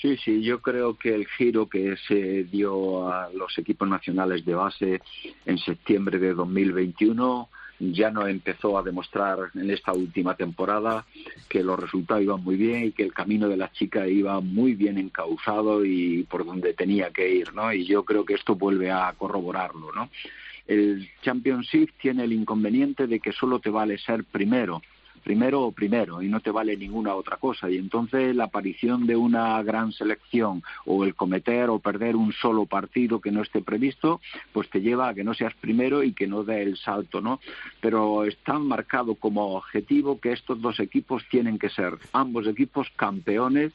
[0.00, 4.54] Sí, sí, yo creo que el giro que se dio a los equipos nacionales de
[4.54, 5.00] base
[5.44, 7.48] en septiembre de 2021
[7.80, 11.04] ya no empezó a demostrar en esta última temporada
[11.48, 14.74] que los resultados iban muy bien y que el camino de la chica iba muy
[14.74, 17.72] bien encauzado y por donde tenía que ir, ¿no?
[17.72, 20.10] Y yo creo que esto vuelve a corroborarlo, ¿no?
[20.66, 24.82] El Championship tiene el inconveniente de que solo te vale ser primero
[25.18, 27.70] primero o primero y no te vale ninguna otra cosa.
[27.70, 32.66] Y entonces la aparición de una gran selección o el cometer o perder un solo
[32.66, 34.20] partido que no esté previsto,
[34.52, 37.40] pues te lleva a que no seas primero y que no dé el salto, ¿no?
[37.80, 43.72] Pero está marcado como objetivo que estos dos equipos tienen que ser ambos equipos campeones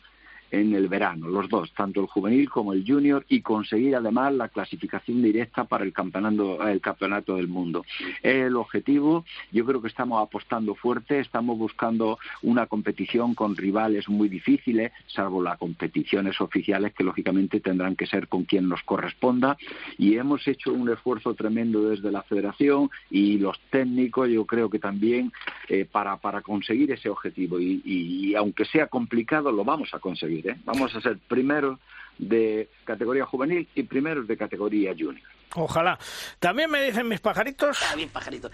[0.54, 4.50] en el verano, los dos, tanto el juvenil como el junior, y conseguir además la
[4.50, 7.84] clasificación directa para el campeonato, el campeonato del mundo.
[8.22, 14.30] El objetivo, yo creo que estamos apostando fuerte, estamos buscando una competición con rivales muy
[14.30, 19.58] difíciles, salvo las competiciones oficiales que lógicamente tendrán que ser con quien nos corresponda,
[19.98, 24.78] y hemos hecho un esfuerzo tremendo desde la federación y los técnicos, yo creo que
[24.78, 25.32] también
[25.68, 30.43] eh, para, para conseguir ese objetivo, y aunque sea complicado, lo vamos a conseguir.
[30.44, 30.58] ¿Eh?
[30.66, 31.80] Vamos a ser primeros
[32.18, 35.28] de categoría juvenil y primeros de categoría junior.
[35.56, 36.00] Ojalá.
[36.40, 37.80] También me dicen mis pajaritos.
[37.92, 38.52] Ah, bien, pajaritos.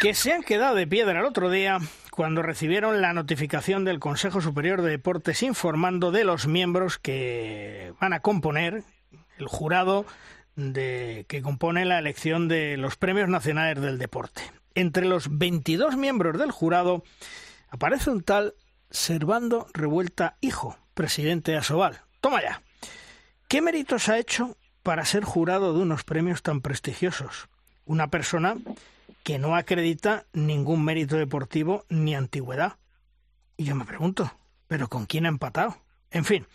[0.00, 1.78] Que se han quedado de piedra el otro día
[2.10, 8.12] cuando recibieron la notificación del Consejo Superior de Deportes informando de los miembros que van
[8.12, 8.82] a componer
[9.38, 10.06] el jurado
[10.56, 14.42] de, que compone la elección de los premios nacionales del deporte.
[14.74, 17.02] Entre los 22 miembros del jurado
[17.70, 18.54] aparece un tal
[18.90, 22.00] Servando Revuelta Hijo, presidente de Asobal.
[22.20, 22.62] Toma ya.
[23.48, 27.48] ¿Qué méritos ha hecho para ser jurado de unos premios tan prestigiosos?
[27.84, 28.56] Una persona
[29.22, 32.76] que no acredita ningún mérito deportivo ni antigüedad.
[33.56, 34.32] Y yo me pregunto,
[34.66, 35.76] ¿pero con quién ha empatado?
[36.10, 36.46] En fin,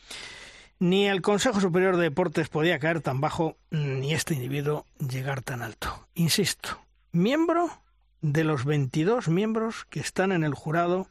[0.79, 5.61] ni el Consejo Superior de Deportes podía caer tan bajo, ni este individuo llegar tan
[5.61, 6.07] alto.
[6.15, 6.81] Insisto,
[7.11, 7.69] miembro
[8.21, 11.07] de los 22 miembros que están en el jurado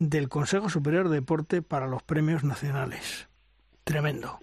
[0.00, 3.28] del Consejo Superior de Deporte para los premios nacionales.
[3.84, 4.40] Tremendo.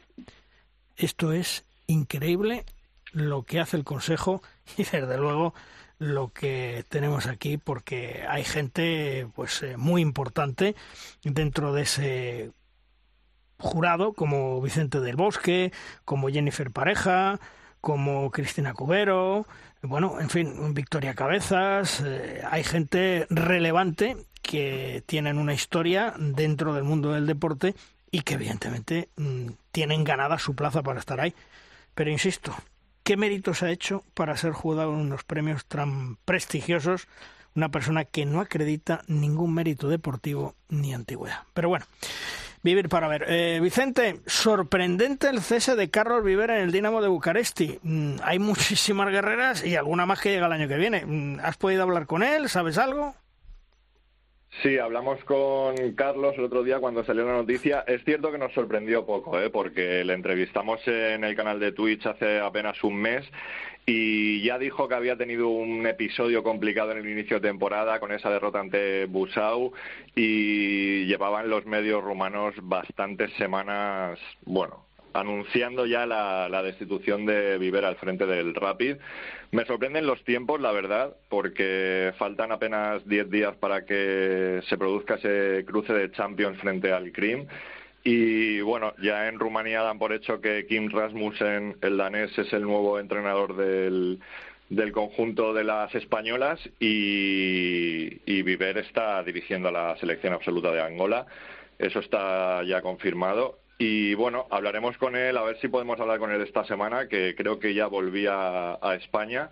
[0.95, 2.63] Esto es increíble
[3.11, 4.41] lo que hace el Consejo
[4.77, 5.53] y desde luego
[5.99, 10.75] lo que tenemos aquí porque hay gente pues eh, muy importante
[11.23, 12.51] dentro de ese
[13.57, 15.73] jurado como Vicente del Bosque,
[16.05, 17.39] como Jennifer Pareja,
[17.81, 19.47] como Cristina Cubero,
[19.81, 24.17] bueno, en fin, Victoria Cabezas, eh, hay gente relevante
[24.47, 27.75] que tienen una historia dentro del mundo del deporte
[28.09, 31.35] y que evidentemente mm, tienen ganada su plaza para estar ahí.
[31.93, 32.55] Pero insisto,
[33.03, 37.07] ¿qué méritos ha hecho para ser jugado en unos premios tan prestigiosos
[37.55, 41.43] una persona que no acredita ningún mérito deportivo ni antigüedad?
[41.53, 41.85] Pero bueno,
[42.63, 43.25] vivir para ver.
[43.27, 47.79] Eh, Vicente, sorprendente el cese de Carlos Viver en el Dinamo de Bucaresti.
[47.83, 51.05] Mm, hay muchísimas guerreras y alguna más que llega el año que viene.
[51.05, 52.47] Mm, ¿Has podido hablar con él?
[52.47, 53.13] ¿Sabes algo?
[54.63, 57.83] Sí, hablamos con Carlos el otro día cuando salió la noticia.
[57.85, 59.49] Es cierto que nos sorprendió poco, ¿eh?
[59.49, 63.25] porque le entrevistamos en el canal de Twitch hace apenas un mes
[63.85, 68.11] y ya dijo que había tenido un episodio complicado en el inicio de temporada con
[68.11, 69.71] esa derrota ante Busau
[70.15, 77.95] y llevaban los medios rumanos bastantes semanas, bueno, anunciando ya la, destitución de Viver al
[77.95, 78.97] frente del Rapid.
[79.51, 85.15] Me sorprenden los tiempos, la verdad, porque faltan apenas 10 días para que se produzca
[85.15, 87.47] ese cruce de Champions frente al Krim.
[88.03, 92.63] Y bueno, ya en Rumanía dan por hecho que Kim Rasmussen, el danés, es el
[92.63, 94.19] nuevo entrenador del,
[94.69, 100.81] del conjunto de las españolas y, y Viver está dirigiendo a la selección absoluta de
[100.81, 101.25] Angola.
[101.79, 103.59] Eso está ya confirmado.
[103.77, 107.35] Y bueno, hablaremos con él, a ver si podemos hablar con él esta semana, que
[107.35, 109.49] creo que ya volvía a España.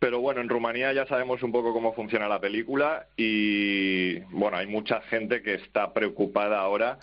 [0.00, 4.66] Pero bueno, en Rumanía ya sabemos un poco cómo funciona la película y bueno, hay
[4.66, 6.98] mucha gente que está preocupada ahora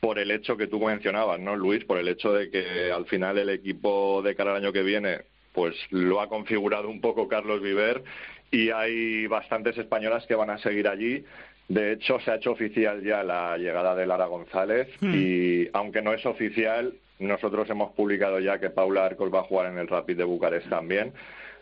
[0.00, 1.84] por el hecho que tú mencionabas, ¿no, Luis?
[1.84, 5.22] Por el hecho de que al final el equipo de cara al año que viene,
[5.54, 8.02] pues lo ha configurado un poco Carlos Viver
[8.50, 11.24] y hay bastantes españolas que van a seguir allí.
[11.68, 15.12] De hecho, se ha hecho oficial ya la llegada de Lara González Hmm.
[15.14, 19.72] y aunque no es oficial, nosotros hemos publicado ya que Paula Arcos va a jugar
[19.72, 21.12] en el Rapid de Bucarest también.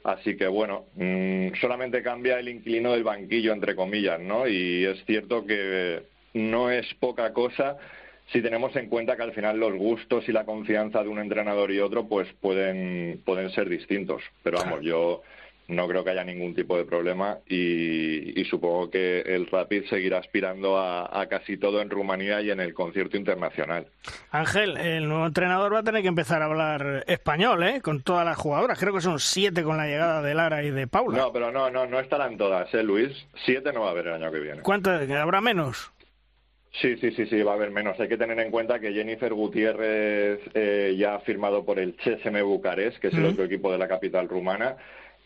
[0.05, 4.49] Así que bueno, mm, solamente cambia el inquilino del banquillo, entre comillas, ¿no?
[4.49, 6.03] Y es cierto que
[6.35, 7.77] no es poca cosa
[8.33, 11.71] si tenemos en cuenta que al final los gustos y la confianza de un entrenador
[11.71, 14.23] y otro pues pueden, pueden ser distintos.
[14.43, 15.23] Pero vamos, yo
[15.73, 20.19] no creo que haya ningún tipo de problema y, y supongo que el Rapid seguirá
[20.19, 23.87] aspirando a, a casi todo en Rumanía y en el concierto internacional.
[24.31, 27.81] Ángel, el nuevo entrenador va a tener que empezar a hablar español, ¿eh?
[27.83, 28.79] Con todas las jugadoras.
[28.79, 31.19] Creo que son siete con la llegada de Lara y de Paula.
[31.19, 33.27] No, pero no, no, no estarán todas, ¿eh, Luis?
[33.45, 34.63] Siete no va a haber el año que viene.
[34.63, 35.09] ¿Cuántas?
[35.11, 35.93] ¿Habrá menos?
[36.81, 38.01] Sí, sí, sí, sí, va a haber menos.
[38.01, 42.43] Hay que tener en cuenta que Jennifer Gutiérrez eh, ya ha firmado por el CSM
[42.43, 44.77] Bucarest, que es el otro equipo de la capital rumana.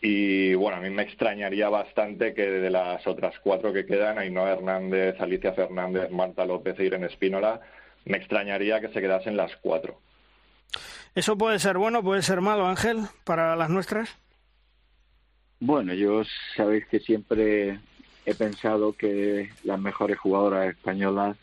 [0.01, 4.51] Y bueno, a mí me extrañaría bastante que de las otras cuatro que quedan, Ainhoa
[4.51, 7.59] Hernández, Alicia Fernández, Marta López e Irene Espínola,
[8.05, 9.99] me extrañaría que se quedasen las cuatro.
[11.15, 14.15] ¿Eso puede ser bueno, puede ser malo, Ángel, para las nuestras?
[15.59, 16.21] Bueno, yo
[16.55, 17.79] sabéis que siempre
[18.25, 21.37] he pensado que las mejores jugadoras españolas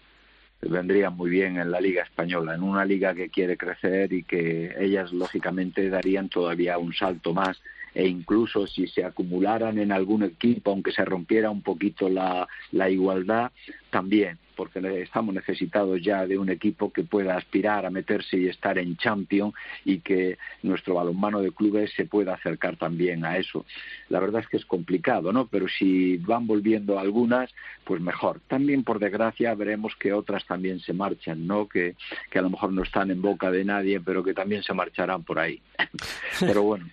[0.60, 4.74] vendrían muy bien en la liga española, en una liga que quiere crecer y que
[4.78, 7.60] ellas lógicamente darían todavía un salto más
[7.94, 12.90] e incluso si se acumularan en algún equipo, aunque se rompiera un poquito la, la
[12.90, 13.52] igualdad,
[13.94, 18.76] también, porque estamos necesitados ya de un equipo que pueda aspirar a meterse y estar
[18.76, 19.54] en Champions
[19.84, 23.64] y que nuestro balonmano de clubes se pueda acercar también a eso.
[24.08, 25.46] La verdad es que es complicado, ¿no?
[25.46, 27.54] Pero si van volviendo algunas,
[27.84, 28.40] pues mejor.
[28.48, 31.68] También, por desgracia, veremos que otras también se marchan, ¿no?
[31.68, 31.94] Que,
[32.32, 35.22] que a lo mejor no están en boca de nadie, pero que también se marcharán
[35.22, 35.62] por ahí.
[36.40, 36.86] pero bueno,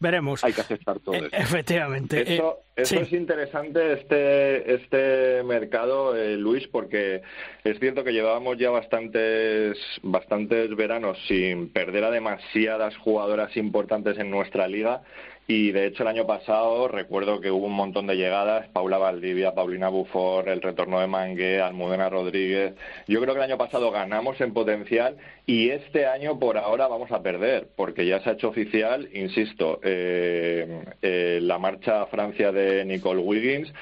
[0.00, 0.42] Veremos.
[0.44, 1.36] hay que aceptar todo Eh, esto.
[1.36, 2.34] Efectivamente.
[2.34, 3.00] Eso, Eh, eso sí.
[3.02, 7.22] es interesante este, este mercado, eh, Luis, porque
[7.64, 14.30] es cierto que llevábamos ya bastantes, bastantes veranos sin perder a demasiadas jugadoras importantes en
[14.30, 15.02] nuestra liga.
[15.48, 19.54] Y de hecho el año pasado recuerdo que hubo un montón de llegadas, Paula Valdivia,
[19.54, 22.74] Paulina Bufor, el retorno de Mangue, Almudena Rodríguez.
[23.06, 27.12] Yo creo que el año pasado ganamos en potencial y este año por ahora vamos
[27.12, 32.50] a perder, porque ya se ha hecho oficial, insisto, eh, eh, la marcha a Francia
[32.50, 33.72] de Nicole Wiggins.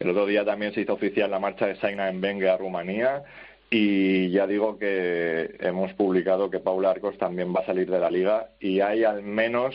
[0.00, 3.22] El otro día también se hizo oficial la marcha de Saina Mbengue a Rumanía.
[3.70, 8.10] Y ya digo que hemos publicado que Paula Arcos también va a salir de la
[8.10, 9.74] liga y hay al menos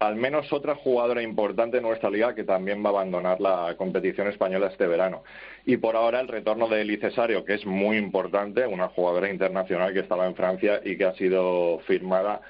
[0.00, 4.28] al menos otra jugadora importante en nuestra liga que también va a abandonar la competición
[4.28, 5.22] española este verano.
[5.66, 9.92] Y por ahora el retorno de Eli Cesario, que es muy importante, una jugadora internacional
[9.92, 12.40] que estaba en Francia y que ha sido firmada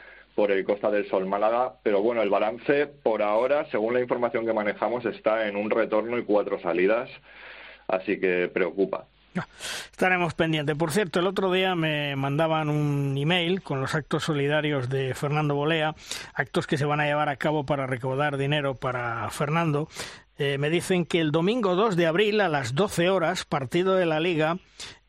[0.40, 1.74] por el Costa del Sol Málaga.
[1.82, 6.16] Pero bueno, el balance por ahora, según la información que manejamos, está en un retorno
[6.16, 7.10] y cuatro salidas,
[7.86, 9.04] así que preocupa.
[9.90, 10.74] Estaremos pendientes.
[10.76, 15.54] Por cierto, el otro día me mandaban un email con los actos solidarios de Fernando
[15.54, 15.94] Bolea,
[16.32, 19.88] actos que se van a llevar a cabo para recaudar dinero para Fernando.
[20.38, 24.06] Eh, me dicen que el domingo 2 de abril a las 12 horas, partido de
[24.06, 24.56] la Liga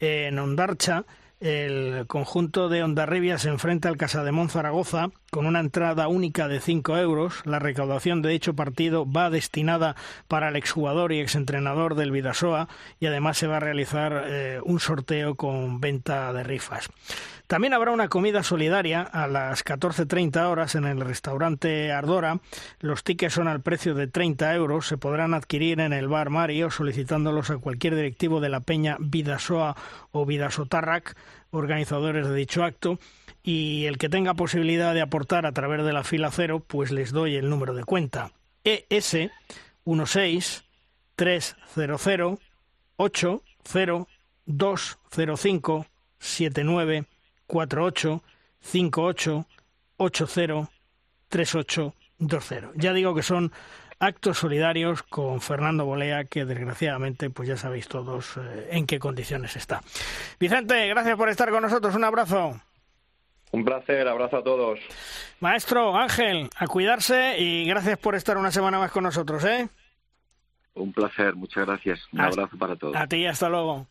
[0.01, 1.05] en Ondarcha,
[1.41, 6.97] el conjunto de Ondarribia se enfrenta al Casademón Zaragoza con una entrada única de 5
[6.99, 7.41] euros.
[7.45, 9.95] La recaudación de dicho partido va destinada
[10.27, 12.69] para el exjugador y exentrenador del Vidasoa
[12.99, 16.89] y además se va a realizar eh, un sorteo con venta de rifas.
[17.51, 22.39] También habrá una comida solidaria a las 14.30 horas en el restaurante Ardora.
[22.79, 24.87] Los tickets son al precio de 30 euros.
[24.87, 29.75] Se podrán adquirir en el bar Mario solicitándolos a cualquier directivo de la Peña Vidasoa
[30.13, 31.17] o Vidasotarrac,
[31.49, 32.99] organizadores de dicho acto.
[33.43, 37.11] Y el que tenga posibilidad de aportar a través de la fila cero, pues les
[37.11, 38.31] doy el número de cuenta.
[38.63, 39.29] ES
[39.83, 40.63] 16
[41.17, 42.39] 300
[42.95, 44.07] 80
[44.45, 45.85] 205
[46.17, 47.05] 79
[47.51, 48.23] 48
[48.61, 49.45] 58
[49.97, 50.69] 80
[51.27, 52.69] 38 20.
[52.75, 53.51] Ya digo que son
[53.99, 59.55] actos solidarios con Fernando Bolea, que desgraciadamente, pues ya sabéis todos eh, en qué condiciones
[59.57, 59.81] está.
[60.39, 61.93] Vicente, gracias por estar con nosotros.
[61.95, 62.59] Un abrazo.
[63.51, 64.79] Un placer, abrazo a todos.
[65.41, 69.67] Maestro Ángel, a cuidarse y gracias por estar una semana más con nosotros, ¿eh?
[70.73, 71.99] Un placer, muchas gracias.
[72.13, 72.95] Un Hasta- abrazo para todos.
[72.95, 73.87] A ti, hasta luego.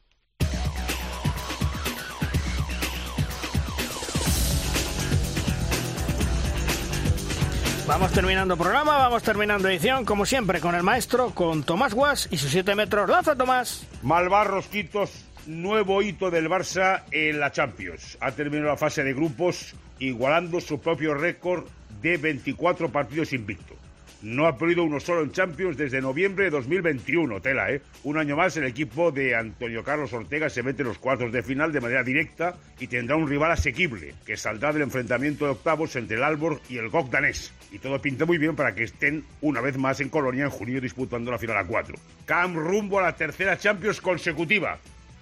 [7.91, 12.37] Vamos terminando programa, vamos terminando edición, como siempre, con el maestro, con Tomás Guas y
[12.37, 13.11] sus 7 metros.
[13.11, 13.85] ¡Lanza, Tomás!
[14.03, 18.17] Malvarros Quitos, nuevo hito del Barça en la Champions.
[18.21, 21.67] Ha terminado la fase de grupos igualando su propio récord
[22.01, 23.75] de 24 partidos invicto.
[24.23, 27.83] No ha perdido uno solo en Champions desde noviembre de 2021, tela, ¿eh?
[28.05, 31.43] Un año más el equipo de Antonio Carlos Ortega se mete en los cuartos de
[31.43, 35.97] final de manera directa y tendrá un rival asequible, que saldrá del enfrentamiento de octavos
[35.97, 37.53] entre el Alborg y el Gok danés.
[37.73, 40.81] Y todo pinta muy bien para que estén una vez más en Colonia en junio
[40.81, 41.97] disputando la final a cuatro.
[42.27, 44.79] Cam rumbo a la tercera Champions consecutiva.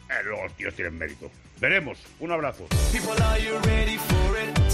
[0.08, 1.30] Eh, los tíos tienen mérito.
[1.60, 1.98] Veremos.
[2.20, 2.66] Un abrazo.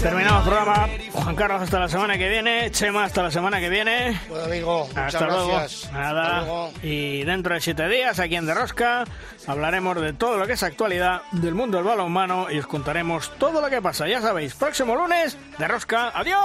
[0.01, 0.87] Terminamos programa.
[1.13, 2.69] Juan Carlos hasta la semana que viene.
[2.71, 4.19] Chema hasta la semana que viene.
[4.29, 5.47] Bueno, amigo, muchas Hasta luego.
[5.47, 5.91] gracias.
[5.91, 6.21] Nada.
[6.21, 6.71] Hasta luego.
[6.83, 9.05] Y dentro de siete días, aquí en De Rosca,
[9.47, 13.61] hablaremos de todo lo que es actualidad del mundo del balonmano y os contaremos todo
[13.61, 14.07] lo que pasa.
[14.07, 16.11] Ya sabéis, próximo lunes, De Rosca.
[16.13, 16.39] ¡Adiós!